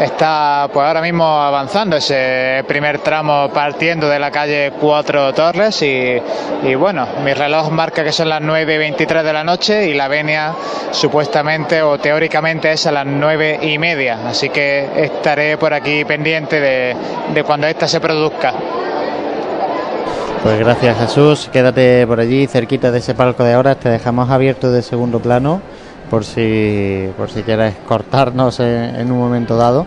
[0.00, 6.16] Está pues ahora mismo avanzando ese primer tramo partiendo de la calle Cuatro Torres y,
[6.62, 9.92] y bueno, mi reloj marca que son las 9 y 23 de la noche y
[9.92, 10.54] la venia
[10.90, 16.58] supuestamente o teóricamente es a las 9 y media, así que estaré por aquí pendiente
[16.60, 16.96] de,
[17.34, 18.54] de cuando esta se produzca.
[20.42, 24.72] Pues gracias Jesús, quédate por allí cerquita de ese palco de horas, te dejamos abierto
[24.72, 25.60] de segundo plano
[26.10, 29.86] por si por si quieres cortarnos en, en un momento dado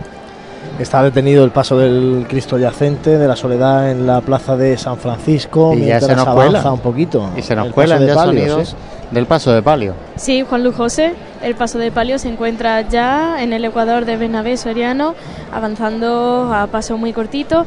[0.78, 4.98] Está detenido el paso del Cristo yacente de la Soledad en la plaza de San
[4.98, 5.72] Francisco.
[5.74, 6.72] Y ya se nos avanza cuela.
[6.72, 7.30] un poquito.
[7.34, 8.76] Y se nos el cuelan de ya palio, sonidos sí.
[9.10, 9.94] del paso de palio.
[10.16, 14.18] Sí, Juan Luis José, el paso de palio se encuentra ya en el Ecuador de
[14.18, 15.14] Bernabé Soriano,
[15.50, 17.64] avanzando a paso muy cortito.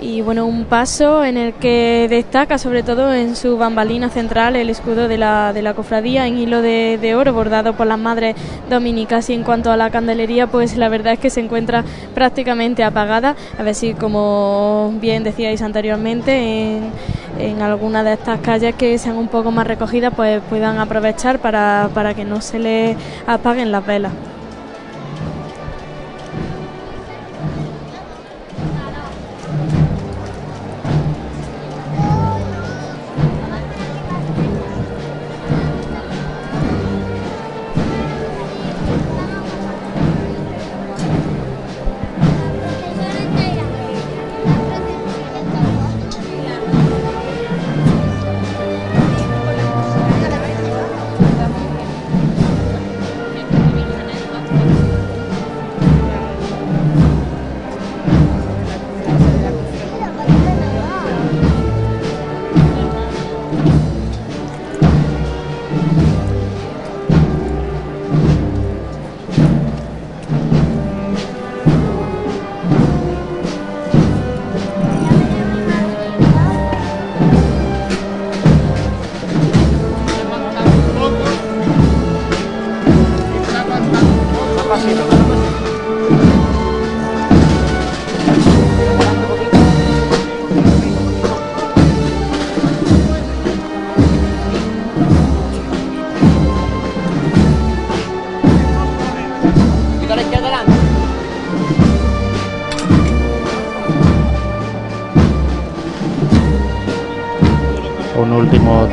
[0.00, 4.70] Y bueno, un paso en el que destaca sobre todo en su bambalina central el
[4.70, 8.36] escudo de la, de la cofradía en hilo de, de oro bordado por las madres
[8.70, 9.28] dominicas.
[9.28, 11.82] Y en cuanto a la candelería, pues la verdad es que se encuentra
[12.14, 13.34] prácticamente apagada.
[13.58, 16.92] A ver si, como bien decíais anteriormente, en,
[17.40, 21.90] en alguna de estas calles que sean un poco más recogidas, pues puedan aprovechar para,
[21.92, 22.96] para que no se les
[23.26, 24.12] apaguen las velas.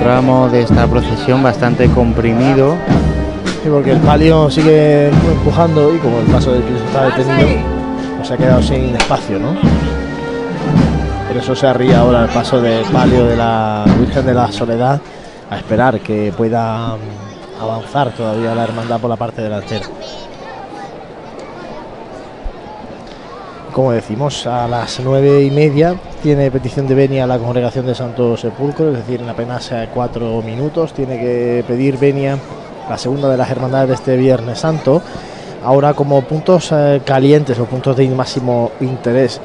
[0.06, 2.76] Tramo de esta procesión bastante comprimido.
[3.64, 7.48] Sí, porque el palio sigue empujando y como el paso del Cristo está detenido,
[8.16, 9.56] pues se ha quedado sin espacio, ¿no?
[11.28, 15.02] Por eso se arría ahora el paso del palio de la Virgen de la Soledad
[15.50, 19.88] a esperar que pueda mm, avanzar todavía la hermandad por la parte delantera.
[23.76, 28.38] Como decimos, a las nueve y media tiene petición de venia la congregación de Santo
[28.38, 32.38] Sepulcro, es decir, en apenas eh, cuatro minutos tiene que pedir venia
[32.90, 35.02] la segunda de las hermandades de este Viernes Santo.
[35.62, 39.42] Ahora como puntos eh, calientes o puntos de máximo interés,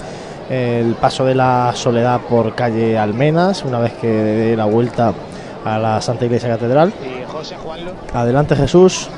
[0.49, 5.13] el paso de la Soledad por calle Almenas, una vez que dé la vuelta
[5.65, 6.93] a la Santa Iglesia Catedral.
[7.03, 7.91] Y José Juanlo.
[8.15, 9.11] Adelante Jesús.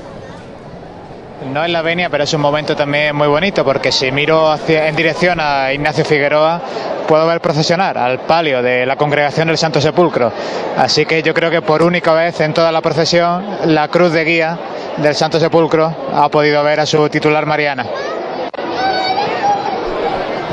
[1.51, 4.89] No es la venia, pero es un momento también muy bonito porque si miro hacia,
[4.89, 6.61] en dirección a Ignacio Figueroa
[7.07, 10.33] puedo ver procesionar al palio de la congregación del Santo Sepulcro.
[10.77, 14.25] Así que yo creo que por única vez en toda la procesión la cruz de
[14.25, 14.59] guía
[14.97, 17.87] del Santo Sepulcro ha podido ver a su titular Mariana.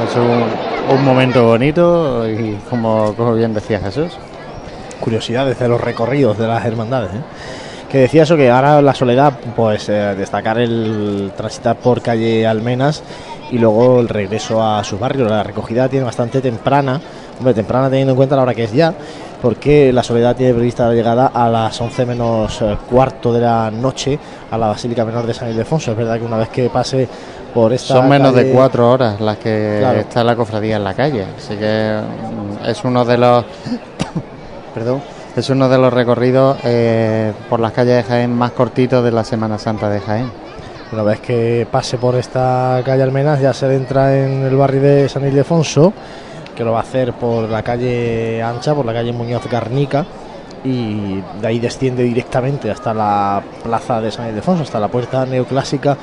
[0.07, 0.45] Es un,
[0.95, 4.17] un momento bonito y como, como bien decía Jesús.
[4.99, 7.11] Curiosidades de los recorridos de las hermandades.
[7.11, 7.21] ¿eh?
[7.89, 13.01] Que decía eso, que ahora la soledad, pues eh, destacar el transitar por calle Almenas
[13.51, 15.27] y luego el regreso a su barrio.
[15.27, 17.01] La recogida tiene bastante temprana,
[17.39, 18.93] hombre, temprana teniendo en cuenta la hora que es ya,
[19.41, 23.71] porque la soledad tiene prevista la llegada a las 11 menos eh, cuarto de la
[23.71, 24.19] noche
[24.51, 25.89] a la Basílica Menor de San Ildefonso.
[25.91, 27.07] Es verdad que una vez que pase
[27.55, 27.95] por esta.
[27.95, 29.99] Son menos de cuatro horas las que Claro.
[30.01, 31.99] está la cofradía en la calle, así que
[32.63, 33.45] mm, es uno de los
[34.75, 35.01] perdón
[35.39, 39.23] es uno de los recorridos eh, por las calles de Jaén más cortitos de la
[39.23, 40.29] Semana Santa de Jaén.
[40.91, 45.07] Una vez que pase por esta calle Almenas ya se adentra en el barrio de
[45.07, 45.93] San Ildefonso,
[46.55, 50.05] que lo va a hacer por la calle ancha, por la calle Muñoz Garnica,
[50.65, 55.97] y de ahí desciende directamente hasta la plaza de San Ildefonso, hasta la puerta neoclásica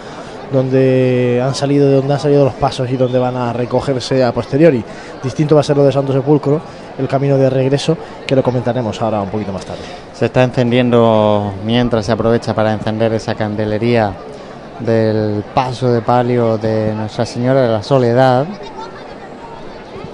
[0.51, 4.32] donde han salido de donde han salido los pasos y donde van a recogerse a
[4.32, 4.82] posteriori.
[5.22, 6.61] Distinto va a ser lo de Santo Sepulcro,
[6.99, 9.83] el camino de regreso, que lo comentaremos ahora un poquito más tarde.
[10.13, 14.13] Se está encendiendo mientras se aprovecha para encender esa candelería
[14.81, 18.47] del paso de palio de Nuestra Señora de la Soledad.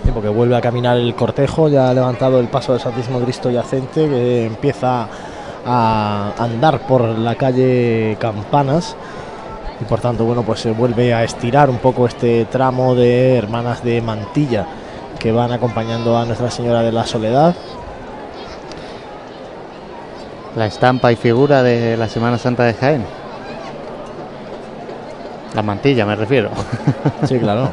[0.04, 3.50] Sí, porque vuelve a caminar el cortejo, ya ha levantado el paso del Santísimo Cristo
[3.50, 5.06] yacente, que empieza
[5.64, 8.96] a andar por la calle Campanas.
[9.80, 13.82] Y por tanto, bueno, pues se vuelve a estirar un poco este tramo de hermanas
[13.82, 14.66] de mantilla
[15.22, 17.54] que van acompañando a Nuestra Señora de la Soledad.
[20.56, 23.04] La estampa y figura de la Semana Santa de Jaén.
[25.54, 26.50] La mantilla, me refiero.
[27.24, 27.70] Sí, claro.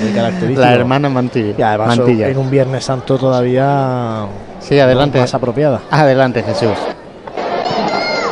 [0.00, 0.60] el característico.
[0.62, 1.54] La hermana Mantilla.
[1.58, 2.28] Y además Mantilla.
[2.28, 4.24] en un Viernes Santo todavía
[4.60, 5.20] Sí, adelante.
[5.20, 5.80] más apropiada.
[5.90, 6.76] Adelante, Jesús.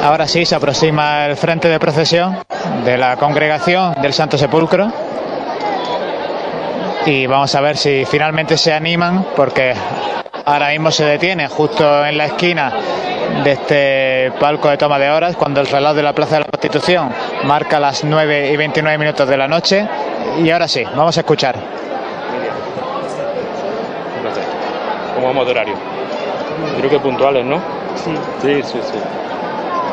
[0.02, 2.38] Ahora sí se aproxima el frente de procesión
[2.84, 4.90] de la congregación del Santo Sepulcro.
[7.06, 9.74] Y vamos a ver si finalmente se animan, porque
[10.44, 12.72] ahora mismo se detiene justo en la esquina
[13.44, 16.46] de este palco de toma de horas, cuando el reloj de la Plaza de la
[16.46, 17.12] Constitución
[17.44, 19.86] marca las 9 y 29 minutos de la noche.
[20.42, 21.54] Y ahora sí, vamos a escuchar.
[25.14, 25.74] ¿Cómo vamos de horario?
[26.78, 27.58] Creo que puntuales, ¿no?
[27.94, 28.10] Sí.
[28.42, 28.98] Sí, sí, sí.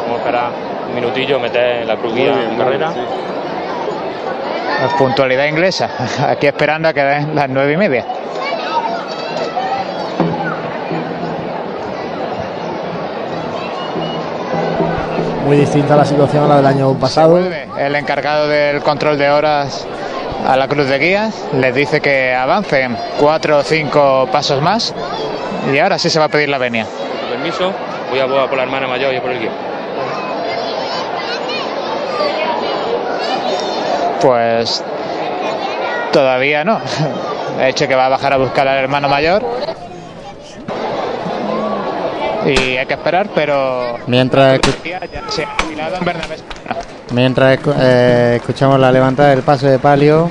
[0.01, 0.49] Vamos a esperar
[0.89, 2.91] un minutillo, meter la cruz guía en carrera.
[4.97, 5.89] Puntualidad inglesa,
[6.29, 8.05] aquí esperando a que den las 9 y media.
[15.45, 17.37] Muy distinta la situación a la del año pasado.
[17.37, 19.85] El encargado del control de horas
[20.47, 24.93] a la cruz de guías les dice que avancen cuatro o cinco pasos más
[25.71, 26.85] y ahora sí se va a pedir la venia.
[27.29, 27.71] Permiso,
[28.09, 29.72] voy a, voy a por la hermana mayor y a por el guía.
[34.23, 34.81] Pues
[36.13, 36.79] todavía no.
[37.59, 39.43] He hecho que va a bajar a buscar al hermano mayor.
[42.45, 44.61] Y hay que esperar, pero Mientras,
[45.29, 46.35] se ha en Bernabé.
[47.11, 50.29] mientras eh, escuchamos la levantada del paso de palio,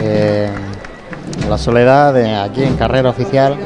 [0.00, 0.50] eh,
[1.48, 3.56] la soledad de aquí en carrera oficial.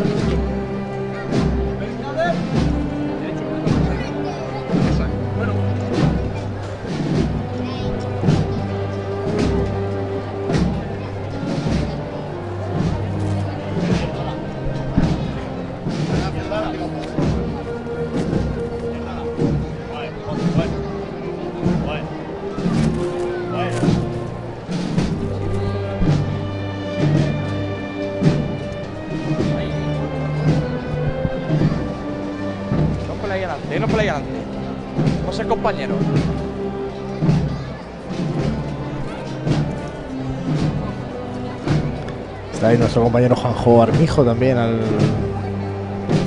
[42.97, 44.81] Nuestro compañero Juanjo Armijo también, al-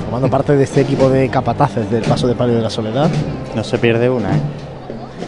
[0.04, 3.10] formando parte de este equipo de capataces del Paso de Palio de la Soledad.
[3.56, 4.40] No se pierde una, ¿eh?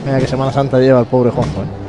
[0.06, 1.62] Mira que Semana Santa lleva el pobre Juanjo.
[1.64, 1.81] ¿eh?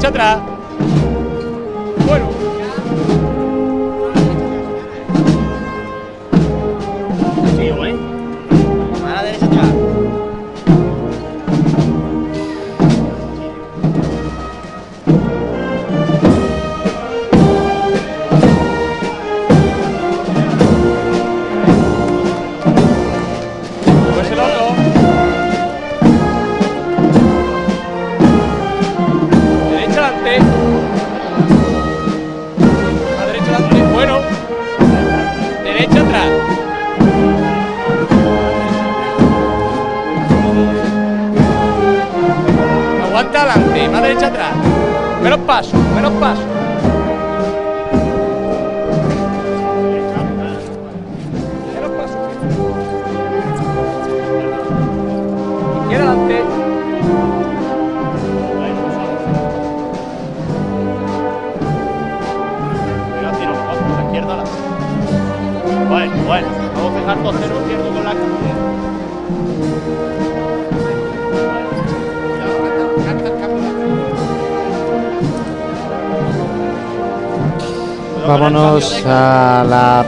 [0.00, 0.59] Derecha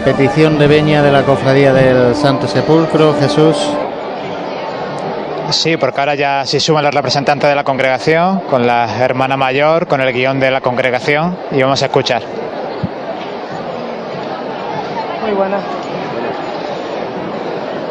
[0.05, 3.57] petición de veña de la cofradía del Santo Sepulcro, Jesús.
[5.51, 9.87] Sí, porque ahora ya se suman los representantes de la congregación con la hermana mayor,
[9.87, 12.23] con el guion de la congregación y vamos a escuchar.
[15.23, 15.59] Muy buena.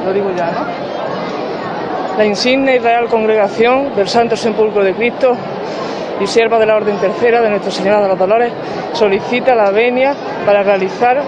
[0.06, 2.18] Lo digo ya, ¿no?
[2.18, 5.38] La insigne y real congregación del Santo Sepulcro de Cristo
[6.20, 8.52] y sierva de la Orden Tercera de Nuestra Señora de los Dolores
[8.94, 10.14] solicita la venia
[10.46, 11.22] para realizar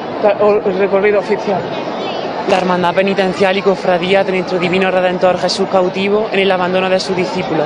[0.66, 1.62] el recorrido oficial.
[2.50, 7.00] La hermandad penitencial y cofradía de nuestro divino Redentor Jesús cautivo en el abandono de
[7.00, 7.66] sus discípulos.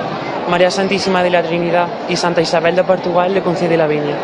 [0.50, 4.16] María Santísima de la Trinidad y Santa Isabel de Portugal le concede la venia.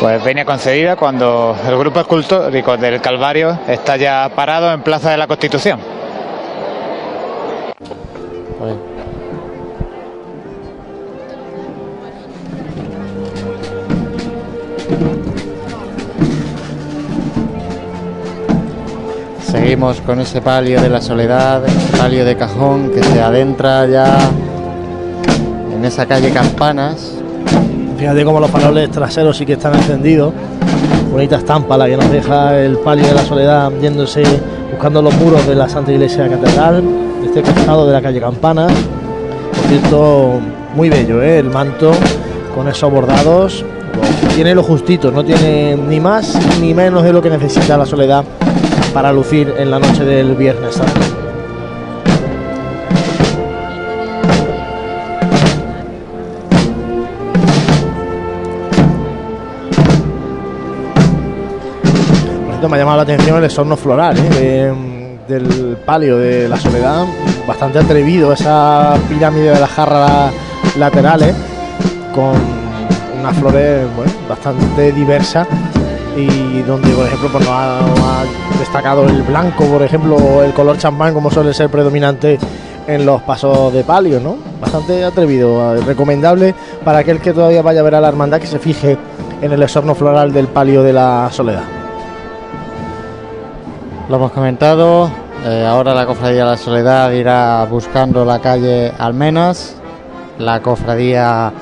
[0.00, 5.18] Pues venia concedida cuando el grupo escultórico del Calvario está ya parado en Plaza de
[5.18, 5.78] la Constitución.
[19.70, 21.62] Seguimos con ese palio de la soledad,
[21.96, 24.18] palio de cajón que se adentra ya
[25.72, 27.12] en esa calle Campanas.
[27.96, 30.34] Fíjate cómo los faroles traseros sí que están encendidos.
[31.12, 34.24] Bonita estampa la que nos deja el palio de la soledad yéndose
[34.72, 36.82] buscando los muros de la Santa Iglesia Catedral,
[37.20, 38.72] de este costado de la calle Campanas.
[39.54, 40.40] Por cierto,
[40.74, 41.38] muy bello, ¿eh?
[41.38, 41.92] el manto
[42.56, 43.64] con esos bordados.
[44.34, 48.24] Tiene lo justito, no tiene ni más ni menos de lo que necesita la soledad
[48.92, 51.00] para lucir en la noche del Viernes Santo.
[62.44, 64.28] Por cierto, me ha llamado la atención el exorno floral ¿eh?
[64.38, 64.90] de-
[65.28, 67.04] del palio de la soledad,
[67.46, 70.32] bastante atrevido, esa pirámide de las jarras
[70.76, 71.36] laterales
[72.12, 72.32] con
[73.20, 73.86] unas flores
[74.28, 75.46] bastante diversas
[76.16, 78.24] y donde por ejemplo pues, no ha, no ha
[78.60, 82.38] destacado el blanco por ejemplo el color champán como suele ser predominante
[82.86, 86.54] en los pasos de palio no bastante atrevido eh, recomendable
[86.84, 88.98] para aquel que todavía vaya a ver a la hermandad que se fije
[89.40, 91.62] en el exorno floral del palio de la soledad.
[94.08, 95.10] Lo hemos comentado,
[95.46, 99.76] eh, ahora la cofradía de la soledad irá buscando la calle Almenas,
[100.38, 101.52] la cofradía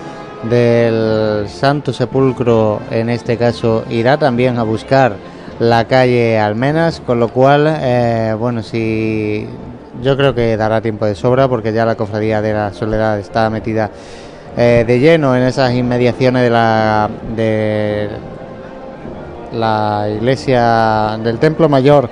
[0.49, 5.16] del Santo Sepulcro en este caso irá también a buscar
[5.61, 9.46] la calle Almenas, con lo cual, eh, bueno, si
[10.02, 13.50] yo creo que dará tiempo de sobra porque ya la cofradía de la soledad está
[13.50, 13.90] metida
[14.56, 18.09] eh, de lleno en esas inmediaciones de la de
[19.52, 22.11] la iglesia del templo mayor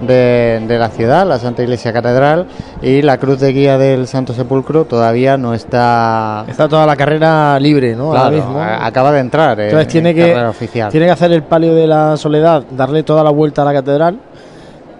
[0.00, 2.46] de, de la ciudad, la Santa Iglesia Catedral,
[2.82, 6.44] y la cruz de guía del Santo Sepulcro todavía no está.
[6.48, 8.12] Está toda la carrera libre, ¿no?
[8.14, 8.60] Ahora mismo.
[8.60, 9.58] acaba de entrar.
[9.60, 10.90] en- Entonces tiene en que, oficial.
[10.90, 14.18] tiene que hacer el palio de la soledad, darle toda la vuelta a la catedral,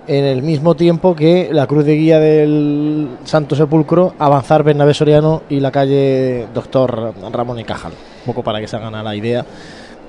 [0.07, 5.43] en el mismo tiempo que la cruz de guía del Santo Sepulcro, avanzar Bernabé Soriano
[5.51, 7.93] y la calle Doctor Ramón y Cajal.
[7.93, 9.45] Un poco para que se hagan a la idea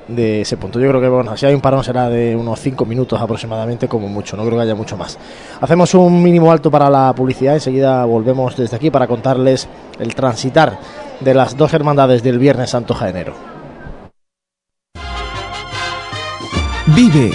[0.09, 0.79] de ese punto.
[0.79, 4.07] Yo creo que, bueno, si hay un parón será de unos 5 minutos aproximadamente, como
[4.07, 4.35] mucho.
[4.35, 5.17] No creo que haya mucho más.
[5.61, 7.53] Hacemos un mínimo alto para la publicidad.
[7.53, 9.67] Enseguida volvemos desde aquí para contarles
[9.99, 10.79] el transitar
[11.19, 13.33] de las dos hermandades del Viernes Santo Jaenero.
[16.87, 17.31] Vive,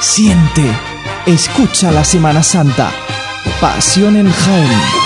[0.00, 0.64] siente,
[1.26, 2.90] escucha la Semana Santa.
[3.60, 5.05] Pasión en Jaén.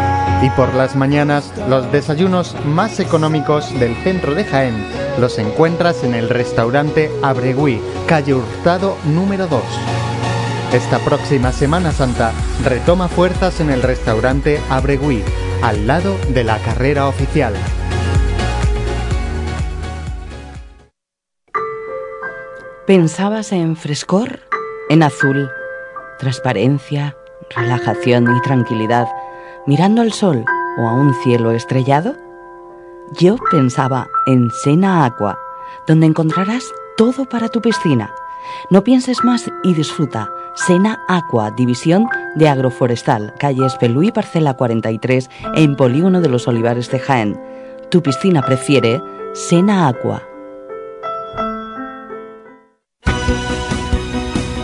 [0.41, 6.15] Y por las mañanas, los desayunos más económicos del centro de Jaén los encuentras en
[6.15, 9.61] el restaurante Abregui, calle Hurtado número 2.
[10.73, 12.31] Esta próxima Semana Santa
[12.63, 15.23] retoma fuerzas en el restaurante Abregui,
[15.61, 17.53] al lado de la carrera oficial.
[22.87, 24.39] ¿Pensabas en frescor?
[24.89, 25.49] En azul,
[26.19, 27.15] transparencia,
[27.55, 29.07] relajación y tranquilidad,
[29.65, 30.45] mirando al sol
[30.77, 32.15] o a un cielo estrellado?
[33.19, 35.37] Yo pensaba en Sena Aqua,
[35.87, 36.63] donde encontrarás
[36.97, 38.13] todo para tu piscina.
[38.69, 40.29] No pienses más y disfruta.
[40.53, 46.99] Sena Aqua, división de Agroforestal, calle Espelú parcela 43, en Polígono de los Olivares de
[46.99, 47.39] Jaén.
[47.89, 49.01] Tu piscina prefiere
[49.33, 50.23] Sena Aqua.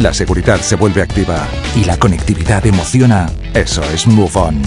[0.00, 1.46] la seguridad se vuelve activa
[1.76, 4.62] y la conectividad emociona, eso es Move On.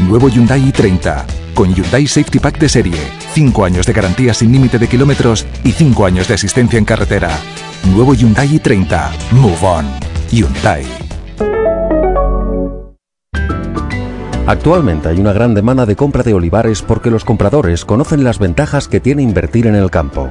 [0.00, 1.24] Nuevo Hyundai i30
[1.54, 2.98] con Hyundai Safety Pack de serie,
[3.32, 7.30] 5 años de garantía sin límite de kilómetros y 5 años de asistencia en carretera.
[7.94, 9.10] Nuevo Hyundai i30.
[9.30, 9.86] Move on.
[10.30, 10.84] Hyundai.
[14.46, 18.88] Actualmente hay una gran demanda de compra de olivares porque los compradores conocen las ventajas
[18.88, 20.30] que tiene invertir en el campo.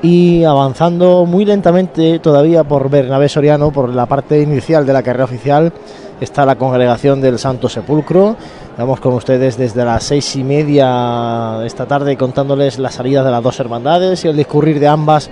[0.00, 5.24] y avanzando muy lentamente todavía por Bernabé Soriano, por la parte inicial de la carrera
[5.24, 5.72] oficial,
[6.20, 8.36] está la congregación del Santo Sepulcro.
[8.78, 13.30] Vamos con ustedes desde las seis y media de esta tarde contándoles la salida de
[13.30, 15.30] las dos hermandades y el discurrir de ambas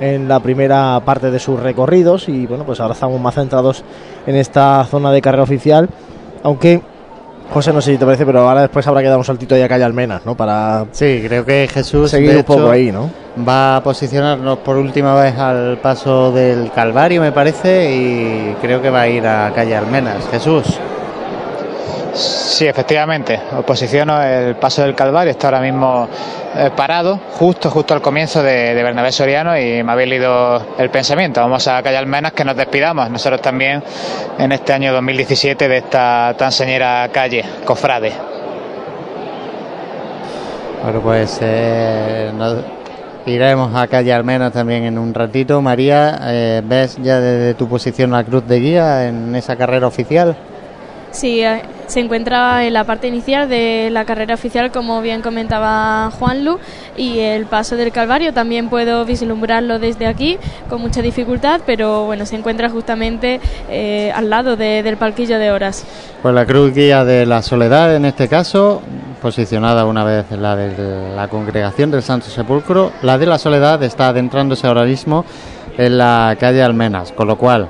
[0.00, 3.84] en la primera parte de sus recorridos y bueno pues ahora estamos más centrados
[4.26, 5.88] en esta zona de carrera oficial
[6.42, 6.82] aunque
[7.52, 9.64] José, no sé si te parece, pero ahora después habrá que dar un saltito ya
[9.64, 10.36] a calle Almenas, ¿no?
[10.36, 13.10] Para Sí, creo que Jesús seguir un poco hecho, ahí, ¿no?
[13.46, 18.90] Va a posicionarnos por última vez al paso del Calvario, me parece, y creo que
[18.90, 20.28] va a ir a calle Almenas.
[20.30, 20.78] Jesús.
[22.12, 23.40] Sí, efectivamente.
[23.56, 25.30] Os posiciono el paso del Calvario.
[25.30, 26.08] Está ahora mismo
[26.56, 31.40] eh, parado, justo, justo al comienzo de, Bernabé Soriano y me habéis leído el pensamiento.
[31.40, 33.08] Vamos a calle Almenas que nos despidamos.
[33.10, 33.82] Nosotros también
[34.38, 38.12] en este año 2017 de esta tan señera calle, Cofrade.
[40.82, 42.32] Bueno, pues eh,
[43.26, 45.62] iremos a calle Almenas también en un ratito.
[45.62, 50.36] María, eh, ¿ves ya desde tu posición la cruz de guía en esa carrera oficial?
[51.10, 56.10] Sí, eh, se encuentra en la parte inicial de la carrera oficial, como bien comentaba
[56.12, 56.58] Juan Lu,
[56.96, 60.38] y el paso del Calvario también puedo vislumbrarlo desde aquí
[60.68, 65.50] con mucha dificultad, pero bueno, se encuentra justamente eh, al lado de, del palquillo de
[65.50, 65.84] horas.
[66.22, 68.80] Pues la cruz guía de la soledad, en este caso,
[69.20, 73.82] posicionada una vez en la de la congregación del Santo Sepulcro, la de la soledad
[73.82, 75.24] está adentrándose ahora mismo
[75.76, 77.68] en la calle Almenas, con lo cual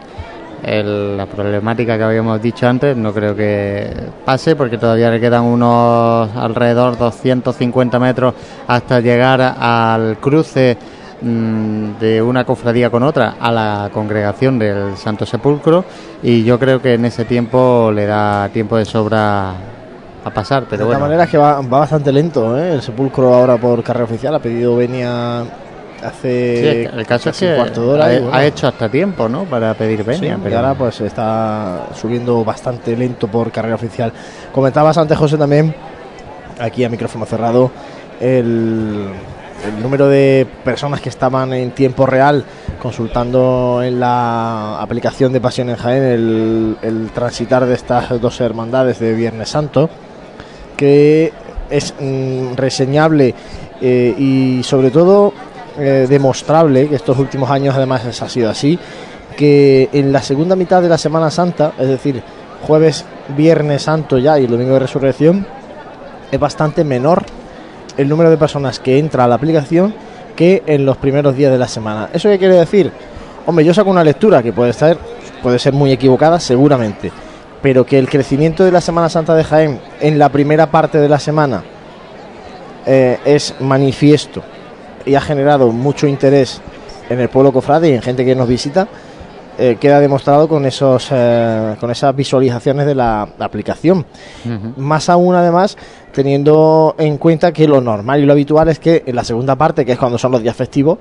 [0.63, 3.93] el, la problemática que habíamos dicho antes no creo que
[4.25, 8.35] pase porque todavía le quedan unos alrededor 250 metros
[8.67, 10.77] hasta llegar al cruce
[11.23, 15.85] mmm, de una cofradía con otra a la congregación del Santo Sepulcro
[16.23, 19.51] y yo creo que en ese tiempo le da tiempo de sobra
[20.23, 21.01] a pasar pero de bueno.
[21.01, 22.75] manera es que va, va bastante lento ¿eh?
[22.75, 25.45] el Sepulcro ahora por carrera oficial ha pedido venia
[26.03, 28.89] hace sí, el caso es que cuarto de hora ha, y, bueno, ha, hecho hasta
[28.89, 33.51] tiempo no para pedir venia sí, pero y ahora pues está subiendo bastante lento por
[33.51, 34.13] carrera oficial.
[34.53, 35.75] Comentabas antes José también
[36.59, 37.71] aquí a micrófono cerrado
[38.21, 39.09] el,
[39.67, 42.45] el número de personas que estaban en tiempo real
[42.81, 48.99] consultando en la aplicación de Pasión en Jaén el, el transitar de estas dos hermandades
[48.99, 49.91] de Viernes Santo
[50.77, 51.33] que
[51.69, 53.35] es mm, reseñable
[53.81, 55.33] eh, y sobre todo
[55.81, 58.79] eh, demostrable que estos últimos años además ha sido así
[59.37, 62.23] que en la segunda mitad de la Semana Santa es decir
[62.67, 65.47] jueves viernes santo ya y domingo de resurrección
[66.31, 67.25] es bastante menor
[67.97, 69.95] el número de personas que entra a la aplicación
[70.37, 72.11] que en los primeros días de la semana.
[72.13, 72.93] Eso qué quiere decir
[73.47, 74.99] hombre yo saco una lectura que puede estar
[75.43, 77.11] puede ser muy equivocada seguramente
[77.63, 81.09] pero que el crecimiento de la Semana Santa de Jaén en la primera parte de
[81.09, 81.63] la semana
[82.85, 84.43] eh, es manifiesto
[85.07, 86.61] y ha generado mucho interés
[87.09, 88.89] en el pueblo cofrade y en gente que nos visita,
[89.59, 94.07] eh, queda demostrado con esos eh, con esas visualizaciones de la, la aplicación.
[94.45, 94.77] Uh -huh.
[94.77, 95.77] Más aún, además,
[96.13, 99.85] teniendo en cuenta que lo normal y lo habitual es que en la segunda parte,
[99.85, 100.99] que es cuando son los días festivos,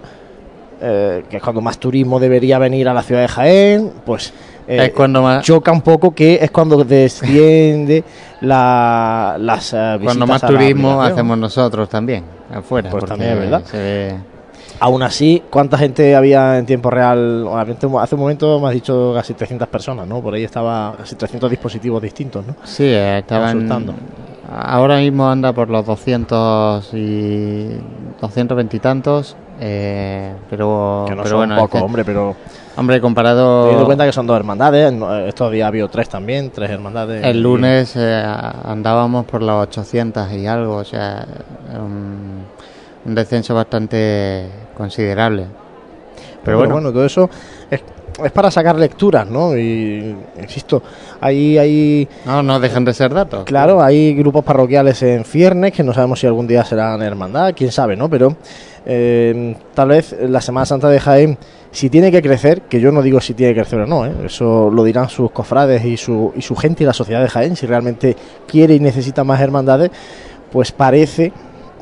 [0.81, 4.33] eh, que es cuando más turismo debería venir a la ciudad de Jaén, pues
[4.69, 5.43] eh, es cuando más...
[5.43, 8.03] choca un poco que es cuando desciende
[8.41, 12.23] la, las uh, visitas cuando más turismo hacemos nosotros también
[12.53, 14.15] afuera pues también es verdad se ve...
[14.79, 17.47] aún así cuánta gente había en tiempo real
[17.97, 21.49] hace un momento me has dicho casi 300 personas no por ahí estaba casi 300
[21.49, 23.95] dispositivos distintos no sí estaban consultando
[24.47, 27.69] ahora mismo anda por los 200 y
[28.21, 32.35] 220 y tantos eh, pero que no pero son bueno, poco este, hombre pero
[32.79, 33.63] Hombre, comparado.
[33.63, 34.93] Teniendo en cuenta que son dos hermandades,
[35.27, 37.25] estos días ha habido tres también, tres hermandades.
[37.25, 38.23] El lunes eh,
[38.63, 41.25] andábamos por las 800 y algo, o sea,
[41.77, 42.45] un,
[43.03, 45.43] un descenso bastante considerable.
[45.43, 46.73] Pero, Pero bueno.
[46.75, 47.29] bueno, todo eso
[47.69, 47.81] es,
[48.23, 49.57] es, para sacar lecturas, ¿no?
[49.57, 50.81] Y insisto,
[51.19, 52.07] ahí hay.
[52.23, 53.43] No, no dejan de ser datos.
[53.43, 57.73] Claro, hay grupos parroquiales en Ciernes que no sabemos si algún día serán hermandad, quién
[57.73, 58.09] sabe, ¿no?
[58.09, 58.37] Pero
[58.91, 61.37] eh, tal vez la Semana Santa de Jaén
[61.71, 64.11] si tiene que crecer, que yo no digo si tiene que crecer o no, ¿eh?
[64.25, 67.55] eso lo dirán sus cofrades y su, y su gente y la sociedad de Jaén,
[67.55, 68.15] si realmente
[68.47, 69.91] quiere y necesita más hermandades,
[70.51, 71.31] pues parece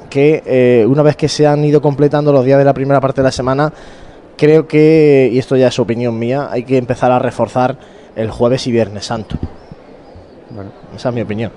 [0.10, 3.22] que eh, una vez que se han ido completando los días de la primera parte
[3.22, 3.72] de la semana,
[4.36, 7.78] creo que, y esto ya es opinión mía, hay que empezar a reforzar
[8.18, 9.38] el jueves y viernes santo.
[10.50, 11.54] Bueno, esa es mi opinión.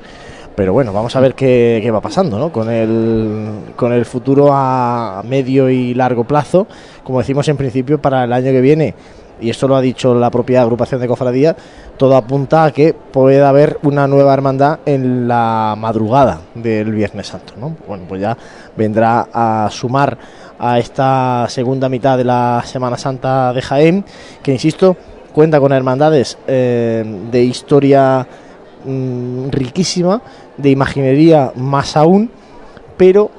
[0.55, 2.52] Pero bueno, vamos a ver qué, va pasando ¿no?
[2.52, 6.66] con, el, con el futuro a medio y largo plazo.
[7.02, 8.94] Como decimos en principio, para el año que viene,
[9.40, 11.56] y esto lo ha dicho la propia agrupación de cofradía,
[11.97, 17.55] todo apunta a que pueda haber una nueva hermandad en la madrugada del Viernes Santo.
[17.56, 17.77] ¿no?
[17.86, 18.36] Bueno, pues ya
[18.77, 20.18] vendrá a sumar
[20.59, 24.05] a esta segunda mitad de la Semana Santa de Jaén,
[24.43, 24.97] que insisto,
[25.32, 28.27] cuenta con hermandades eh, de historia
[28.85, 30.20] mmm, riquísima,
[30.57, 32.31] de imaginería más aún,
[32.97, 33.31] pero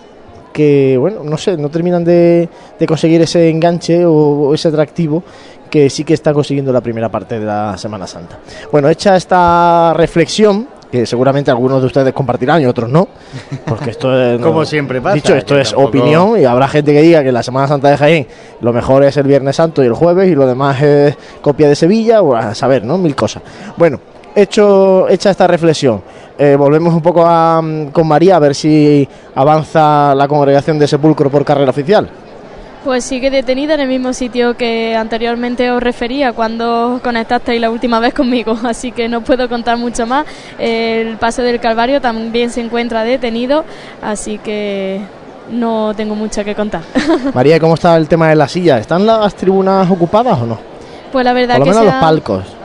[0.52, 2.50] que, bueno, no sé, no terminan de,
[2.80, 5.24] de conseguir ese enganche o, o, ese atractivo
[5.70, 8.40] que sí que está consiguiendo la primera parte de la Semana Santa.
[8.72, 13.08] Bueno, hecha esta reflexión, que seguramente algunos de ustedes compartirán y otros no,
[13.66, 14.42] porque esto es...
[14.42, 15.16] Como no, siempre pasa.
[15.16, 15.88] Dicho, esto es tampoco...
[15.88, 18.28] opinión y habrá gente que diga que la Semana Santa de Jaén
[18.60, 21.76] lo mejor es el Viernes Santo y el jueves y lo demás es copia de
[21.76, 22.98] Sevilla, o a saber, ¿no?
[22.98, 23.42] Mil cosas.
[23.78, 24.02] Bueno,
[24.36, 26.02] hecho hecha esta reflexión,
[26.38, 30.88] eh, volvemos un poco a, mm, con María a ver si avanza la congregación de
[30.88, 32.10] sepulcro por carrera oficial.
[32.84, 38.00] Pues sigue detenida en el mismo sitio que anteriormente os refería cuando conectasteis la última
[38.00, 40.26] vez conmigo, así que no puedo contar mucho más.
[40.58, 43.64] El paso del Calvario también se encuentra detenido,
[44.02, 45.00] así que
[45.52, 46.82] no tengo mucho que contar.
[47.36, 48.80] María, ¿cómo está el tema de la silla?
[48.80, 50.58] ¿Están las tribunas ocupadas o no?
[51.12, 52.61] Pues la verdad Por lo que menos los palcos.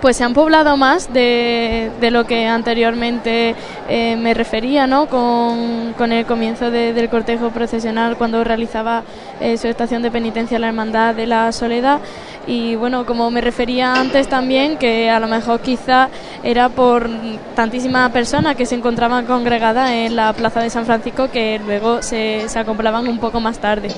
[0.00, 3.54] Pues se han poblado más de, de lo que anteriormente
[3.88, 5.06] eh, me refería, ¿no?
[5.06, 9.02] Con, con el comienzo de- del cortejo procesional cuando realizaba
[9.40, 11.98] eh, su estación de penitencia la Hermandad de la Soledad.
[12.46, 16.08] Y bueno, como me refería antes también, que a lo mejor quizá
[16.42, 17.08] era por
[17.54, 22.48] tantísimas personas que se encontraban congregadas en la Plaza de San Francisco que luego se,
[22.48, 23.88] se un poco más tarde.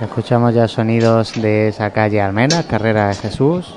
[0.00, 3.74] Escuchamos ya sonidos de esa calle Almena, Carrera de Jesús.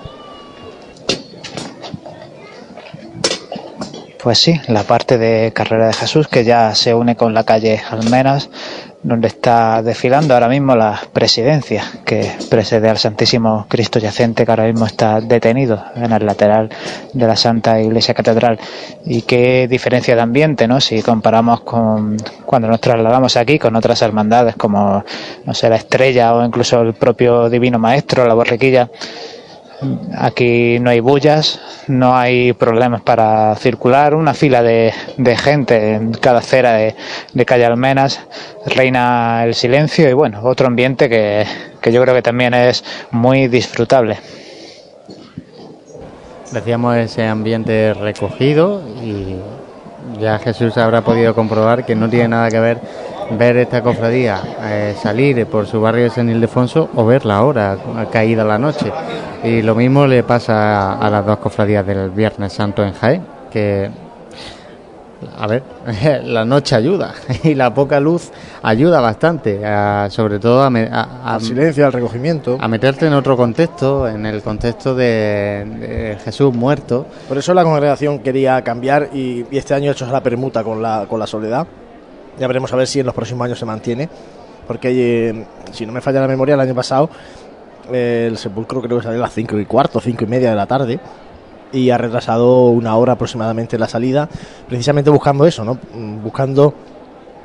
[4.23, 7.81] Pues sí, la parte de Carrera de Jesús que ya se une con la calle
[7.91, 8.49] Almenas,
[9.03, 14.67] donde está desfilando ahora mismo la presidencia que preside al Santísimo Cristo Yacente, que ahora
[14.67, 16.69] mismo está detenido en el lateral
[17.11, 18.57] de la Santa Iglesia Catedral.
[19.05, 20.79] Y qué diferencia de ambiente, ¿no?
[20.79, 25.03] Si comparamos con cuando nos trasladamos aquí con otras hermandades como,
[25.43, 28.89] no sé, la Estrella o incluso el propio Divino Maestro, la Borriquilla.
[30.18, 34.93] Aquí no hay bullas, no hay problemas para circular, una fila de,
[35.38, 36.95] gente en cada acera de,
[37.34, 38.22] de calle Almenas,
[38.65, 41.45] reina el silencio y bueno, otro ambiente que,
[41.81, 44.18] que yo creo que también es muy disfrutable.
[46.51, 49.38] Decíamos ese ambiente recogido y
[50.19, 52.80] ya Jesús habrá podido comprobar que no tiene nada que ver
[53.31, 57.77] ver esta cofradía eh, salir por su barrio de San Ildefonso o verla ahora,
[58.11, 58.91] caída la noche.
[59.43, 63.25] Y lo mismo le pasa a, a las dos cofradías del Viernes Santo en Jaén,
[63.51, 63.89] que,
[65.37, 65.63] a ver,
[66.25, 67.13] la noche ayuda
[67.43, 68.31] y la poca luz
[68.61, 72.57] ayuda bastante, a- sobre todo a, a- a- silencio, al recogimiento.
[72.59, 77.05] a meterte en otro contexto, en el contexto de, de Jesús muerto.
[77.27, 80.81] Por eso la congregación quería cambiar y, y este año ha hecho la permuta con
[80.81, 81.67] la, con la soledad.
[82.39, 84.10] Ya veremos a ver si en los próximos años se mantiene.
[84.68, 87.10] Porque eh, si no me falla la memoria, el año pasado
[87.91, 90.55] eh, el sepulcro creo que salió a las 5 y cuarto, 5 y media de
[90.55, 90.99] la tarde.
[91.72, 94.30] Y ha retrasado una hora aproximadamente la salida,
[94.68, 95.80] precisamente buscando eso, ¿no?
[95.93, 96.73] Mm, Buscando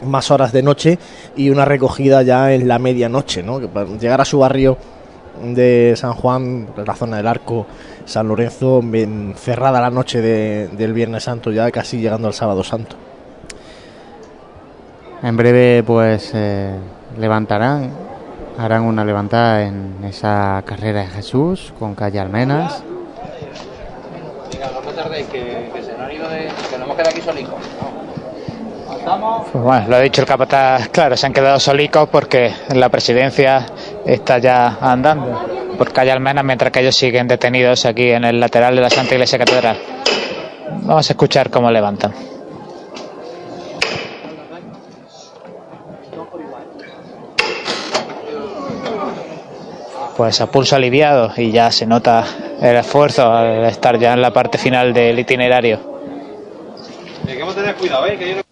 [0.06, 0.98] más horas de noche
[1.34, 3.58] y una recogida ya en la medianoche, ¿no?
[3.68, 4.76] Para llegar a su barrio
[5.42, 7.66] de San Juan, la zona del Arco,
[8.04, 12.62] San Lorenzo, en- cerrada la noche de- del Viernes Santo, ya casi llegando al Sábado
[12.62, 12.96] Santo.
[15.22, 16.74] En breve, pues eh,
[17.18, 17.90] levantarán,
[18.56, 22.84] harán una levantada en esa carrera de Jesús con calle Almenas.
[29.52, 33.66] Pues bueno, lo ha dicho el capataz, claro, se han quedado solicos porque la presidencia
[34.04, 38.76] está ya andando por calle Almenas mientras que ellos siguen detenidos aquí en el lateral
[38.76, 39.78] de la Santa Iglesia Catedral.
[40.82, 42.37] Vamos a escuchar cómo levantan.
[50.18, 52.24] Pues a pulso aliviado y ya se nota
[52.60, 55.78] el esfuerzo al estar ya en la parte final del itinerario.
[57.24, 58.18] Debemos tener cuidado, ¿eh?
[58.18, 58.42] Que yo no-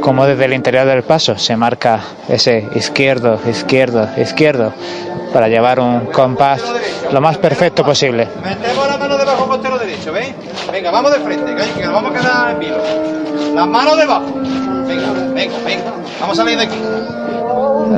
[0.00, 4.72] como desde el interior del paso se marca ese izquierdo, izquierdo, izquierdo
[5.32, 6.62] para llevar un compás
[7.12, 8.28] lo más perfecto posible.
[8.42, 10.32] Metemos la mano debajo costero derecho, ¿veis?
[10.86, 12.76] Venga, vamos de frente, que, nos vamos a quedar en vilo.
[13.56, 14.32] Las manos debajo.
[14.86, 15.92] Venga, venga, venga.
[16.20, 16.80] Vamos a salir de aquí.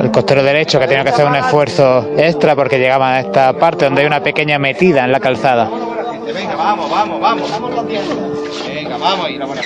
[0.01, 3.85] El costero derecho que tiene que hacer un esfuerzo extra porque llegaba a esta parte
[3.85, 5.69] donde hay una pequeña metida en la calzada.
[6.33, 7.51] Venga, vamos, vamos, vamos.
[8.67, 9.61] Venga, vamos y la buena.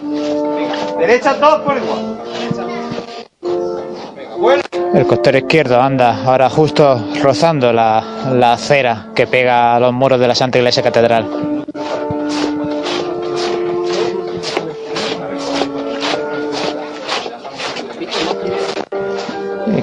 [0.00, 2.20] Venga, derecha todos por igual.
[4.94, 8.00] El costero izquierdo anda ahora justo rozando la,
[8.32, 11.58] la acera que pega a los muros de la Santa Iglesia Catedral.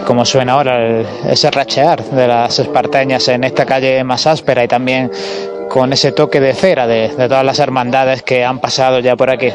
[0.06, 4.68] Como suena ahora el- ese rachear de las esparteñas en esta calle más áspera y
[4.68, 5.12] también
[5.70, 9.30] con ese toque de cera de, de todas las hermandades que han pasado ya por
[9.30, 9.52] aquí.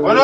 [0.00, 0.22] Bueno,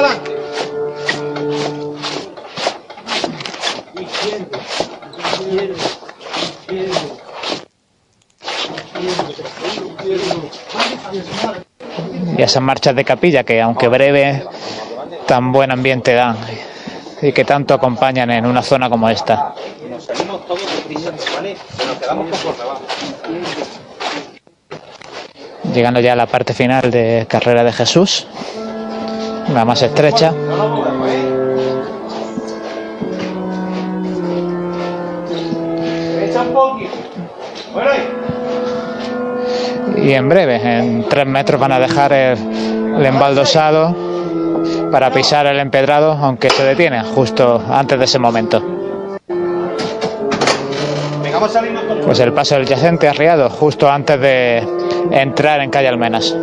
[12.37, 14.43] y esas marchas de capilla que aunque breves
[15.27, 16.37] tan buen ambiente dan
[17.21, 19.55] y que tanto acompañan en una zona como esta.
[25.75, 28.27] Llegando ya a la parte final de Carrera de Jesús,
[29.53, 30.33] la más estrecha.
[39.97, 42.39] Y en breve, en tres metros van a dejar el,
[42.97, 44.08] el embaldosado
[44.91, 48.63] para pisar el empedrado, aunque se detiene justo antes de ese momento.
[51.23, 52.05] venga, vamos a salirnos todos.
[52.05, 54.67] Pues el paso del yacente arriado justo antes de
[55.11, 56.35] entrar en calle Almenas.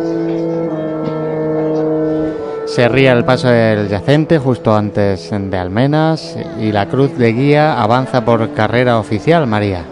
[2.66, 7.80] Se ría el paso del yacente justo antes de Almenas y la cruz de guía
[7.80, 9.82] avanza por carrera oficial, María.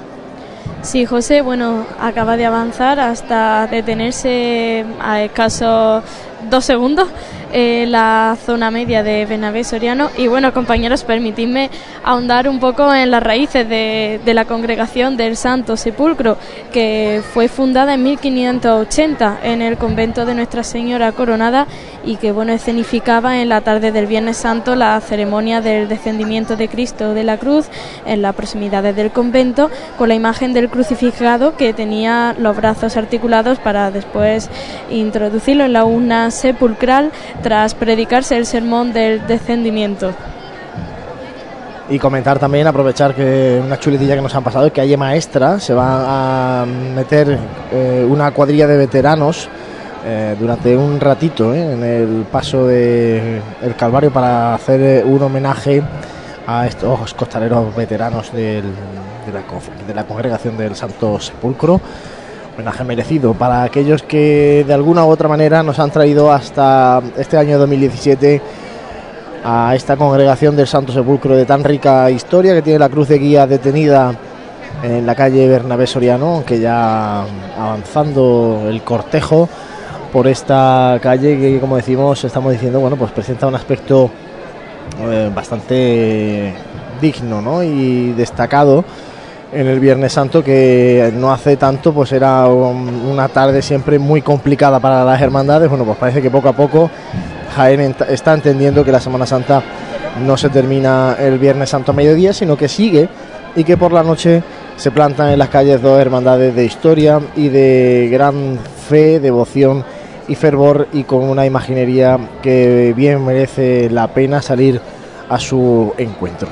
[0.83, 6.05] Sí, José, bueno, acaba de avanzar hasta detenerse a escasos
[6.51, 7.09] dos segundos
[7.55, 10.11] la zona media de Bernabé Soriano.
[10.17, 11.71] Y bueno, compañeros, permitidme
[12.03, 16.37] ahondar un poco en las raíces de, de la congregación del Santo Sepulcro,
[16.73, 21.67] que fue fundada en 1580 en el convento de Nuestra Señora Coronada
[22.05, 26.69] y que bueno, escenificaba en la tarde del Viernes Santo la ceremonia del descendimiento de
[26.69, 27.67] Cristo de la cruz
[28.07, 33.59] en las proximidades del convento con la imagen del crucificado que tenía los brazos articulados
[33.59, 34.51] para después
[34.91, 37.11] introducirlo en la urna sepulcral
[37.43, 40.13] tras predicarse el sermón del descendimiento.
[41.89, 45.75] Y comentar también, aprovechar que una chuletilla que nos han pasado, que hay maestra, se
[45.75, 47.39] va a meter
[47.71, 49.51] eh, una cuadrilla de veteranos
[50.05, 55.23] eh, durante un ratito eh, en el paso de el Calvario para hacer eh, un
[55.23, 55.83] homenaje
[56.47, 58.65] a estos costaleros veteranos del-
[59.27, 59.43] de, la,
[59.87, 61.81] de la congregación del Santo Sepulcro.
[62.55, 67.37] Homenaje merecido para aquellos que de alguna u otra manera nos han traído hasta este
[67.39, 68.41] año 2017
[69.45, 73.19] a esta congregación del Santo Sepulcro de tan rica historia que tiene la cruz de
[73.19, 74.15] guía detenida
[74.83, 77.25] en la calle Bernabé Soriano, que ya
[77.59, 79.49] avanzando el cortejo
[80.15, 84.09] por esta calle que como decimos estamos diciendo bueno pues presenta un aspecto
[85.11, 86.55] eh, bastante
[87.01, 87.65] digno ¿no?
[87.65, 88.85] y destacado
[89.53, 94.23] en el Viernes Santo que no hace tanto pues era un- una tarde siempre muy
[94.23, 96.89] complicada para las hermandades bueno pues parece que poco a poco
[97.57, 99.63] Jaén está entendiendo que la Semana Santa
[100.25, 103.09] no se termina el Viernes Santo a mediodía sino que sigue
[103.57, 104.45] y que por la noche
[104.77, 108.59] se plantan en las calles dos hermandades de historia y de gran
[108.89, 109.85] fe, devoción
[110.29, 114.81] y fervor y con una imaginería que bien merece la pena salir
[115.29, 116.49] a su encuentro.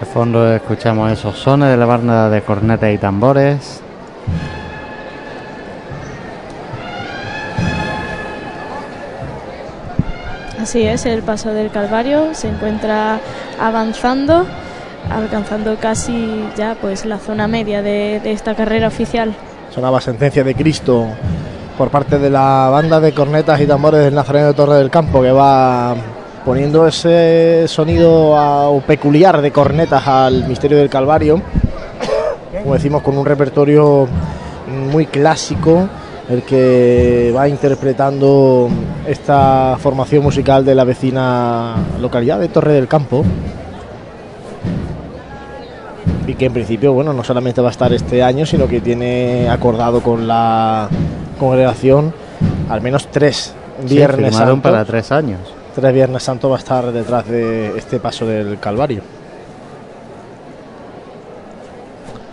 [0.00, 3.82] De fondo escuchamos esos sones de la banda de cornetas y tambores.
[10.60, 13.20] Así es, el paso del Calvario se encuentra
[13.60, 14.44] avanzando,
[15.10, 19.32] alcanzando casi ya pues la zona media de, de esta carrera oficial.
[19.76, 21.06] Sonaba sentencia de Cristo
[21.76, 25.20] por parte de la banda de cornetas y tambores del Nazareno de Torre del Campo
[25.20, 25.94] que va
[26.46, 31.42] poniendo ese sonido peculiar de cornetas al misterio del Calvario.
[32.62, 34.08] Como decimos, con un repertorio
[34.90, 35.86] muy clásico,
[36.30, 38.70] el que va interpretando
[39.06, 43.26] esta formación musical de la vecina localidad de Torre del Campo.
[46.26, 49.48] Y que en principio, bueno, no solamente va a estar este año, sino que tiene
[49.48, 50.88] acordado con la
[51.38, 52.12] congregación
[52.68, 53.54] al menos tres
[53.86, 54.70] Sí, viernes firmaron santos.
[54.72, 55.40] para tres años.
[55.74, 59.02] Tres viernes santos va a estar detrás de este paso del Calvario.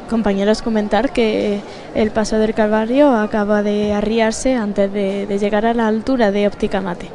[0.09, 1.59] Compañeros, comentar que
[1.95, 6.47] el paso del Calvario acaba de arriarse antes de, de llegar a la altura de
[6.47, 7.09] Óptica Mate.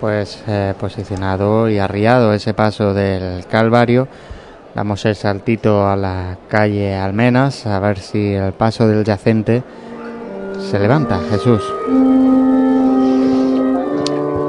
[0.00, 4.08] Pues eh, posicionado y arriado ese paso del Calvario.
[4.74, 9.62] Damos el saltito a la calle Almenas a ver si el paso del yacente
[10.70, 11.20] se levanta.
[11.30, 11.62] Jesús.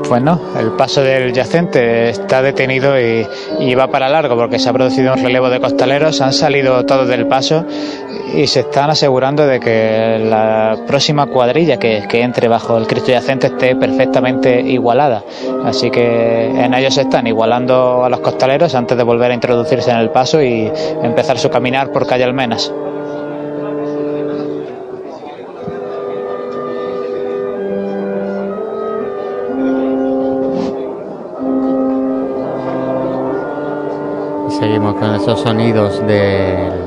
[0.07, 3.27] Pues no, el paso del yacente está detenido y,
[3.59, 7.07] y va para largo porque se ha producido un relevo de costaleros, han salido todos
[7.07, 7.65] del paso
[8.33, 13.11] y se están asegurando de que la próxima cuadrilla que, que entre bajo el Cristo
[13.11, 15.23] yacente esté perfectamente igualada.
[15.63, 19.97] Así que en ellos están igualando a los costaleros antes de volver a introducirse en
[19.97, 20.71] el paso y
[21.03, 22.73] empezar su caminar por calle Almenas.
[34.59, 36.82] Seguimos con esos sonidos del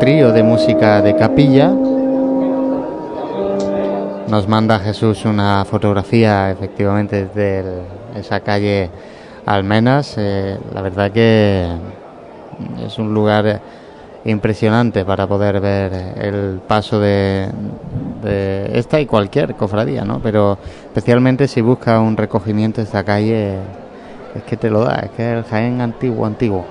[0.00, 1.68] trío de música de capilla
[4.28, 7.82] nos manda Jesús una fotografía efectivamente desde el-
[8.16, 8.88] esa calle
[9.46, 10.14] Almenas.
[10.18, 11.66] Eh, la verdad que
[12.86, 13.60] es un lugar
[14.24, 17.48] impresionante para poder ver el paso de,
[18.22, 20.20] de esta y cualquier cofradía, ¿no?
[20.20, 23.56] Pero especialmente si busca un recogimiento esta calle,
[24.34, 26.64] es que te lo da, es que es el Jaén antiguo, antiguo.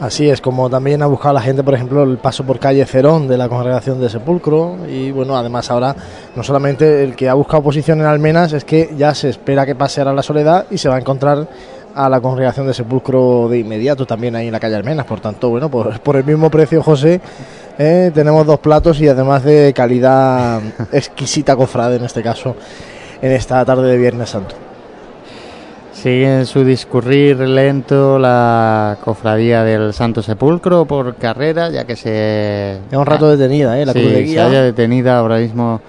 [0.00, 3.26] Así es, como también ha buscado la gente, por ejemplo, el paso por calle Cerón
[3.26, 4.76] de la congregación de Sepulcro.
[4.88, 5.96] Y bueno, además ahora
[6.36, 9.74] no solamente el que ha buscado posición en Almenas, es que ya se espera que
[9.74, 11.48] pase ahora la soledad y se va a encontrar
[11.96, 15.04] a la congregación de Sepulcro de inmediato también ahí en la calle Almenas.
[15.04, 17.20] Por tanto, bueno, por, el mismo precio, José,
[17.76, 20.60] eh, tenemos dos platos y además de calidad
[20.92, 22.54] exquisita cofrade en este caso,
[23.20, 24.67] en esta tarde de Viernes Santo.
[26.02, 32.78] Sigue en su discurrir lento la cofradía del Santo Sepulcro por carrera, ya que se...
[32.88, 33.84] Lleva un rato detenida, ¿eh?
[33.84, 34.46] La Sí, cruz de se guía.
[34.46, 35.80] haya detenida ahora mismo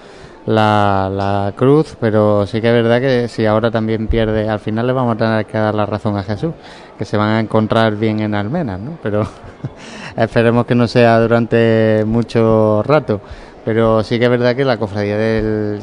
[0.46, 4.88] la, la cruz, pero sí que es verdad que si ahora también pierde, al final
[4.88, 6.54] le vamos a tener que dar la razón a Jesús,
[6.98, 8.98] que se van a encontrar bien en Almenas, ¿no?
[9.04, 9.24] Pero
[10.16, 13.20] esperemos que no sea durante mucho rato.
[13.64, 15.80] Pero sí que es verdad que la cofradía del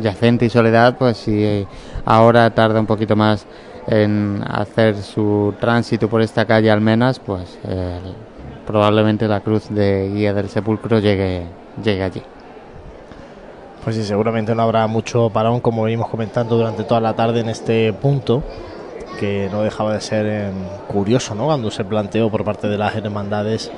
[0.00, 1.66] Yacente y Soledad, pues sí,
[2.04, 3.46] ahora tarda un poquito más
[3.86, 7.98] en hacer su tránsito por esta calle Almenas, pues eh,
[8.66, 11.44] probablemente la cruz de guía del sepulcro llegue,
[11.82, 12.22] llegue allí.
[13.82, 17.48] Pues sí, seguramente no habrá mucho parón, como venimos comentando durante toda la tarde en
[17.48, 18.42] este punto,
[19.18, 20.50] que no dejaba de ser eh,
[20.86, 21.46] curioso, ¿no?
[21.46, 23.70] Cuando se planteó por parte de las hermandades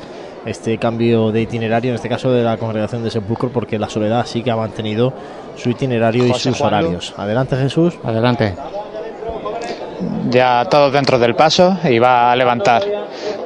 [0.45, 4.27] este cambio de itinerario, en este caso de la congregación de Sepulcro, porque la Soledad
[4.27, 5.13] sí que ha mantenido
[5.57, 7.15] su itinerario y sus horarios.
[7.17, 7.95] Adelante, Jesús.
[8.05, 8.55] Adelante.
[10.31, 12.83] ya todos dentro del paso y va a levantar.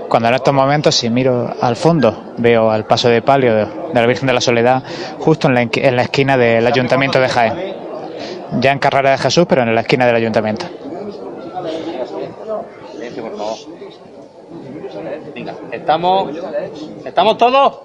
[0.08, 3.94] Cuando en estos momentos, si miro al fondo, veo al paso de palio de, de
[4.00, 4.82] la Virgen de la Soledad
[5.18, 7.74] justo en la, en la esquina del Ayuntamiento de Jaén.
[8.60, 10.66] Ya en Carrera de Jesús, pero en la esquina del Ayuntamiento.
[12.92, 13.56] Silencio, por favor.
[15.34, 16.30] Venga, ¿estamos,
[17.04, 17.80] ¿estamos todos?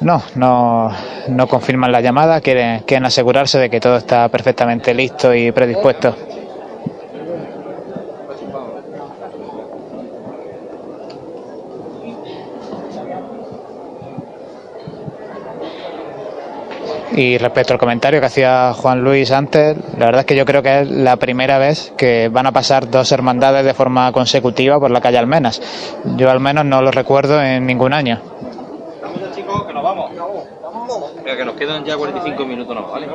[0.00, 0.90] No, no,
[1.28, 6.14] no confirman la llamada, quieren, quieren asegurarse de que todo está perfectamente listo y predispuesto.
[17.18, 20.62] Y respecto al comentario que hacía Juan Luis antes, la verdad es que yo creo
[20.62, 24.92] que es la primera vez que van a pasar dos hermandades de forma consecutiva por
[24.92, 25.60] la calle Almenas.
[26.16, 28.20] Yo al menos no lo recuerdo en ningún año.
[29.02, 30.12] Vamos ya, chicos, que nos vamos.
[30.12, 32.86] Mira, que nos quedan ya 45 minutos, ¿no?
[32.86, 33.08] ¿Vale?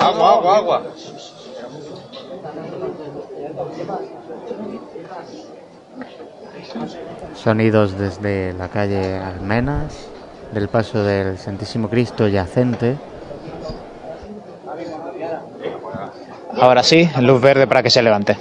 [0.00, 0.82] Agua, agua, agua.
[7.34, 10.08] Sonidos desde la calle Almenas,
[10.52, 12.96] del paso del Santísimo Cristo yacente.
[16.60, 18.36] Ahora sí, luz verde para que se levante.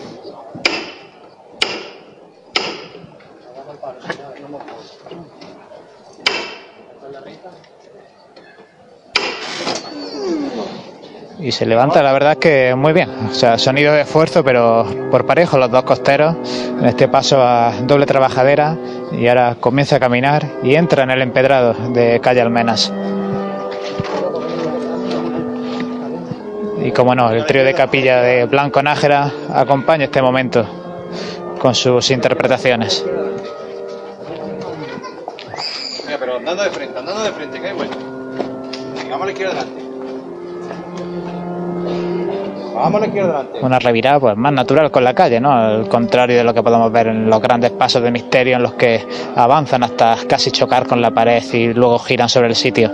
[11.54, 13.10] Se levanta, la verdad es que muy bien.
[13.30, 16.36] O sea, sonido de esfuerzo, pero por parejo los dos costeros.
[16.80, 18.76] En este paso a doble trabajadera.
[19.12, 22.92] Y ahora comienza a caminar y entra en el empedrado de calle Almenas.
[26.84, 30.66] Y como no, el trío de capilla de Blanco Nájera acompaña este momento
[31.60, 33.06] con sus interpretaciones.
[36.06, 37.78] Venga, pero andando de frente, andando de frente, que hay.
[37.78, 37.96] Venga,
[39.12, 39.84] vamos a la izquierda delante.
[43.62, 45.52] Una revirada pues más natural con la calle, ¿no?
[45.52, 48.74] Al contrario de lo que podemos ver en los grandes pasos de misterio en los
[48.74, 49.06] que
[49.36, 52.92] avanzan hasta casi chocar con la pared y luego giran sobre el sitio.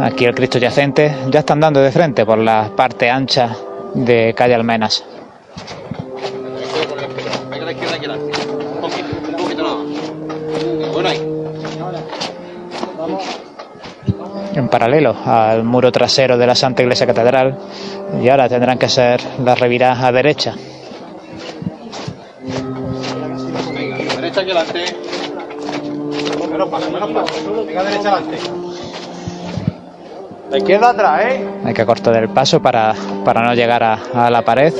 [0.00, 3.56] Aquí el Cristo yacente ya está andando de frente por la parte ancha
[3.94, 5.15] de calle Almenas.
[14.56, 17.58] En paralelo al muro trasero de la Santa Iglesia Catedral
[18.22, 20.54] y ahora tendrán que ser las reviradas a derecha.
[23.74, 24.84] Venga, derecha aquí delante.
[26.50, 27.64] Menos paso, menos paso.
[27.66, 28.38] Venga, derecha adelante.
[30.50, 31.48] La izquierda atrás, ¿eh?
[31.64, 34.72] Hay que cortar el paso para, para no llegar a, a la pared.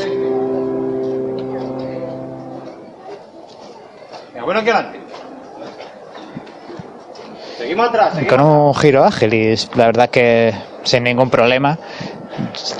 [4.32, 5.00] Venga, bueno aquí adelante.
[7.66, 11.76] Seguimos atrás, Y seguimos con un giro ágil y la verdad que sin ningún problema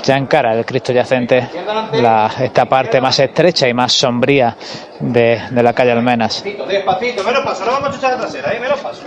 [0.01, 1.45] ya encara el Cristo yacente
[1.91, 4.55] la, esta parte más estrecha y más sombría
[5.01, 6.41] de, de la calle Almenas.
[6.41, 8.59] Despacito, menos paso, ahora vamos a echar la trasera, ¿eh?
[8.61, 9.01] Menos paso.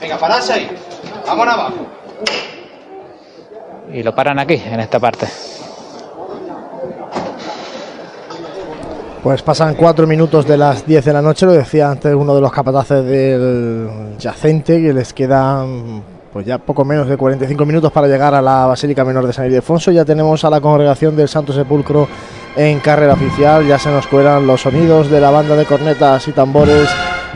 [0.00, 0.70] Venga, pararse ahí.
[1.24, 1.86] Vamos abajo.
[3.92, 5.28] Y lo paran aquí, en esta parte.
[9.26, 12.40] Pues pasan cuatro minutos de las 10 de la noche, lo decía antes uno de
[12.40, 13.88] los capataces del
[14.20, 16.00] yacente, que les quedan
[16.32, 19.46] pues ya poco menos de 45 minutos para llegar a la Basílica Menor de San
[19.46, 19.90] Ildefonso.
[19.90, 22.06] Ya tenemos a la congregación del Santo Sepulcro
[22.54, 26.30] en carrera oficial, ya se nos cuelan los sonidos de la banda de cornetas y
[26.30, 26.88] tambores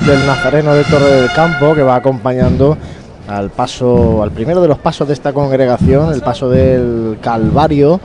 [0.07, 2.79] del Nazareno de Torre del Campo, que va acompañando
[3.27, 7.99] al paso, al primero de los pasos de esta congregación, el paso del Calvario,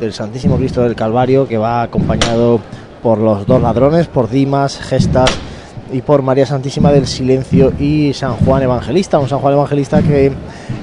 [0.00, 2.58] del Santísimo Cristo del Calvario, que va acompañado
[3.02, 5.30] por los dos ladrones, por Dimas, Gestas
[5.92, 10.32] y por María Santísima del Silencio y San Juan Evangelista, un San Juan Evangelista que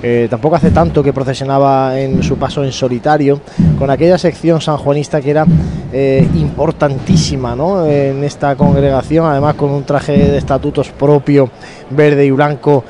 [0.01, 3.39] eh, tampoco hace tanto que procesionaba en su paso en solitario,
[3.77, 5.45] con aquella sección sanjuanista que era
[5.93, 7.85] eh, importantísima ¿no?
[7.85, 11.49] en esta congregación, además con un traje de estatutos propio,
[11.91, 12.83] verde y blanco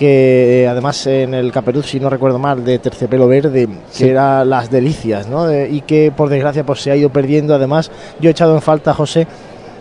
[0.00, 4.46] que eh, además en el Caperuz, si no recuerdo mal, de terciopelo verde, que era
[4.46, 5.54] las delicias, ¿no?
[5.54, 7.54] Y que por desgracia pues se ha ido perdiendo.
[7.54, 9.26] Además, yo he echado en falta, José,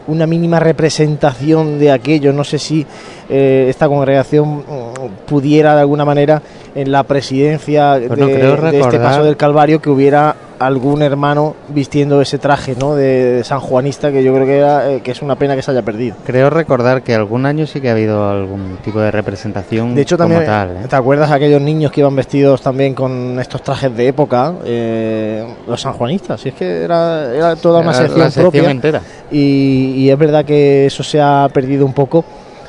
[0.07, 2.33] una mínima representación de aquello.
[2.33, 2.85] No sé si
[3.29, 6.41] eh, esta congregación mm, pudiera de alguna manera
[6.75, 12.21] en la presidencia Bueno, creo de este paso del Calvario que hubiera algún hermano vistiendo
[12.21, 12.95] ese traje ¿no?
[12.95, 15.71] de, de sanjuanista que yo creo que, era, eh, que es una pena que se
[15.71, 16.15] haya perdido.
[16.25, 20.17] Creo recordar que algún año sí que ha habido algún tipo de representación De hecho,
[20.17, 20.69] como también, tal.
[20.71, 20.87] ¿eh?
[20.89, 24.53] ¿te acuerdas aquellos niños que iban vestidos también con estos trajes de época?
[24.65, 28.71] Eh, los sanjuanistas, y es que era, era toda una la sección, sección propia.
[28.71, 29.01] entera.
[29.31, 32.25] Y, y es verdad que eso se ha perdido un poco.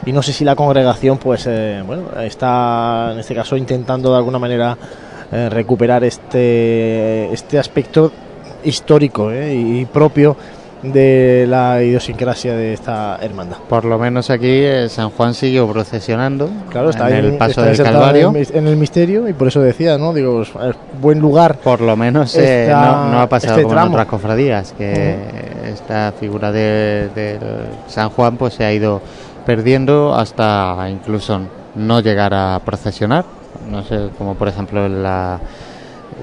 [0.06, 4.16] Y no sé si la congregación, pues, eh, bueno, está en este caso intentando de
[4.16, 4.76] alguna manera
[5.32, 8.10] eh, recuperar este, este aspecto
[8.64, 10.36] histórico eh, y propio
[10.82, 13.58] de la idiosincrasia de esta hermandad.
[13.68, 17.60] Por lo menos aquí eh, San Juan siguió procesionando Claro, está en ahí- el paso
[17.62, 18.30] del Calvario.
[18.30, 20.14] En el, mis- en el misterio y por eso decía, ¿no?
[20.14, 20.42] Digo,
[21.02, 21.56] buen lugar.
[21.56, 23.92] Por lo menos eh, esta- no, no ha pasado este como en tramo.
[23.92, 25.16] otras cofradías, que
[25.70, 27.38] esta figura de, del
[27.86, 29.02] San Juan pues se ha ido
[29.44, 31.40] perdiendo hasta incluso
[31.74, 33.26] no llegar a procesionar.
[33.70, 35.38] No sé, como por ejemplo la,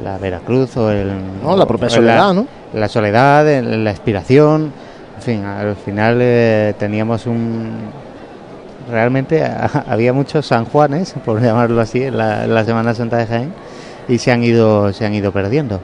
[0.04, 1.12] la Veracruz o el...
[1.42, 2.46] No, la propia Soledad, ¿no?
[2.74, 4.74] La soledad, la expiración,
[5.16, 8.08] en fin, al final eh, teníamos un...
[8.90, 9.44] Realmente
[9.88, 13.54] había muchos San Juanes, por llamarlo así, en la, en la Semana Santa de Jaén,
[14.08, 15.80] y se han ido, se han ido perdiendo.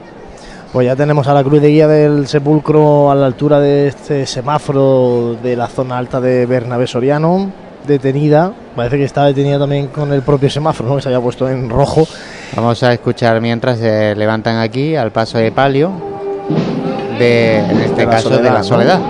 [0.72, 4.26] Pues ya tenemos a la cruz de guía del sepulcro a la altura de este
[4.26, 7.50] semáforo de la zona alta de Bernabé Soriano,
[7.86, 8.52] detenida.
[8.74, 10.96] Parece que está detenida también con el propio semáforo, ¿no?
[10.96, 12.06] Que se había puesto en rojo.
[12.56, 15.92] Vamos a escuchar mientras se levantan aquí al paso de palio,
[17.18, 18.64] de, en este De caso de Soledad, la ¿no?
[18.64, 19.00] soledad.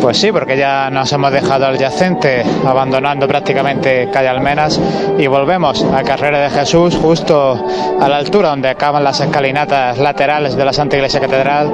[0.00, 4.80] Pues sí, porque ya nos hemos dejado al yacente abandonando prácticamente calle Almenas
[5.18, 7.58] y volvemos a Carrera de Jesús justo
[8.00, 11.72] a la altura donde acaban las escalinatas laterales de la Santa Iglesia Catedral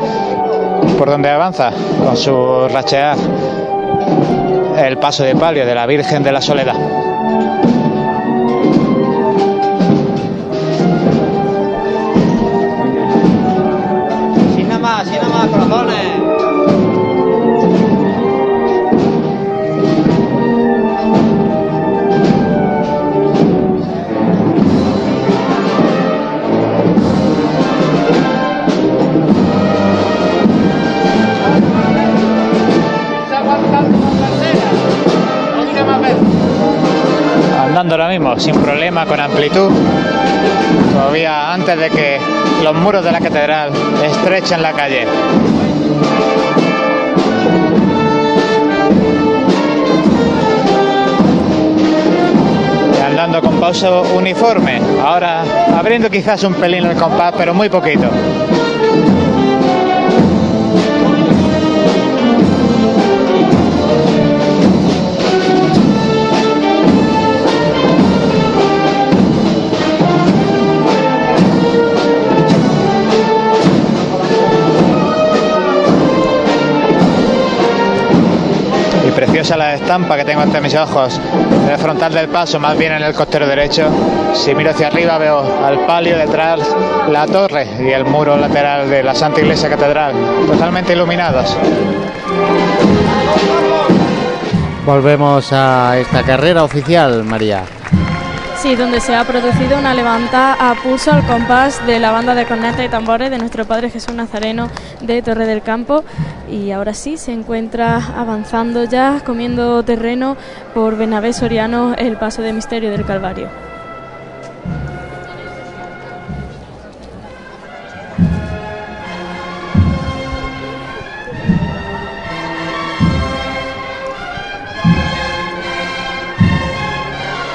[0.97, 1.73] por donde avanza
[2.05, 3.19] con su rachear
[4.87, 7.12] el paso de palio de la Virgen de la Soledad.
[37.83, 39.73] Andando ahora mismo sin problema, con amplitud.
[40.93, 42.21] Todavía antes de que
[42.63, 43.73] los muros de la catedral
[44.05, 45.05] estrechen la calle.
[53.05, 54.81] Andando con paso uniforme.
[55.05, 55.43] Ahora
[55.77, 58.09] abriendo quizás un pelín el compás, pero muy poquito.
[79.43, 81.21] Y preciosa la estampa que tengo ante mis ojos
[81.65, 83.89] en el frontal del paso, más bien en el costero derecho.
[84.35, 86.61] Si miro hacia arriba veo al palio detrás
[87.11, 90.15] la torre y el muro lateral de la Santa Iglesia Catedral,
[90.47, 91.57] totalmente iluminados.
[94.87, 97.65] Volvemos a esta carrera oficial, María.
[98.63, 102.47] Sí, donde se ha producido una levanta a pulso al compás de la banda de
[102.47, 104.69] cornetas y tambores de nuestro Padre Jesús Nazareno
[105.01, 106.05] de Torre del Campo.
[106.49, 110.37] Y ahora sí, se encuentra avanzando ya, comiendo terreno
[110.75, 113.72] por Benavés Soriano el paso de misterio del Calvario.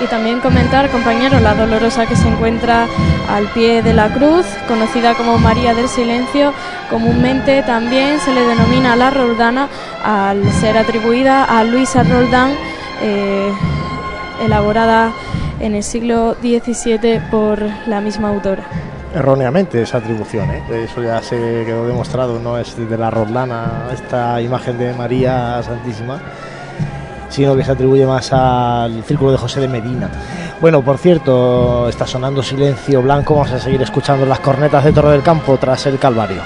[0.10, 2.88] También comentar, compañeros, la dolorosa que se encuentra
[3.30, 6.54] al pie de la cruz, conocida como María del Silencio,
[6.90, 9.68] comúnmente también se le denomina la Roldana
[10.04, 12.52] al ser atribuida a Luisa Roldán,
[13.02, 13.52] eh,
[14.46, 15.12] elaborada
[15.60, 18.64] en el siglo XVII por la misma autora.
[19.14, 20.64] Erróneamente esa atribución, ¿eh?
[20.86, 26.22] eso ya se quedó demostrado, no es de la Roldana esta imagen de María Santísima
[27.30, 30.10] sino que se atribuye más al círculo de José de Medina.
[30.60, 35.12] Bueno, por cierto, está sonando silencio blanco, vamos a seguir escuchando las cornetas de Torre
[35.12, 36.42] del Campo tras el Calvario.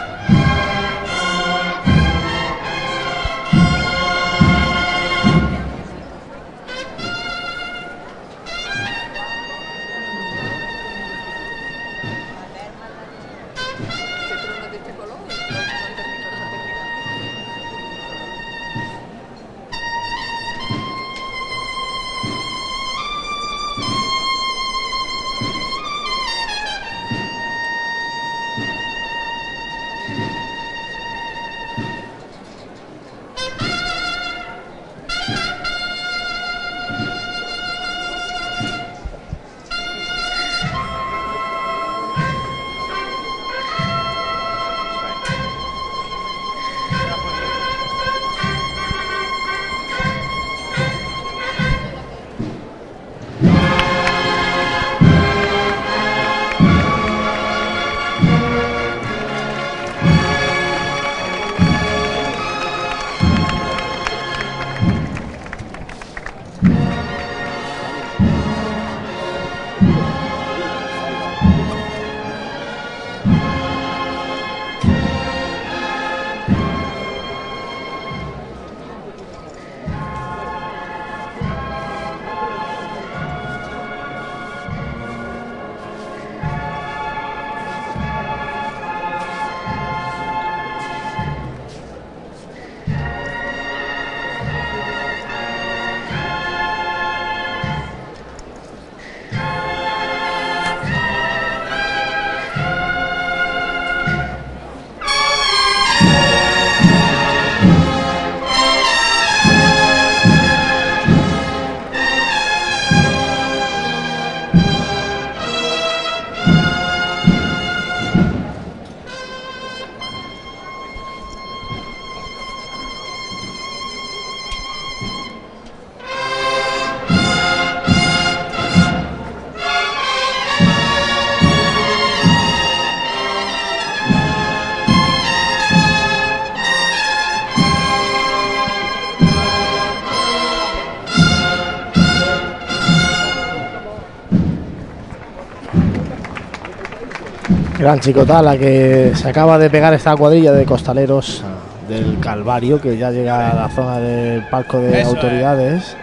[147.81, 151.43] Gran chicota la que se acaba de pegar esta cuadrilla de costaleros
[151.89, 155.97] del Calvario que ya llega a la zona del palco de Eso autoridades.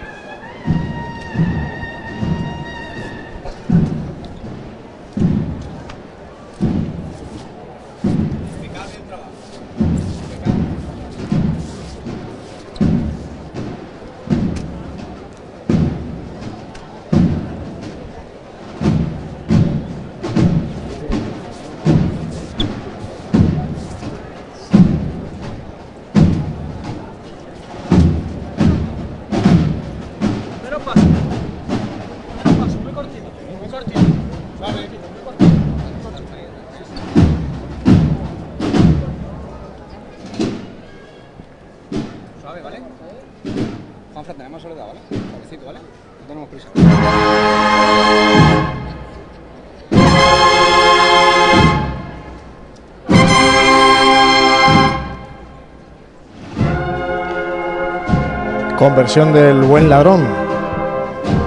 [58.99, 60.27] Conversión del buen ladrón.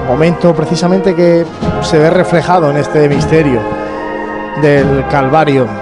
[0.08, 1.46] Momento precisamente que
[1.82, 3.60] se ve reflejado en este misterio
[4.62, 5.81] del Calvario.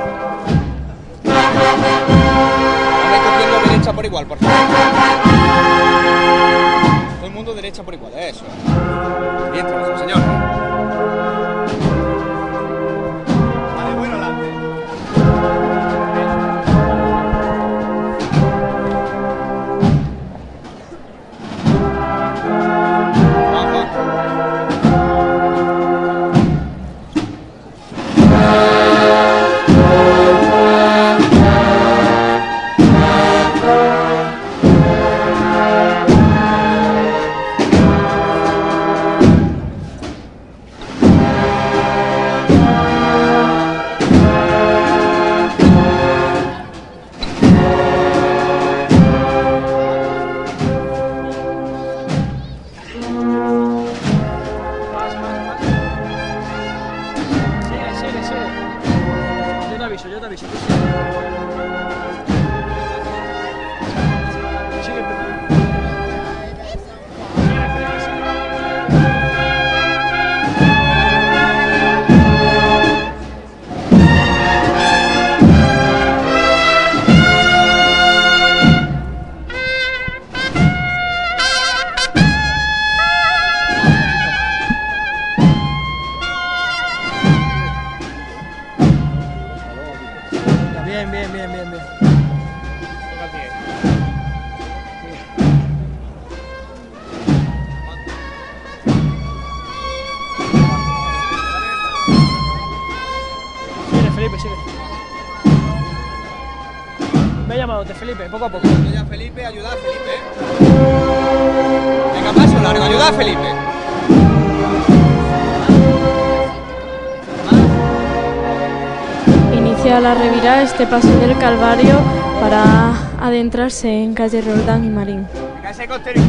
[120.80, 122.00] Este paso del Calvario
[122.40, 125.28] para adentrarse en calle Roldán y Marín.
[125.70, 126.22] Ese costero.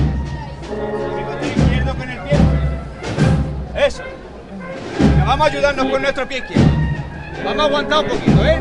[1.57, 2.37] Izquierdo con el pie.
[3.87, 4.03] Eso.
[5.25, 6.67] Vamos a ayudarnos con nuestro pie izquierdo.
[7.45, 8.61] Vamos a aguantar un poquito, ¿eh?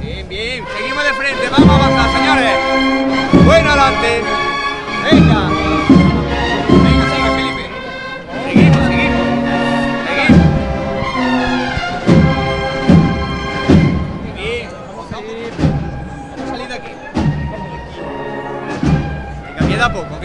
[0.00, 0.64] Bien, bien.
[0.76, 1.48] Seguimos de frente.
[1.48, 3.44] Vamos a avanzar, señores.
[3.44, 4.22] Bueno, adelante.
[5.08, 5.45] Venga,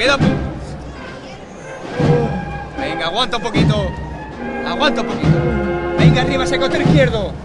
[0.02, 0.18] queda.
[2.80, 3.92] Venga, aguanta un poquito.
[4.68, 5.38] Aguanta un poquito.
[6.00, 7.41] Venga, arriba ese costero izquierdo.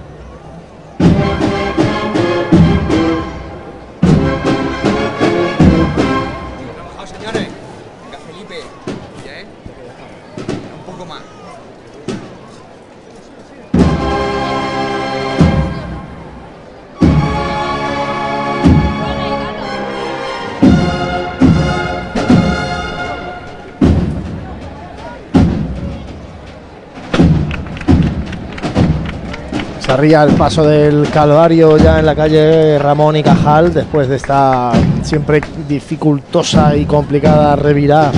[29.97, 34.17] Se arría el paso del Calvario ya en la calle Ramón y Cajal después de
[34.17, 34.71] esta
[35.03, 38.13] siempre dificultosa y complicada revirada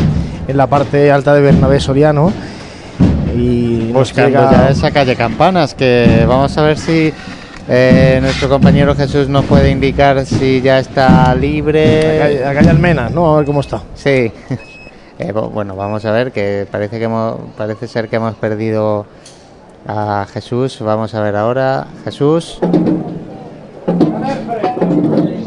[0.48, 2.32] en la parte alta de Bernabé Soriano.
[3.32, 7.12] Y Buscando llega- ya esa calle Campanas, que vamos a ver si
[7.68, 12.02] eh, nuestro compañero Jesús nos puede indicar si ya está libre.
[12.18, 13.32] La calle, la calle Almenas, ¿no?
[13.32, 13.82] A ver cómo está.
[13.94, 14.32] Sí.
[15.20, 19.04] Eh, bu- bueno, vamos a ver que parece que hemos, parece ser que hemos perdido
[19.86, 20.78] a Jesús.
[20.80, 21.86] Vamos a ver ahora.
[22.04, 22.58] Jesús.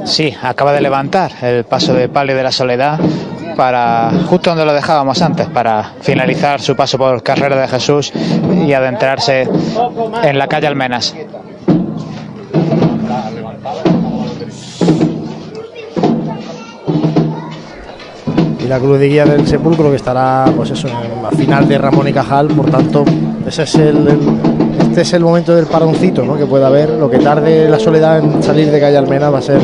[0.05, 2.99] Sí, acaba de levantar el paso de Palio de la Soledad
[3.55, 8.11] para justo donde lo dejábamos antes, para finalizar su paso por Carrera de Jesús
[8.65, 9.47] y adentrarse
[10.23, 11.13] en la calle Almenas.
[18.71, 22.07] La cruz de guía del sepulcro que estará pues eso en la final de Ramón
[22.07, 23.03] y Cajal por tanto
[23.45, 24.19] ese es el, el-
[24.79, 26.37] este es el momento del paroncito ¿no?
[26.37, 29.41] que puede haber lo que tarde la soledad en salir de calle Almena va a
[29.41, 29.59] ser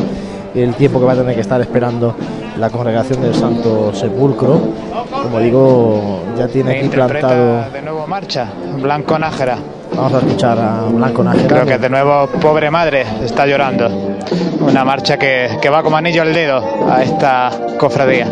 [0.54, 2.16] el tiempo que va a tener que estar esperando
[2.60, 4.60] la congregación del Santo Sepulcro
[5.24, 8.48] como digo ya tiene aquí plantado de nuevo marcha,
[8.82, 9.58] Blanco Nájera.
[9.96, 13.88] vamos a escuchar a Blanco Nájera Creo que de nuevo Pobre Madre está llorando.
[14.60, 18.28] Una marcha que, que va como anillo al dedo a esta cofradía.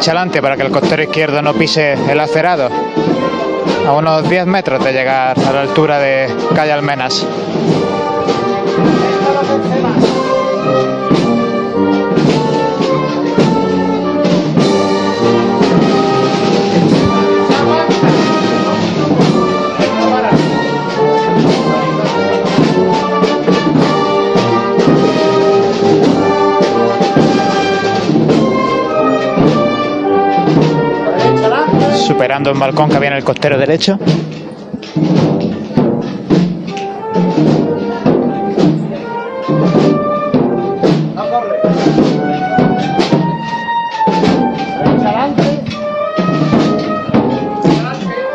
[0.00, 2.70] Derecha adelante para que el costero izquierdo no pise el acerado.
[3.86, 7.26] A unos 10 metros de llegar a la altura de calle Almenas.
[32.10, 33.96] Superando un balcón que había en el costero derecho.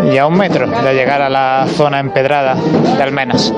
[0.10, 3.54] Y a un metro de llegar a la zona empedrada de Almenas.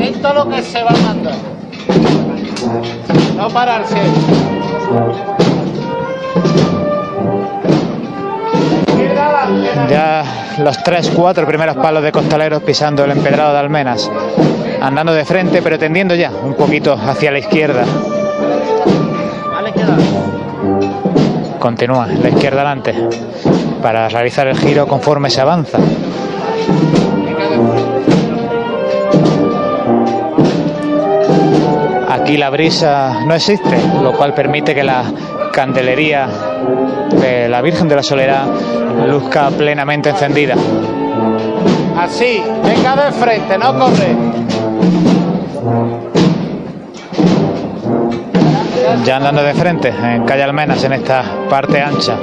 [0.00, 1.36] Esto es lo que se va a mandar.
[3.36, 4.00] No pararse.
[9.88, 10.24] Ya
[10.58, 14.10] los tres, cuatro primeros palos de costaleros pisando el empedrado de Almenas.
[14.80, 17.84] Andando de frente, pero tendiendo ya un poquito hacia la izquierda.
[21.58, 22.94] Continúa, la izquierda adelante,
[23.82, 25.78] para realizar el giro conforme se avanza.
[32.08, 35.04] Aquí la brisa no existe, lo cual permite que la
[35.52, 36.55] candelería de
[37.56, 38.44] la Virgen de la Soledad
[39.08, 40.54] luzca plenamente encendida.
[41.98, 44.14] Así, venga de frente, no corre.
[49.06, 52.18] Ya andando de frente en calle Almenas en esta parte ancha.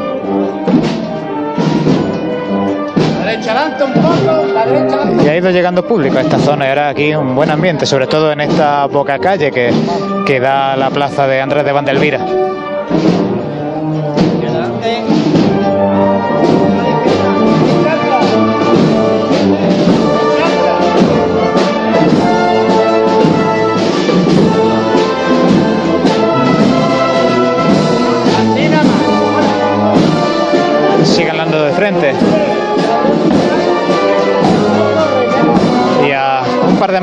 [3.83, 5.23] un poco, la.
[5.23, 8.05] Y ha ido llegando público a esta zona y ahora aquí un buen ambiente, sobre
[8.05, 9.73] todo en esta boca calle que,
[10.27, 12.19] que da la plaza de Andrés de Vandelvira.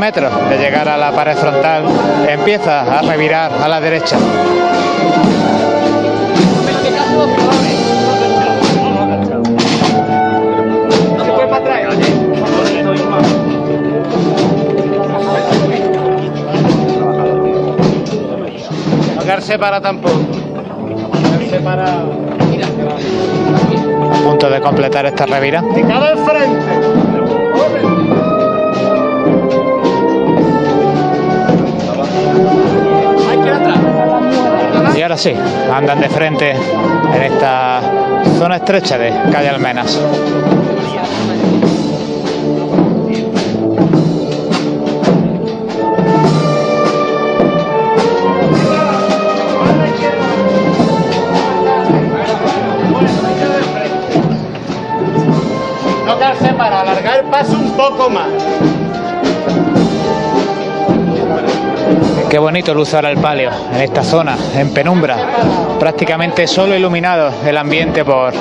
[0.00, 1.84] Metros de llegar a la pared frontal
[2.26, 4.16] empieza a revirar a la derecha.
[19.14, 20.18] No quedarse para tampoco.
[21.12, 22.04] Quedarse para.
[24.10, 25.62] A punto de completar esta revira.
[25.74, 27.19] Picado enfrente.
[35.00, 35.32] Y ahora sí,
[35.72, 37.80] andan de frente en esta
[38.38, 39.98] zona estrecha de calle Almenas.
[56.58, 58.28] Para alargar paso un poco más.
[62.30, 65.16] Qué bonito luce ahora el palio en esta zona, en penumbra,
[65.80, 68.32] prácticamente solo iluminado el ambiente por,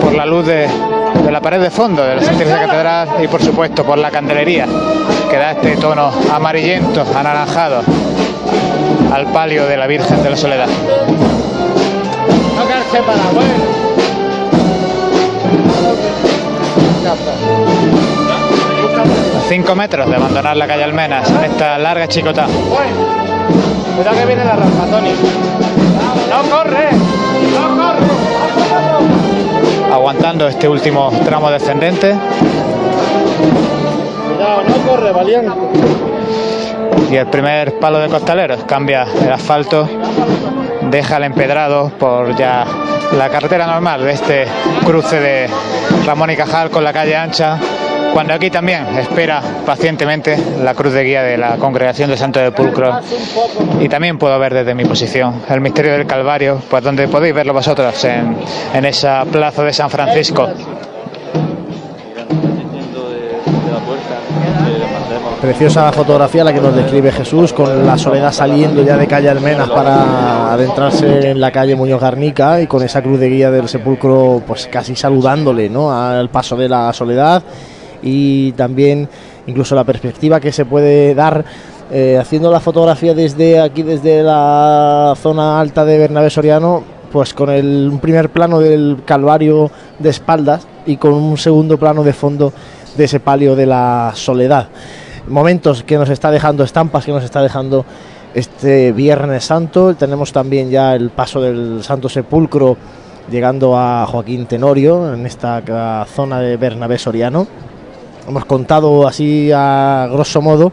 [0.00, 0.68] por la luz de,
[1.28, 4.68] la pared de fondo de la Santísima Catedral y por supuesto por la candelería
[5.28, 7.82] que da este tono amarillento, anaranjado
[9.12, 10.68] al palio de la Virgen de la Soledad.
[19.36, 22.46] A cinco metros de abandonar la calle Almenas en esta larga chicota.
[23.96, 25.10] Cuidado que viene la rampa, Tony.
[26.30, 28.06] No corre, no corre.
[29.92, 32.14] aguantando este último tramo descendente
[34.26, 35.52] Cuidado, no corre, valiente.
[37.10, 39.86] y el primer palo de costaleros cambia el asfalto,
[40.90, 42.64] deja el empedrado por ya
[43.16, 44.46] la carretera normal de este
[44.86, 45.48] cruce de
[46.06, 47.58] Ramón y Cajal con la calle ancha,
[48.12, 52.52] cuando aquí también espera pacientemente la cruz de guía de la congregación de Santo de
[52.52, 53.00] Pulcro
[53.80, 57.52] y también puedo ver desde mi posición el misterio del Calvario, pues donde podéis verlo
[57.52, 58.36] vosotros en,
[58.74, 60.48] en esa plaza de San Francisco.
[65.40, 69.68] Preciosa fotografía la que nos describe Jesús con la soledad saliendo ya de calle Almenas
[69.70, 74.40] para adentrarse en la calle Muñoz Garnica y con esa cruz de guía del sepulcro
[74.46, 75.90] pues casi saludándole ¿no?
[75.90, 77.42] al paso de la soledad
[78.02, 79.08] y también
[79.46, 81.44] incluso la perspectiva que se puede dar
[81.90, 87.50] eh, haciendo la fotografía desde aquí desde la zona alta de Bernabé Soriano pues con
[87.50, 92.52] el un primer plano del Calvario de espaldas y con un segundo plano de fondo
[92.96, 94.68] de ese palio de la soledad
[95.28, 97.84] momentos que nos está dejando, estampas que nos está dejando
[98.34, 99.94] este Viernes Santo.
[99.94, 102.76] Tenemos también ya el paso del Santo Sepulcro
[103.30, 107.46] llegando a Joaquín Tenorio en esta ca- zona de Bernabé Soriano.
[108.28, 110.72] Hemos contado así a grosso modo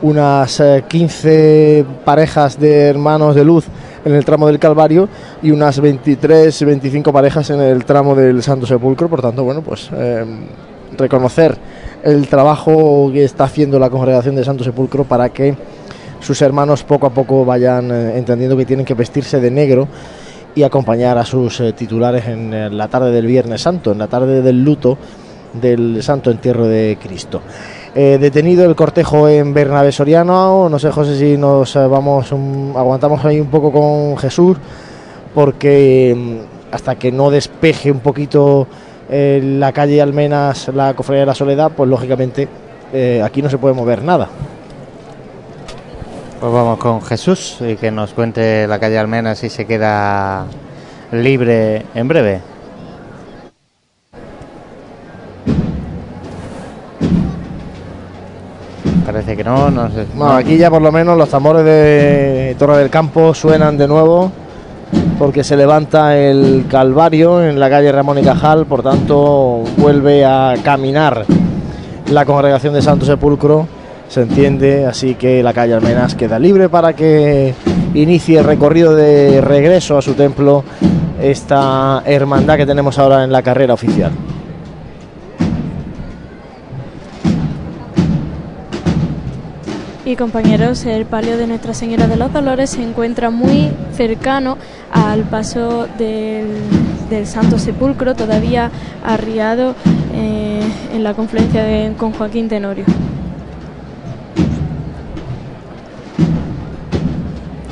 [0.00, 3.66] unas eh, 15 parejas de hermanos de luz
[4.04, 5.08] en el tramo del Calvario
[5.42, 9.08] y unas 23, 25 parejas en el tramo del Santo Sepulcro.
[9.08, 10.24] Por tanto, bueno, pues eh,
[10.96, 11.58] reconocer
[12.02, 15.56] el trabajo que está haciendo la congregación de Santo Sepulcro para que
[16.20, 19.88] sus hermanos poco a poco vayan eh, entendiendo que tienen que vestirse de negro
[20.54, 24.08] y acompañar a sus eh, titulares en eh, la tarde del Viernes Santo, en la
[24.08, 24.98] tarde del luto
[25.52, 27.40] del Santo Entierro de Cristo.
[27.94, 32.74] Eh, detenido el cortejo en Bernabé Soriano, no sé José si nos eh, vamos, un-
[32.76, 34.56] aguantamos ahí un poco con Jesús,
[35.34, 38.66] porque mm, hasta que no despeje un poquito
[39.10, 42.48] eh, la calle Almenas, la Cofradía de la Soledad, pues lógicamente
[43.22, 44.28] aquí no se puede mover nada.
[46.40, 50.44] Pues vamos con Jesús y que nos cuente la calle Almenas si se queda
[51.12, 52.40] libre en breve.
[59.18, 60.06] Parece que no, no sé.
[60.14, 64.30] Bueno, aquí ya por lo menos los tambores de Torre del Campo suenan de nuevo
[65.18, 70.54] porque se levanta el Calvario en la calle Ramón y Cajal, por tanto vuelve a
[70.62, 71.24] caminar
[72.12, 73.66] la congregación de Santo Sepulcro,
[74.08, 77.54] se entiende, así que la calle Almenas queda libre para que
[77.94, 80.62] inicie el recorrido de regreso a su templo
[81.20, 84.12] esta hermandad que tenemos ahora en la carrera oficial.
[90.08, 94.56] Y compañeros, el palio de Nuestra Señora de los Dolores se encuentra muy cercano
[94.90, 96.46] al paso del,
[97.10, 98.70] del Santo Sepulcro, todavía
[99.04, 99.74] arriado
[100.14, 100.62] eh,
[100.94, 101.62] en la confluencia
[101.98, 102.86] con Joaquín Tenorio.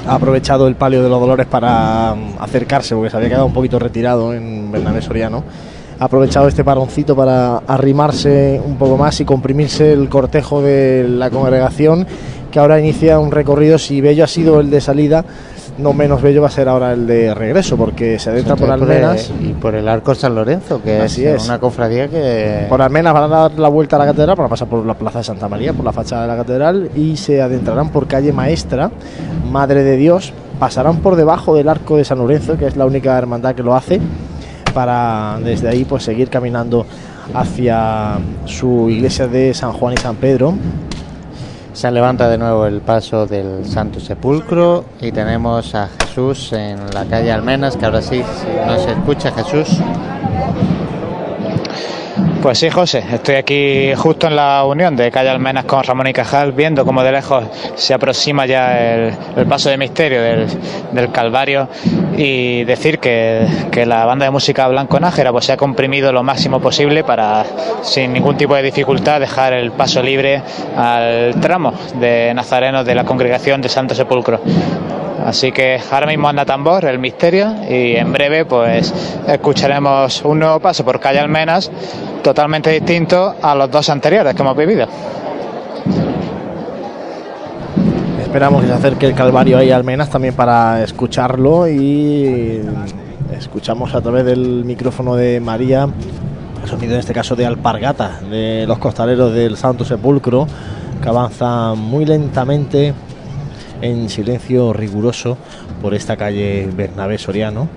[0.06, 3.52] ha aprovechado el palio de los dolores para mm, acercarse, porque se había quedado un
[3.52, 5.42] poquito retirado en Bernabé Soriano.
[5.98, 11.30] Ha aprovechado este paroncito para arrimarse un poco más y comprimirse el cortejo de la
[11.30, 12.06] congregación,
[12.50, 13.78] que ahora inicia un recorrido.
[13.78, 15.24] Si bello ha sido el de salida,
[15.78, 19.30] no menos bello va a ser ahora el de regreso, porque se adentra por Almenas.
[19.40, 21.44] y por el Arco San Lorenzo, que es, es.
[21.46, 24.68] una cofradía que Por Almenas van a dar la vuelta a la catedral para pasar
[24.68, 27.90] por la plaza de Santa María, por la fachada de la catedral y se adentrarán
[27.90, 28.90] por calle Maestra,
[29.50, 30.32] Madre de Dios.
[30.58, 33.74] Pasarán por debajo del arco de San Lorenzo, que es la única hermandad que lo
[33.74, 34.00] hace,
[34.76, 36.84] para desde ahí pues seguir caminando
[37.32, 40.52] hacia su iglesia de San Juan y San Pedro.
[41.72, 47.06] se levanta de nuevo el paso del Santo Sepulcro y tenemos a Jesús en la
[47.06, 48.22] calle Almenas, que ahora sí
[48.66, 49.78] no se escucha Jesús.
[52.42, 56.12] Pues sí, José, estoy aquí justo en la unión de Calle Almenas con Ramón y
[56.12, 57.44] Cajal, viendo cómo de lejos
[57.74, 60.46] se aproxima ya el, paso de misterio del,
[60.92, 61.68] del Calvario
[62.16, 66.22] y decir que, que la banda de música Blanco Nájera pues se ha comprimido lo
[66.22, 67.44] máximo posible para,
[67.82, 70.42] sin ningún tipo de dificultad, dejar el paso libre
[70.76, 74.40] al tramo de nazarenos de la congregación de Santo Sepulcro.
[75.26, 78.94] Así que ahora mismo anda tambor, el misterio, y en breve pues
[79.26, 81.68] escucharemos un nuevo paso por calle Almenas,
[82.22, 84.86] totalmente distinto a los dos anteriores que hemos vivido.
[88.22, 92.60] Esperamos que se acerque el Calvario ahí Almenas también para escucharlo y
[93.36, 95.88] escuchamos a través del micrófono de María
[96.62, 100.46] el sonido en este caso de alpargata de los costaleros del Santo Sepulcro
[101.02, 102.94] que avanzan muy lentamente
[103.80, 105.36] en silencio riguroso
[105.82, 107.68] por esta calle Bernabé Soriano.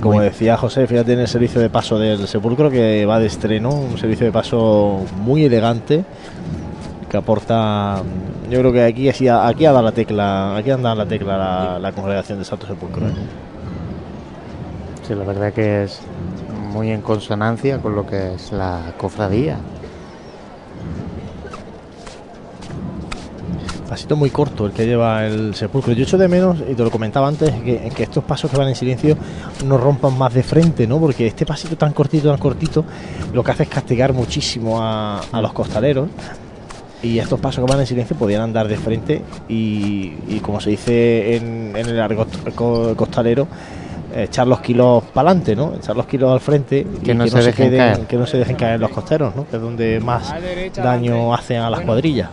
[0.00, 3.70] Como decía José, fíjate en el servicio de paso del Sepulcro que va de estreno,
[3.70, 6.04] un servicio de paso muy elegante
[7.08, 8.02] que aporta,
[8.50, 11.78] yo creo que aquí aquí, aquí ha dado la tecla, aquí anda la tecla la,
[11.78, 13.06] la congregación de Santo Sepulcro.
[13.06, 13.12] ¿eh?
[15.06, 16.00] Sí, la verdad que es
[16.72, 19.58] muy en consonancia con lo que es la cofradía.
[23.94, 25.92] Pasito muy corto el que lleva el sepulcro.
[25.92, 28.66] Yo echo de menos, y te lo comentaba antes, que, que estos pasos que van
[28.66, 29.16] en silencio
[29.64, 30.98] no rompan más de frente, ¿no?
[30.98, 32.84] Porque este pasito tan cortito, tan cortito,
[33.32, 36.08] lo que hace es castigar muchísimo a, a los costaleros.
[37.04, 40.70] Y estos pasos que van en silencio podían andar de frente y, y como se
[40.70, 43.46] dice en, en el argot co- costalero,
[44.12, 45.72] eh, echar los kilos para adelante, ¿no?
[45.76, 48.00] Echar los kilos al frente Que y no se dejen caer.
[48.08, 49.46] que no se dejen caer los costeros, ¿no?
[49.48, 50.34] Que es donde más
[50.74, 52.28] daño hacen a las cuadrillas.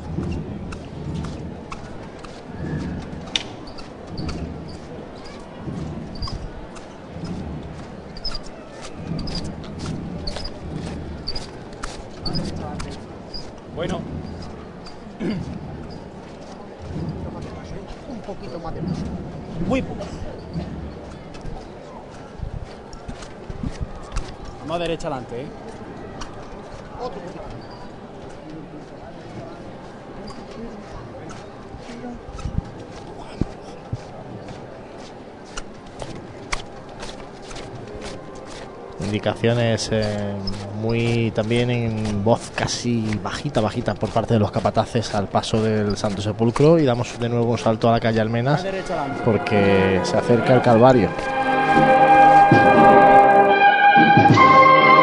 [13.75, 13.99] Bueno.
[18.09, 19.01] Un poquito más de paso.
[19.71, 20.01] Muy poco.
[24.59, 25.47] Vamos a derecha adelante, ¿eh?
[39.05, 40.33] Indicaciones eh,
[40.81, 45.97] muy también en voz casi bajita, bajita por parte de los capataces al paso del
[45.97, 48.65] Santo Sepulcro y damos de nuevo un salto a la calle Almenas
[49.23, 51.09] porque se acerca el Calvario.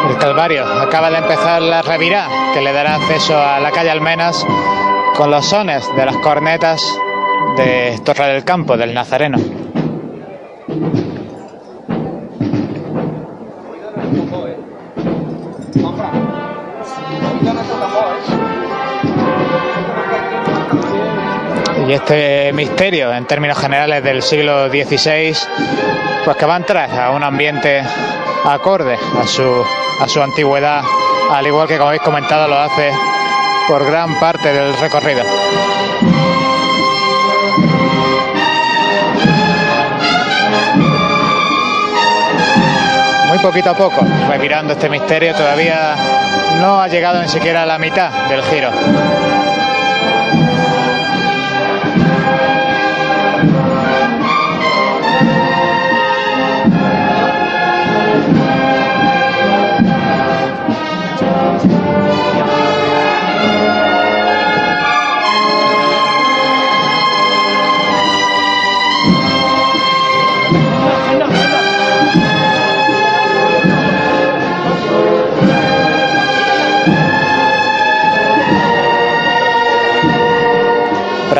[0.09, 4.45] El Calvario acaba de empezar la revirá que le dará acceso a la calle Almenas
[5.17, 6.81] con los sones de las cornetas
[7.57, 9.58] de Torre del Campo, del Nazareno.
[21.87, 25.35] Y este misterio, en términos generales del siglo XVI,
[26.25, 27.83] pues que va a entrar a un ambiente
[28.45, 29.65] acorde a su,
[30.01, 30.83] a su antigüedad,
[31.31, 32.91] al igual que como habéis comentado lo hace
[33.69, 35.23] por gran parte del recorrido.
[43.43, 45.95] Poquito a poco, revirando este misterio, todavía
[46.61, 48.71] no ha llegado ni siquiera a la mitad del giro.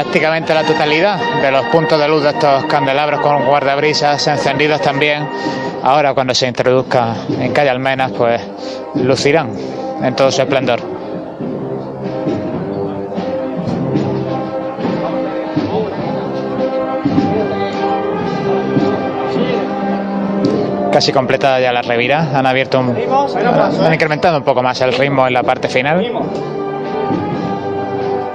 [0.09, 5.29] Prácticamente la totalidad de los puntos de luz de estos candelabros con guardabrisas encendidos también.
[5.83, 8.41] Ahora cuando se introduzca en calle Almenas, pues
[8.95, 9.51] lucirán
[10.03, 10.81] en todo su esplendor.
[20.91, 22.97] Casi completada ya la revira, han abierto un,
[23.85, 26.03] han incrementado un poco más el ritmo en la parte final.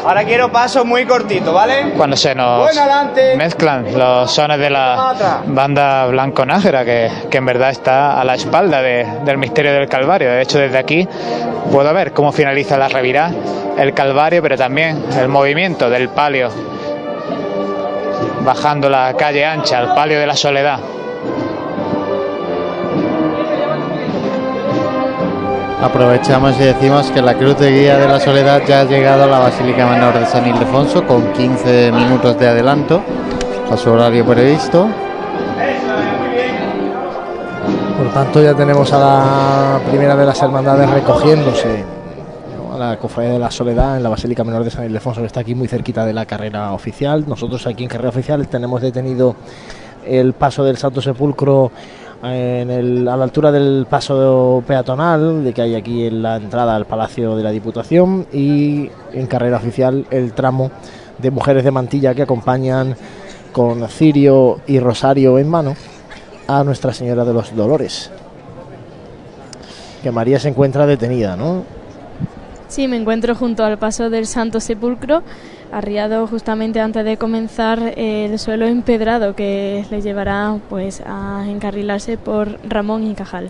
[0.06, 1.94] Ahora quiero pasos muy cortitos, ¿vale?
[1.96, 2.70] cuando se nos
[3.38, 8.36] mezclan los sones de la banda blanco nájera que, que en verdad está a la
[8.36, 10.30] espalda de- del misterio del Calvario.
[10.30, 11.08] De hecho, desde aquí
[11.72, 13.32] puedo ver cómo finaliza la revirá,
[13.78, 16.50] el Calvario, pero también el movimiento del palio
[18.42, 20.80] bajando la calle ancha, el palio de la soledad.
[25.84, 29.28] Aprovechamos y decimos que la Cruz de Guía de la Soledad ya ha llegado a
[29.28, 33.02] la Basílica Menor de San Ildefonso con 15 minutos de adelanto
[33.70, 34.88] a su horario previsto.
[37.98, 41.84] Por tanto, ya tenemos a la primera de las hermandades recogiéndose
[42.74, 45.42] a la Cofradía de la Soledad en la Basílica Menor de San Ildefonso, que está
[45.42, 47.26] aquí muy cerquita de la carrera oficial.
[47.28, 49.36] Nosotros aquí en carrera oficial tenemos detenido
[50.06, 51.72] el paso del Santo Sepulcro
[52.24, 56.76] en el- a la altura del paso peatonal de que hay aquí en la entrada
[56.76, 60.72] al Palacio de la Diputación y en carrera oficial el tramo
[61.18, 62.96] de mujeres de mantilla que acompañan
[63.52, 65.76] con cirio y rosario en mano
[66.48, 68.10] a Nuestra Señora de los Dolores.
[70.02, 71.64] Que María se encuentra detenida, ¿no?
[72.68, 75.22] Sí, me encuentro junto al paso del Santo Sepulcro,
[75.74, 82.60] arriado justamente antes de comenzar el suelo empedrado que le llevará pues a encarrilarse por
[82.68, 83.50] Ramón y Cajal.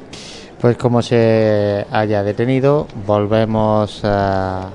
[0.60, 4.70] Pues como se haya detenido, volvemos a,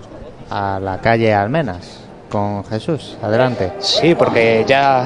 [0.51, 3.17] a la calle Almenas con Jesús.
[3.23, 3.73] Adelante.
[3.79, 5.05] Sí, porque ya,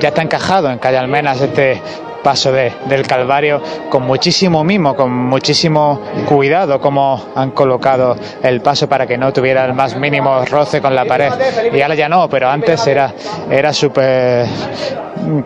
[0.00, 1.80] ya está encajado en Calle Almenas este
[2.22, 8.88] paso de- del Calvario con muchísimo mimo, con muchísimo cuidado, como han colocado el paso
[8.88, 11.30] para que no tuviera el más mínimo roce con la pared.
[11.72, 13.12] Y ahora ya no, pero antes era,
[13.48, 14.46] era súper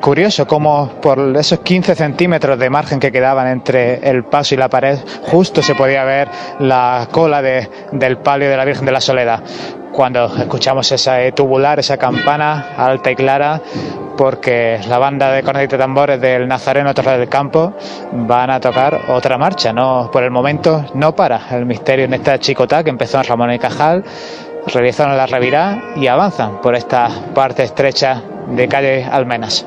[0.00, 4.68] curioso cómo por esos 15 centímetros de margen que quedaban entre el paso y la
[4.68, 6.28] pared, justo se podía ver
[6.60, 9.40] la cola de- del palio de la Virgen de la Soledad.
[9.92, 13.60] Cuando escuchamos esa eh, tubular, esa campana alta y clara,
[14.16, 17.72] porque la banda de cornetas y tambores del Nazareno Torre del Campo
[18.12, 19.72] van a tocar otra marcha.
[19.72, 23.52] No, por el momento no para el misterio en esta chicota que empezó en Ramón
[23.52, 24.04] y Cajal,
[24.66, 29.66] realizaron la revirá y avanzan por esta parte estrecha de calle Almenas.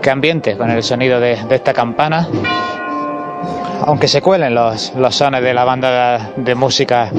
[0.00, 2.28] Qué ambiente con el sonido de esta campana.
[3.86, 7.10] Aunque se cuelen los, los sones de la banda de, de música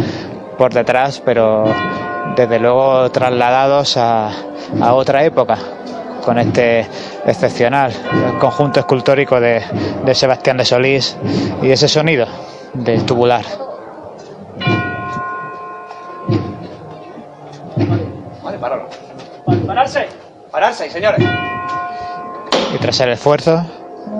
[0.57, 1.65] por detrás, pero
[2.35, 4.31] desde luego trasladados a,
[4.81, 5.57] a otra época
[6.23, 6.87] con este
[7.25, 7.93] excepcional
[8.39, 9.61] conjunto escultórico de,
[10.05, 11.15] de Sebastián de Solís
[11.61, 12.25] y ese sonido
[12.73, 13.45] de tubular.
[18.43, 18.87] Vale, pararlo.
[19.67, 20.07] Pararse.
[20.51, 21.19] Pararse, señores.
[22.73, 23.63] Y tras el esfuerzo,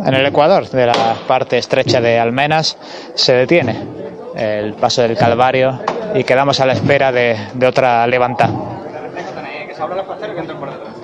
[0.06, 2.78] en el ecuador de la parte estrecha de Almenas
[3.14, 3.78] se detiene
[4.36, 5.80] el paso del Calvario
[6.14, 8.50] y quedamos a la espera de, de otra levanta.
[9.68, 10.96] Que se abran las parcelas que entren por detrás.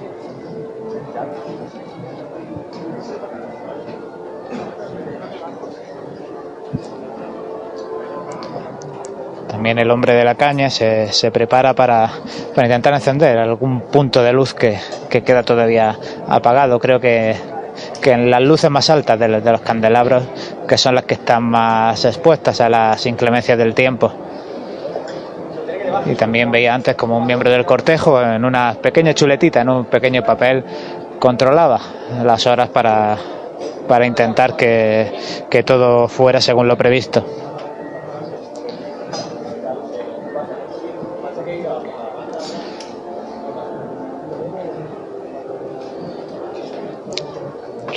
[9.48, 12.10] También el hombre de la caña se, se prepara para,
[12.56, 15.98] para intentar encender algún punto de luz que, que queda todavía
[16.28, 16.80] apagado.
[16.80, 17.36] Creo que,
[18.02, 20.24] que en las luces más altas de, los- de los candelabros,
[20.68, 24.12] que son las que están más expuestas a las inclemencias del tiempo.
[26.06, 29.86] Y también veía antes como un miembro del cortejo en una pequeña chuletita, en un
[29.86, 30.64] pequeño papel,
[31.20, 31.80] controlaba
[32.24, 33.18] las horas para,
[33.88, 35.12] para intentar que,
[35.50, 37.26] que todo fuera según lo previsto.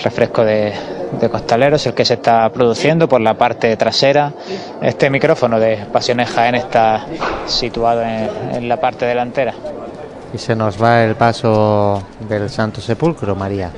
[0.04, 0.72] Refresco de,
[1.20, 4.32] de costaleros, el que se está produciendo por la parte trasera.
[4.82, 7.06] Este micrófono de Pasiones Jaén está
[7.46, 9.54] situado en, en la parte delantera.
[10.32, 13.70] Y se nos va el paso del Santo Sepulcro, María.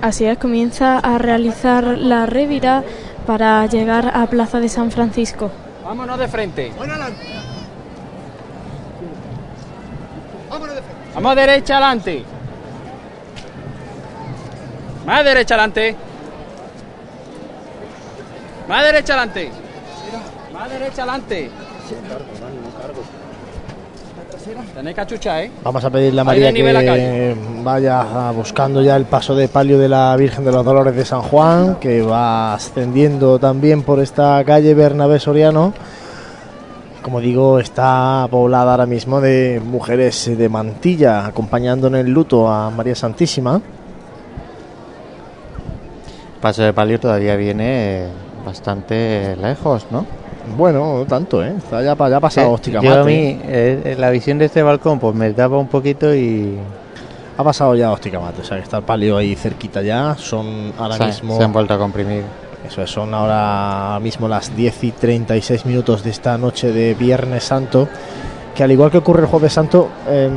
[0.00, 2.82] Así es, comienza a realizar la revira
[3.26, 5.50] para llegar a Plaza de San Francisco.
[5.84, 6.72] Vámonos de frente.
[11.14, 12.24] Vamos derecha adelante.
[15.06, 15.96] Más derecha adelante.
[18.68, 19.50] Más derecha adelante.
[20.60, 21.50] A derecha adelante.
[24.74, 25.50] Tenéis cachucha, ¿eh?
[25.62, 30.14] Vamos a pedirle a María que vaya buscando ya el paso de palio de la
[30.16, 35.18] Virgen de los Dolores de San Juan, que va ascendiendo también por esta calle Bernabé
[35.18, 35.72] Soriano.
[37.02, 42.68] Como digo, está poblada ahora mismo de mujeres de mantilla acompañando en el luto a
[42.70, 43.62] María Santísima.
[46.40, 48.06] Paso de palio todavía viene
[48.44, 50.06] bastante lejos, ¿no?
[50.56, 51.54] Bueno, no tanto, ¿eh?
[51.56, 55.14] Está ya, ha pasado Eh, yo a mí, eh, la visión de este balcón, pues
[55.14, 56.58] me tapa un poquito y
[57.36, 60.14] Ha pasado ya Hostia Mate, o sea que está el palio ahí cerquita ya.
[60.18, 61.36] Son ahora mismo.
[61.36, 62.24] se han vuelto a comprimir.
[62.66, 67.44] Eso es, son ahora mismo las 10 y 36 minutos de esta noche de Viernes
[67.44, 67.88] Santo,
[68.54, 70.28] que al igual que ocurre el Jueves Santo, eh,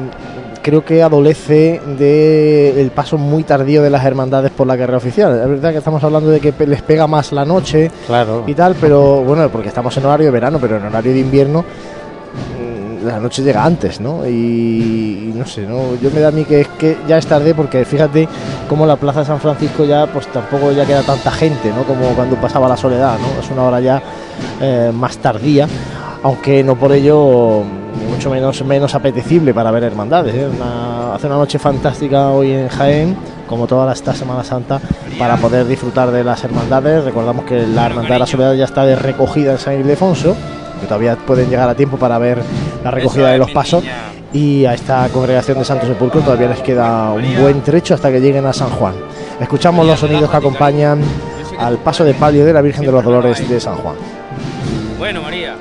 [0.64, 5.40] creo que adolece del paso muy tardío de las hermandades por la carrera oficial.
[5.40, 8.44] Es verdad que estamos hablando de que les pega más la noche Claro.
[8.48, 11.64] y tal, pero bueno, porque estamos en horario de verano, pero en horario de invierno
[11.64, 14.26] mm, la noche llega antes, ¿no?
[14.26, 15.96] Y, y no sé, ¿no?
[16.02, 18.28] Yo me da a mí que es que ya es tarde porque fíjate
[18.70, 21.84] cómo la Plaza de San Francisco ya pues tampoco ya queda tanta gente, ¿no?
[21.84, 23.42] Como cuando pasaba la soledad, ¿no?
[23.44, 24.02] Es una hora ya
[24.62, 25.68] eh, más tardía,
[26.24, 27.64] aunque no por ello
[28.30, 30.34] mucho menos menos apetecible para ver hermandades.
[30.36, 30.48] ¿eh?
[30.48, 33.16] Una- hace una noche fantástica hoy en Jaén,
[33.48, 34.80] como toda esta Semana Santa,
[35.20, 37.04] para poder disfrutar de las hermandades.
[37.04, 40.36] Recordamos que la Hermandad de la Soledad ya está de recogida en San Ildefonso,
[40.80, 42.40] que todavía pueden llegar a tiempo para ver
[42.84, 43.84] la recogida de los pasos.
[44.32, 48.20] Y a esta congregación de Santo Sepulcro todavía les queda un buen trecho hasta que
[48.20, 48.96] lleguen a San Juan.
[49.40, 51.02] Escuchamos los sonidos que acompañan
[51.60, 53.96] al paso de palio de la Virgen de los Dolores de San Juan.
[54.98, 55.56] Bueno, María.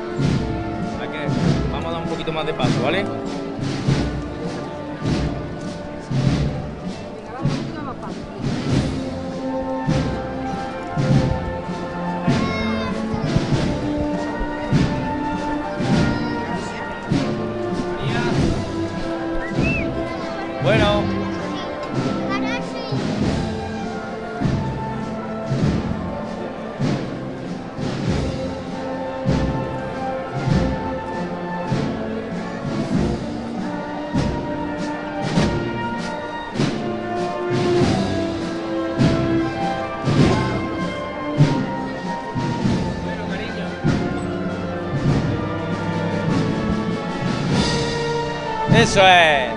[48.83, 49.49] Eso es.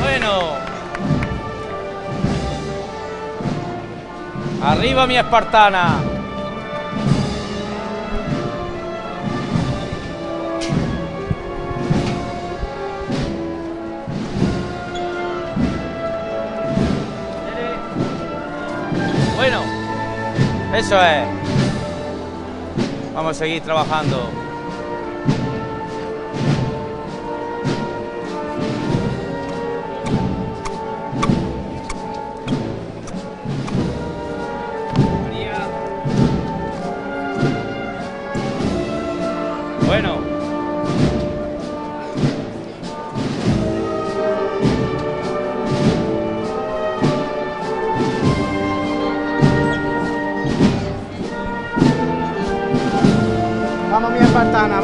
[0.00, 0.54] Bueno.
[4.62, 6.15] Arriba mi espartana.
[20.76, 21.26] Eso es.
[23.14, 24.45] Vamos a seguir trabajando.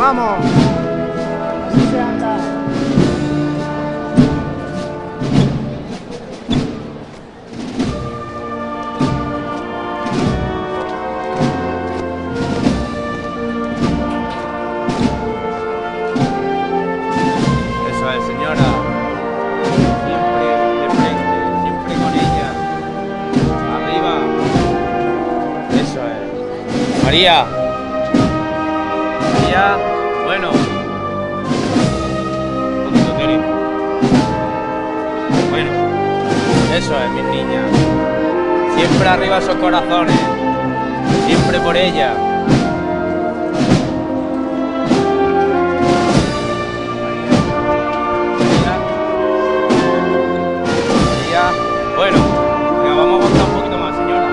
[0.03, 0.35] Vamos.
[1.69, 2.37] Así se anda.
[17.91, 18.69] Eso es, señora.
[20.05, 20.47] Siempre
[20.81, 22.49] de frente, siempre con ella.
[23.77, 24.15] Arriba.
[25.81, 27.05] Eso es.
[27.05, 27.62] María.
[36.93, 37.65] Eso es, mis niñas.
[38.77, 40.15] Siempre arriba esos corazones.
[41.27, 42.13] Siempre por ella.
[51.97, 52.19] Bueno,
[52.83, 54.29] venga, vamos a aguantar un poquito más, señora.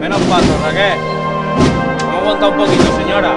[0.00, 1.12] Menos pasos, Raquel.
[2.22, 3.34] Aguanta un poquito, señora.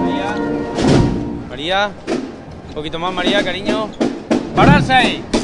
[0.00, 0.34] María.
[1.50, 1.90] María,
[2.68, 3.90] Un poquito más, María, cariño.
[4.56, 5.39] ¡Pararse!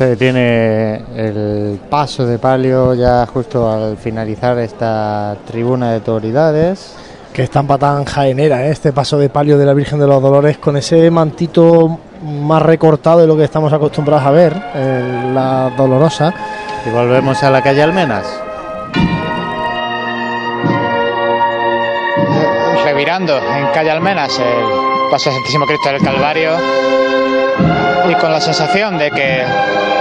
[0.00, 6.96] Se detiene el paso de palio ya justo al finalizar esta tribuna de autoridades.
[7.34, 8.70] Que estampa tan jaenera, ¿eh?
[8.70, 13.20] este paso de palio de la Virgen de los Dolores con ese mantito más recortado
[13.20, 16.32] de lo que estamos acostumbrados a ver en la Dolorosa.
[16.86, 18.24] Y volvemos a la calle Almenas.
[22.86, 26.52] Revirando en calle Almenas el paso del Santísimo Cristo del Calvario
[28.08, 29.44] y con la sensación de que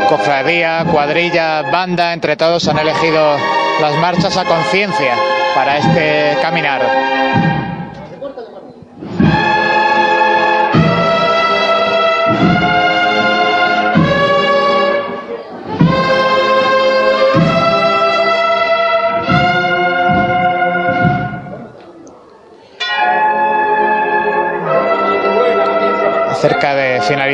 [0.08, 3.38] cofradía, cuadrilla, banda, entre todos han elegido
[3.82, 5.16] las marchas a conciencia
[5.56, 7.09] para este caminar.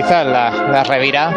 [0.09, 1.31] La, la revira.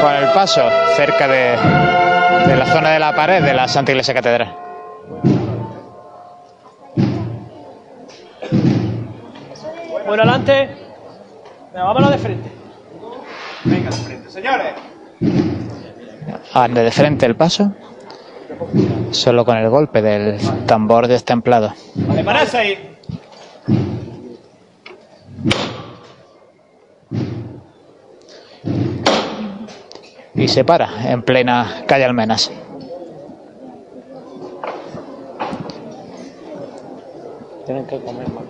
[0.00, 0.62] Con el paso
[0.96, 1.56] cerca de,
[2.46, 4.54] de la zona de la pared de la Santa Iglesia Catedral.
[10.06, 10.68] Bueno, adelante.
[11.72, 12.50] Venga, vámonos de frente.
[13.64, 14.74] Venga, de frente, señores.
[16.54, 17.72] Ande de frente el paso.
[19.10, 21.74] Solo con el golpe del tambor destemplado.
[21.94, 22.97] Vale, pararse ahí.
[30.34, 32.50] Y se para en plena calle Almenas.
[37.66, 38.44] Tienen que comer más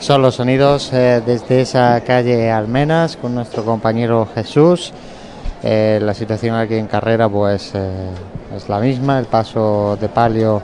[0.00, 4.92] Son los sonidos eh, desde esa calle Almenas con nuestro compañero Jesús.
[5.62, 8.10] Eh, la situación aquí en carrera pues eh,
[8.56, 10.62] es la misma, el paso de palio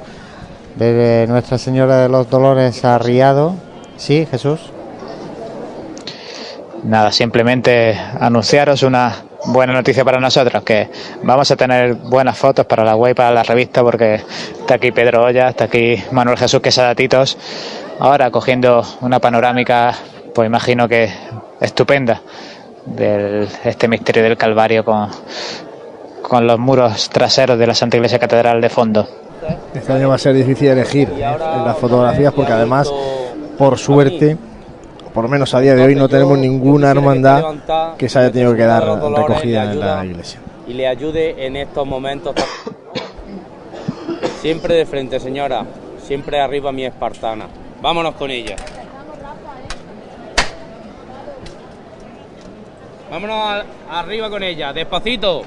[0.76, 3.54] de Nuestra Señora de los Dolores arriado.
[3.96, 4.70] Sí, Jesús.
[6.84, 9.14] Nada, simplemente anunciaros una
[9.46, 10.90] buena noticia para nosotros, que
[11.22, 14.16] vamos a tener buenas fotos para la web y para la revista, porque
[14.60, 17.36] está aquí Pedro Olla, está aquí Manuel Jesús Quesada Titos,
[17.98, 19.94] ahora cogiendo una panorámica,
[20.34, 21.10] pues imagino que
[21.60, 22.20] estupenda,
[22.86, 25.08] de este misterio del Calvario con,
[26.22, 29.06] con los muros traseros de la Santa Iglesia Catedral de fondo.
[29.74, 32.90] Este año va a ser difícil elegir en las fotografías porque además,
[33.58, 34.36] por suerte,
[35.12, 38.52] por lo menos a día de hoy no tenemos ninguna hermandad que se haya tenido
[38.52, 40.40] que quedar recogida en la iglesia.
[40.66, 42.34] Y le ayude en estos momentos.
[44.40, 45.64] Siempre de frente, señora.
[46.02, 47.46] Siempre arriba mi espartana.
[47.80, 48.56] Vámonos con ella.
[53.14, 55.42] Vámonos arriba con ella, despacito.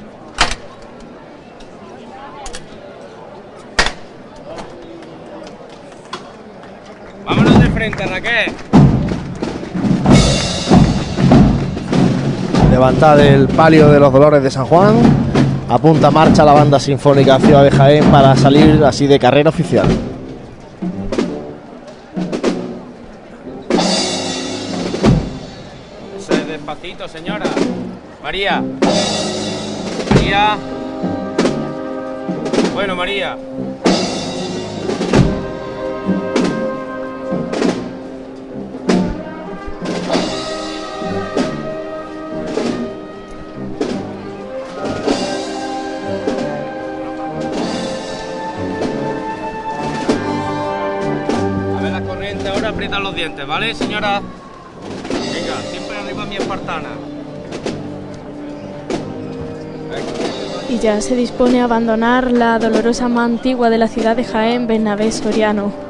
[7.26, 8.54] Vámonos de frente, Raquel.
[12.72, 14.96] Levantad el palio de los dolores de San Juan.
[15.68, 19.88] Apunta marcha la banda sinfónica Ciudad de Jaén para salir así de carrera oficial.
[27.08, 27.46] Señora.
[28.24, 28.64] María.
[30.16, 30.58] María.
[32.74, 33.34] Bueno, María.
[51.76, 54.22] A ver la corriente ahora, aprieta los dientes, ¿vale, señora?
[56.38, 56.90] Espartana.
[60.70, 64.68] Y ya se dispone a abandonar la dolorosa más antigua de la ciudad de Jaén,
[64.68, 65.87] Bernabé Soriano.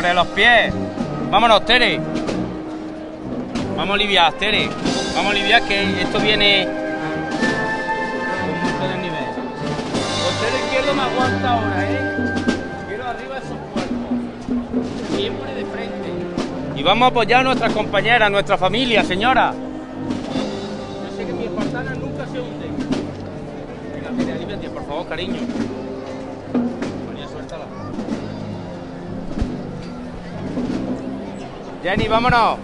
[0.00, 0.72] Sobre los pies.
[1.30, 2.00] Vámonos, Tere.
[3.76, 4.66] Vamos, Olivia, Tere.
[5.14, 9.26] Vamos, Olivia, que esto viene con mucho desnivel.
[10.24, 12.34] Costero izquierdo me aguanta ahora, ¿eh?
[12.88, 15.14] Quiero arriba esos cuerpos.
[15.14, 16.08] Siempre de frente.
[16.76, 19.52] Y vamos a apoyar a nuestras compañeras, a nuestra familia, señora.
[19.52, 22.70] Yo sé que mi espartana nunca se hunde.
[23.94, 25.40] Venga, mira, aliviate, por favor, cariño.
[31.82, 32.58] Jenny, vámonos.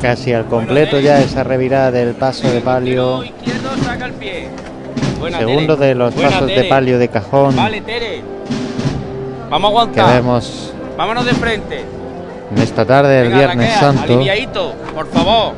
[0.00, 3.22] Casi al completo ya esa revirada del paso de palio.
[3.24, 4.48] Izquierdo, saca el pie.
[5.20, 5.88] Buena, Segundo Tere.
[5.88, 8.22] de los Buena, pasos de palio de cajón Vale, Tere.
[9.48, 10.14] Vamos a que aguantar.
[10.22, 11.84] vemos Vámonos de frente.
[12.54, 14.02] en esta tarde del Viernes Santo.
[14.02, 15.52] Aliviadito, por favor.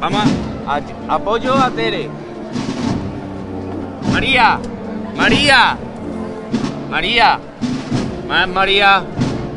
[0.00, 0.22] Vamos
[0.66, 2.08] a, a- apoyo a Tere.
[4.12, 4.58] María,
[5.16, 5.76] María,
[6.90, 7.38] María,
[8.28, 9.02] más María,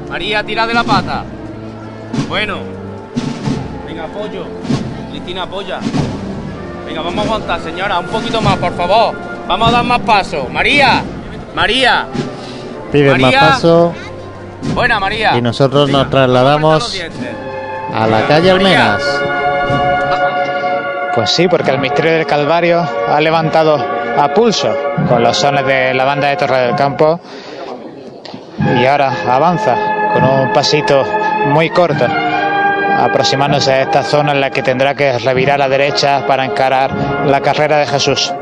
[0.10, 1.24] María, tira de la pata.
[2.28, 2.58] Bueno,
[3.86, 4.46] venga, apoyo.
[5.12, 5.80] Cristina, apoya.
[6.86, 9.16] Venga, vamos a aguantar, señora, un poquito más, por favor.
[9.48, 10.50] Vamos a dar más pasos.
[10.50, 11.04] María,
[11.54, 12.08] María,
[12.92, 13.94] Piden más paso
[14.74, 15.38] buena María.
[15.38, 16.98] y nosotros nos trasladamos
[17.94, 19.02] a la calle Almenas.
[21.16, 23.76] Pues sí, porque el misterio del Calvario ha levantado
[24.18, 24.74] a pulso
[25.10, 27.20] con los sones de la banda de Torre del Campo
[28.80, 29.76] y ahora avanza
[30.14, 31.06] con un pasito
[31.48, 32.06] muy corto,
[32.98, 36.92] aproximándose a esta zona en la que tendrá que revirar a la derecha para encarar
[37.26, 38.34] la carrera de Jesús.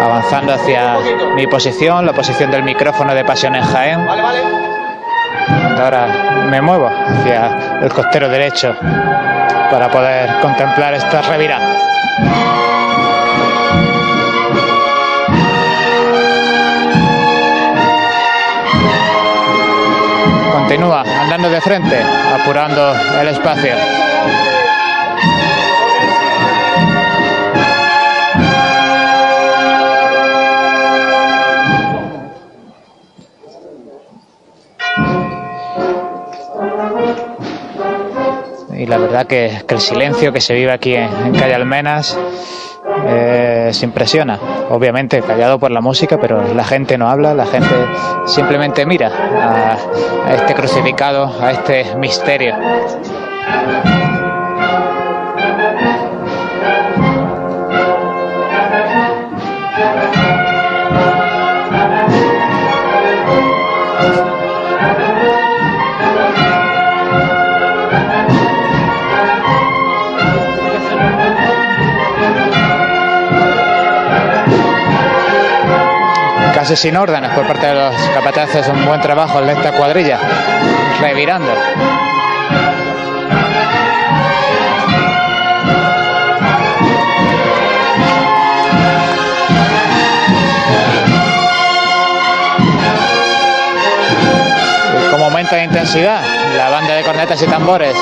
[0.00, 0.96] Avanzando hacia
[1.34, 4.57] mi posición, la posición del micrófono de Pasión en Jaén.
[5.78, 6.06] Ahora
[6.50, 8.74] me muevo hacia el costero derecho
[9.70, 11.76] para poder contemplar esta revirada.
[20.52, 22.02] Continúa andando de frente,
[22.34, 23.76] apurando el espacio.
[39.24, 42.18] Que, el silencio que se vive aquí en, Calle Almenas
[43.06, 44.38] eh, se impresiona.
[44.70, 47.74] Obviamente callado por la música, pero la gente no habla, la gente
[48.26, 49.76] simplemente mira
[50.26, 52.54] a este crucificado, a este misterio.
[76.76, 80.18] Sin órdenes por parte de los capataces, un buen trabajo de esta cuadrilla,
[81.00, 81.52] revirando.
[95.28, 96.22] Aumenta de intensidad
[96.56, 97.94] la banda de cornetas y tambores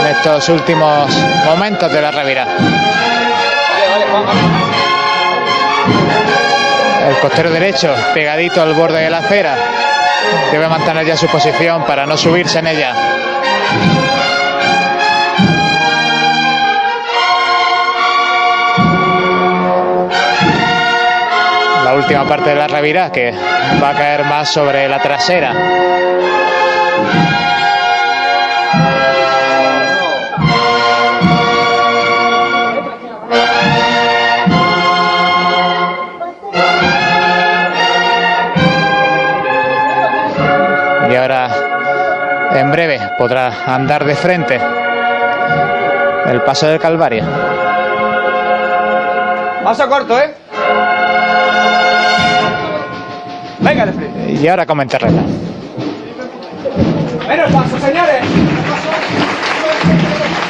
[0.00, 1.08] en estos últimos
[1.46, 2.52] momentos de la revirada.
[7.08, 9.56] El costero derecho, pegadito al borde de la acera,
[10.52, 12.92] debe mantener ya su posición para no subirse en ella.
[21.82, 23.32] La última parte de la revirada que
[23.82, 25.54] va a caer más sobre la trasera.
[42.58, 44.60] En breve podrá andar de frente
[46.26, 47.24] el paso del Calvario.
[49.62, 50.34] Paso corto, ¿eh?
[53.60, 54.32] Venga de frente.
[54.32, 55.22] Y ahora como en terreno.
[57.28, 58.22] Menos paso, señores.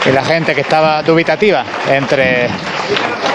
[0.06, 2.48] Y la gente que estaba dubitativa entre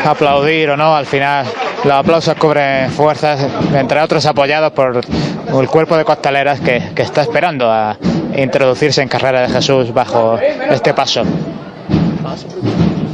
[0.05, 1.45] aplaudir o no, al final
[1.83, 5.01] los aplausos cubren fuerzas, entre otros apoyados por
[5.59, 7.97] el cuerpo de costaleras que, que está esperando a
[8.35, 10.37] introducirse en carrera de Jesús bajo
[10.69, 11.23] este paso.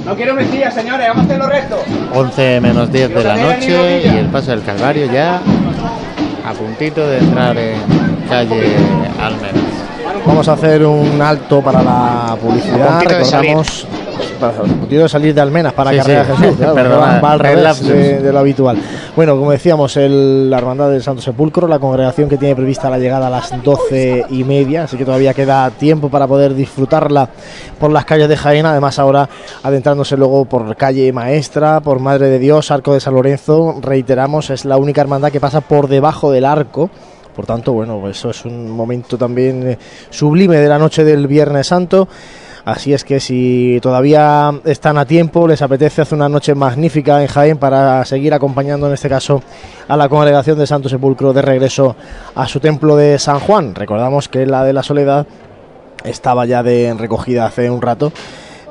[0.06, 1.08] No quiero mentiras, señores.
[1.08, 1.78] Vamos a hacerlo recto.
[2.14, 5.42] 11 menos 10 de la noche y el paso del Calvario ya
[6.46, 7.80] a puntito de entrar en
[8.28, 8.76] calle
[9.22, 9.64] Almenas.
[10.26, 13.02] Vamos a hacer un alto para la publicidad.
[13.04, 13.88] Recordamos
[14.88, 16.32] Quiero salir de Almenas para Sí, carrera sí.
[16.42, 16.58] Jesús.
[16.58, 18.78] claro, Perdona, va, al revés de, de lo habitual.
[19.16, 22.98] Bueno, como decíamos, el- la Hermandad del Santo Sepulcro, la congregación que tiene prevista la
[22.98, 27.30] llegada a las doce y media, así que todavía queda tiempo para poder disfrutarla
[27.80, 28.66] por las calles de Jaén.
[28.66, 29.28] Además, ahora
[29.64, 33.76] adentrándose luego por calle Maestra, por Madre de Dios, Arco de San Lorenzo.
[33.82, 36.90] Reiteramos, es la única hermandad que pasa por debajo del arco.
[37.36, 39.78] Por tanto, bueno, pues eso es un momento también eh,
[40.10, 42.08] sublime de la noche del Viernes Santo.
[42.66, 47.28] Así es que si todavía están a tiempo, les apetece hacer una noche magnífica en
[47.28, 49.42] Jaén para seguir acompañando en este caso
[49.88, 51.96] a la congregación de Santo Sepulcro de regreso
[52.36, 53.76] a su templo de San Juan.
[53.76, 55.26] Recordamos que la de la Soledad
[56.04, 58.12] estaba ya de recogida hace un rato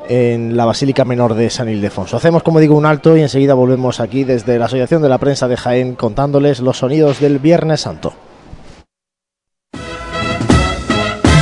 [0.08, 2.17] en la Basílica Menor de San Ildefonso.
[2.17, 5.49] Hacemos, como digo, un alto y enseguida volvemos aquí desde la Asociación de la Prensa
[5.49, 8.15] de Jaén contándoles los sonidos del Viernes Santo.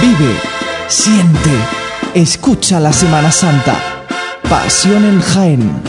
[0.00, 0.34] Vive,
[0.88, 1.50] siente,
[2.16, 4.06] escucha la Semana Santa.
[4.48, 5.82] Pasión en Jaén.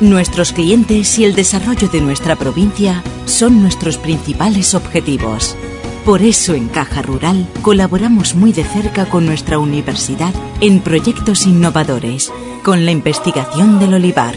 [0.00, 5.56] Nuestros clientes y el desarrollo de nuestra provincia son nuestros principales objetivos.
[6.04, 12.32] Por eso en Caja Rural colaboramos muy de cerca con nuestra universidad en proyectos innovadores,
[12.62, 14.36] con la investigación del olivar.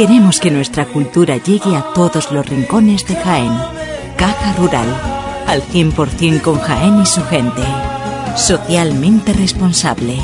[0.00, 3.52] Queremos que nuestra cultura llegue a todos los rincones de Jaén.
[4.16, 4.88] Caja Rural,
[5.46, 7.60] al 100% con Jaén y su gente.
[8.34, 10.16] Socialmente responsable.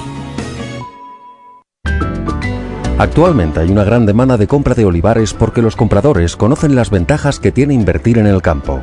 [2.96, 7.38] Actualmente hay una gran demanda de compra de olivares porque los compradores conocen las ventajas
[7.38, 8.82] que tiene invertir en el campo.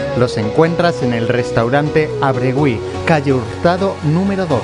[0.17, 4.61] los encuentras en el restaurante Abregui, calle Hurtado número 2.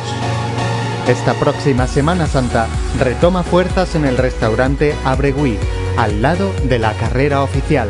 [1.08, 2.67] Esta próxima Semana Santa
[3.00, 5.58] retoma fuerzas en el restaurante Abregui,
[5.98, 7.90] al lado de la carrera oficial.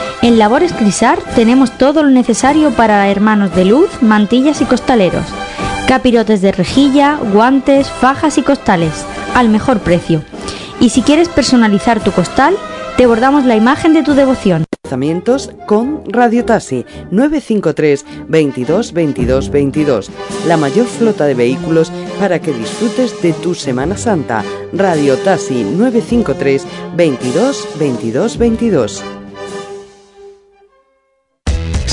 [0.21, 5.25] En Labores Crisar tenemos todo lo necesario para hermanos de luz, mantillas y costaleros.
[5.87, 10.23] Capirotes de rejilla, guantes, fajas y costales, al mejor precio.
[10.79, 12.55] Y si quieres personalizar tu costal,
[12.97, 14.63] te bordamos la imagen de tu devoción.
[15.67, 20.11] Con Radio Taxi 953 22 22 22.
[20.47, 24.43] La mayor flota de vehículos para que disfrutes de tu Semana Santa.
[24.73, 29.03] Radio Taxi 953 22 22 22.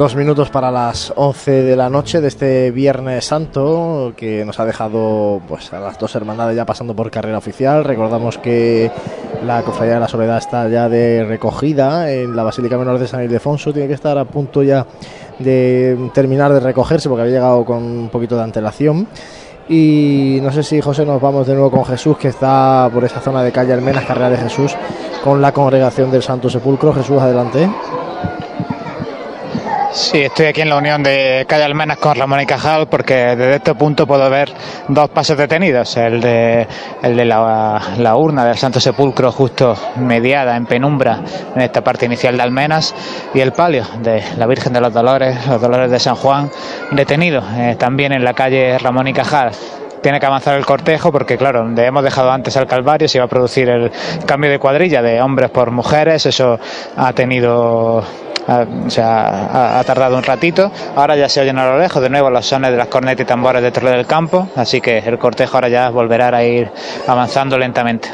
[0.00, 4.64] Dos minutos para las 11 de la noche de este Viernes Santo que nos ha
[4.64, 7.84] dejado pues a las dos hermandades ya pasando por carrera oficial.
[7.84, 8.90] Recordamos que
[9.44, 13.22] la Cofradía de la Soledad está ya de recogida en la Basílica Menor de San
[13.22, 13.74] Ildefonso.
[13.74, 14.86] Tiene que estar a punto ya
[15.38, 19.06] de terminar de recogerse porque había llegado con un poquito de antelación.
[19.68, 23.20] Y no sé si José nos vamos de nuevo con Jesús que está por esa
[23.20, 24.74] zona de calle Almenas, carrera de Jesús,
[25.22, 26.94] con la congregación del Santo Sepulcro.
[26.94, 27.68] Jesús, adelante.
[29.92, 33.56] Sí, estoy aquí en la unión de Calle Almenas con Ramón y Cajal porque desde
[33.56, 34.52] este punto puedo ver
[34.86, 36.68] dos pasos detenidos, el de,
[37.02, 41.20] la urna del Santo Sepulcro justo mediada en penumbra
[41.56, 42.94] en esta parte inicial de Almenas
[43.34, 46.50] y el palio de la Virgen de los Dolores, los Dolores de San Juan,
[46.92, 49.50] detenido eh, también en la calle Ramón y Cajal
[50.02, 53.28] tiene que avanzar el cortejo porque, claro, hemos dejado antes al Calvario se iba a
[53.28, 53.90] producir el
[54.26, 56.58] cambio de cuadrilla de hombres por mujeres, eso
[56.96, 58.04] ha tenido
[58.48, 60.70] o sea, ha, tardado un ratito.
[60.96, 63.26] Ahora ya se oyen a lo lejos de nuevo los sones de las cornetas y
[63.26, 66.70] tambores de del Campo, así que el cortejo ahora ya volverá a ir
[67.06, 68.08] avanzando lentamente.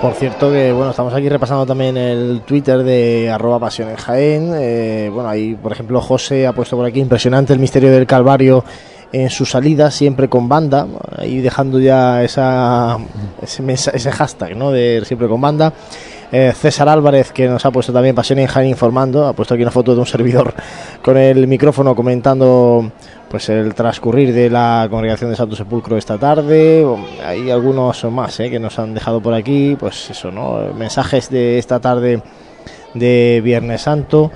[0.00, 3.88] Por cierto que bueno, estamos aquí repasando también el Twitter de arroba pasión.
[4.08, 8.64] Eh, bueno, ahí por ejemplo José ha puesto por aquí impresionante el misterio del Calvario
[9.12, 10.86] en su salida, siempre con banda,
[11.18, 12.98] ahí dejando ya esa,
[13.42, 14.70] ese, ese hashtag, ¿no?
[14.70, 15.72] De siempre con banda.
[16.34, 19.62] Eh, César Álvarez, que nos ha puesto también Pasión en Jaén informando, ha puesto aquí
[19.62, 20.54] una foto de un servidor
[21.04, 22.90] con el micrófono comentando
[23.28, 26.86] pues el transcurrir de la congregación de Santo Sepulcro esta tarde.
[27.22, 30.72] Hay algunos más eh, que nos han dejado por aquí, pues eso, ¿no?
[30.74, 32.22] Mensajes de esta tarde
[32.94, 34.30] de Viernes Santo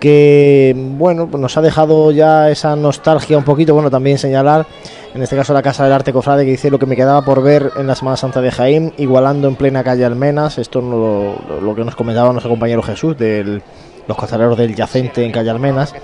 [0.00, 3.74] que bueno pues nos ha dejado ya esa nostalgia un poquito.
[3.74, 4.66] Bueno también señalar
[5.14, 7.42] en este caso la Casa del Arte Cofrade que dice lo que me quedaba por
[7.42, 10.58] ver en la Semana Santa de Jaén igualando en plena calle Almenas.
[10.58, 13.60] Esto lo, lo, lo que nos comentaba nuestro compañero Jesús de
[14.08, 15.94] los costaleros del Yacente en calle Almenas.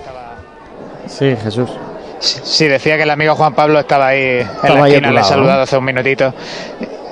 [1.07, 1.69] Sí Jesús.
[2.19, 5.23] Sí, decía que el amigo Juan Pablo estaba ahí en estaba la esquina, le he
[5.23, 6.33] saludado hace un minutito.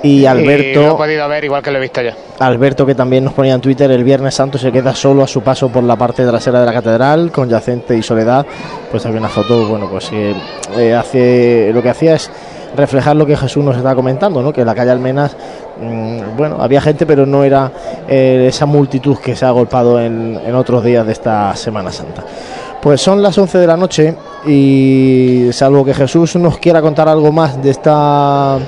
[0.06, 0.80] Y Alberto.
[0.80, 2.10] Y lo he podido ver igual que lo he visto yo.
[2.38, 5.42] Alberto, que también nos ponía en Twitter, el Viernes Santo se queda solo a su
[5.42, 8.46] paso por la parte trasera de la catedral, con Yacente y Soledad.
[8.90, 10.34] Pues había una foto, bueno, pues eh,
[10.76, 12.30] eh, hace, lo que hacía es
[12.76, 14.52] reflejar lo que Jesús nos estaba comentando, ¿no?
[14.52, 15.36] Que en la calle Almenas,
[15.80, 17.72] mmm, bueno, había gente, pero no era
[18.06, 22.22] eh, esa multitud que se ha agolpado en, en otros días de esta Semana Santa.
[22.80, 24.14] Pues son las 11 de la noche
[24.46, 28.58] y salvo que Jesús nos quiera contar algo más de esta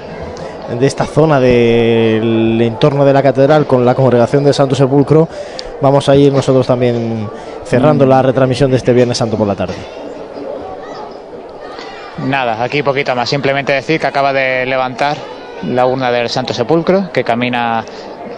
[0.68, 5.28] de esta zona del entorno de la catedral con la congregación de Santo Sepulcro,
[5.80, 7.28] vamos a ir nosotros también
[7.64, 9.74] cerrando la retransmisión de este Viernes Santo por la tarde.
[12.26, 13.28] Nada, aquí poquito más.
[13.28, 15.16] Simplemente decir que acaba de levantar
[15.62, 17.84] la urna del Santo Sepulcro, que camina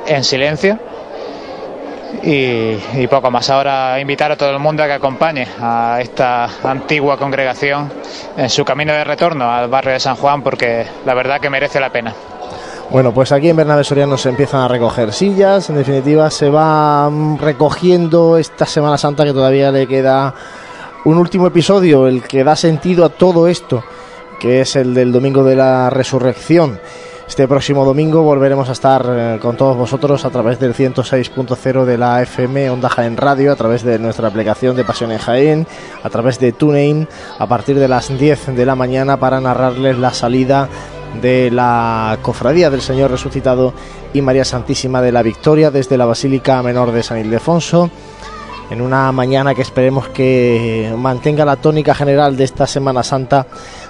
[0.06, 0.78] en silencio.
[2.22, 3.48] Y, poco más.
[3.50, 7.90] Ahora invitar a todo el mundo a que acompañe a esta antigua congregación
[8.36, 11.80] en su camino de retorno al barrio de San Juan, porque la verdad que merece
[11.80, 12.14] la pena.
[12.90, 17.08] Bueno, pues aquí en Bernabé Soriano se empiezan a recoger sillas, en definitiva se va
[17.08, 20.34] mm, recogiendo esta Semana Santa que todavía le queda
[21.04, 23.84] un último episodio, el que da sentido a todo esto,
[24.40, 26.80] que es el del Domingo de la Resurrección.
[27.30, 31.96] Este próximo domingo volveremos a estar eh, con todos vosotros a través del 106.0 de
[31.96, 35.66] la FM Onda Jaén Radio, a través de nuestra aplicación de Pasión en Jaén,
[36.02, 37.06] a través de TuneIn,
[37.38, 40.68] a partir de las 10 de la mañana para narrarles la salida
[41.22, 43.74] de la Cofradía del Señor Resucitado
[44.12, 47.90] y María Santísima de la Victoria desde la Basílica Menor de San Ildefonso
[48.70, 53.46] en una mañana que esperemos que mantenga la tónica general de esta Semana Santa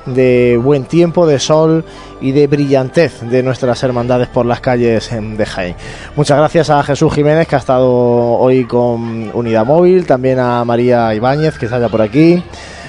[0.07, 1.84] de buen tiempo, de sol
[2.20, 5.76] y de brillantez de nuestras hermandades por las calles de Jaén.
[6.17, 11.15] Muchas gracias a Jesús Jiménez que ha estado hoy con Unidad Móvil, también a María
[11.15, 12.42] Ibáñez que está ya por aquí.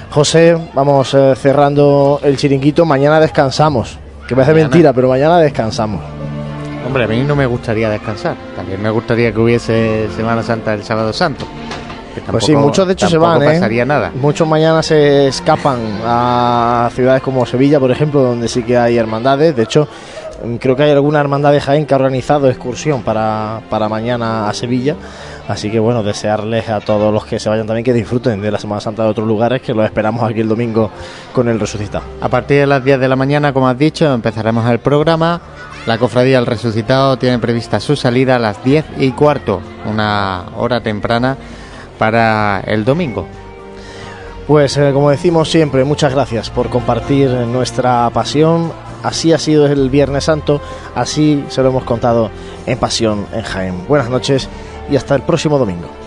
[0.10, 3.98] José, vamos eh, cerrando el chiringuito, mañana descansamos,
[4.28, 4.70] que parece Mañana.
[4.70, 6.02] mentira, pero mañana descansamos.
[6.86, 8.36] Hombre, a mí no me gustaría descansar.
[8.56, 11.46] También me gustaría que hubiese Semana Santa el Sábado Santo.
[12.30, 13.46] Pues sí, muchos de hecho se van, ¿eh?
[13.46, 14.12] pasaría nada.
[14.16, 19.56] Muchos mañana se escapan a ciudades como Sevilla, por ejemplo, donde sí que hay hermandades.
[19.56, 19.88] De hecho,
[20.44, 24.50] mm, creo que hay alguna hermandad de Jaén que ha organizado excursión para, para mañana
[24.50, 24.96] a Sevilla.
[25.48, 28.60] Así que bueno, desearles a todos los que se vayan también que disfruten de la
[28.60, 30.92] Semana Santa de otros lugares, que los esperamos aquí el domingo
[31.34, 32.06] con el resucitado.
[32.22, 35.42] A partir de las 10 de la mañana, como has dicho, empezaremos el programa.
[35.86, 40.82] La Cofradía del Resucitado tiene prevista su salida a las 10 y cuarto, una hora
[40.82, 41.38] temprana
[41.98, 43.28] para el domingo.
[44.46, 48.72] Pues eh, como decimos siempre, muchas gracias por compartir nuestra pasión.
[49.02, 50.62] Así ha sido el Viernes Santo,
[50.94, 52.30] así se lo hemos contado
[52.68, 53.88] en Pasión en Jaén.
[53.88, 54.50] Buenas noches
[54.92, 56.01] y hasta el próximo domingo.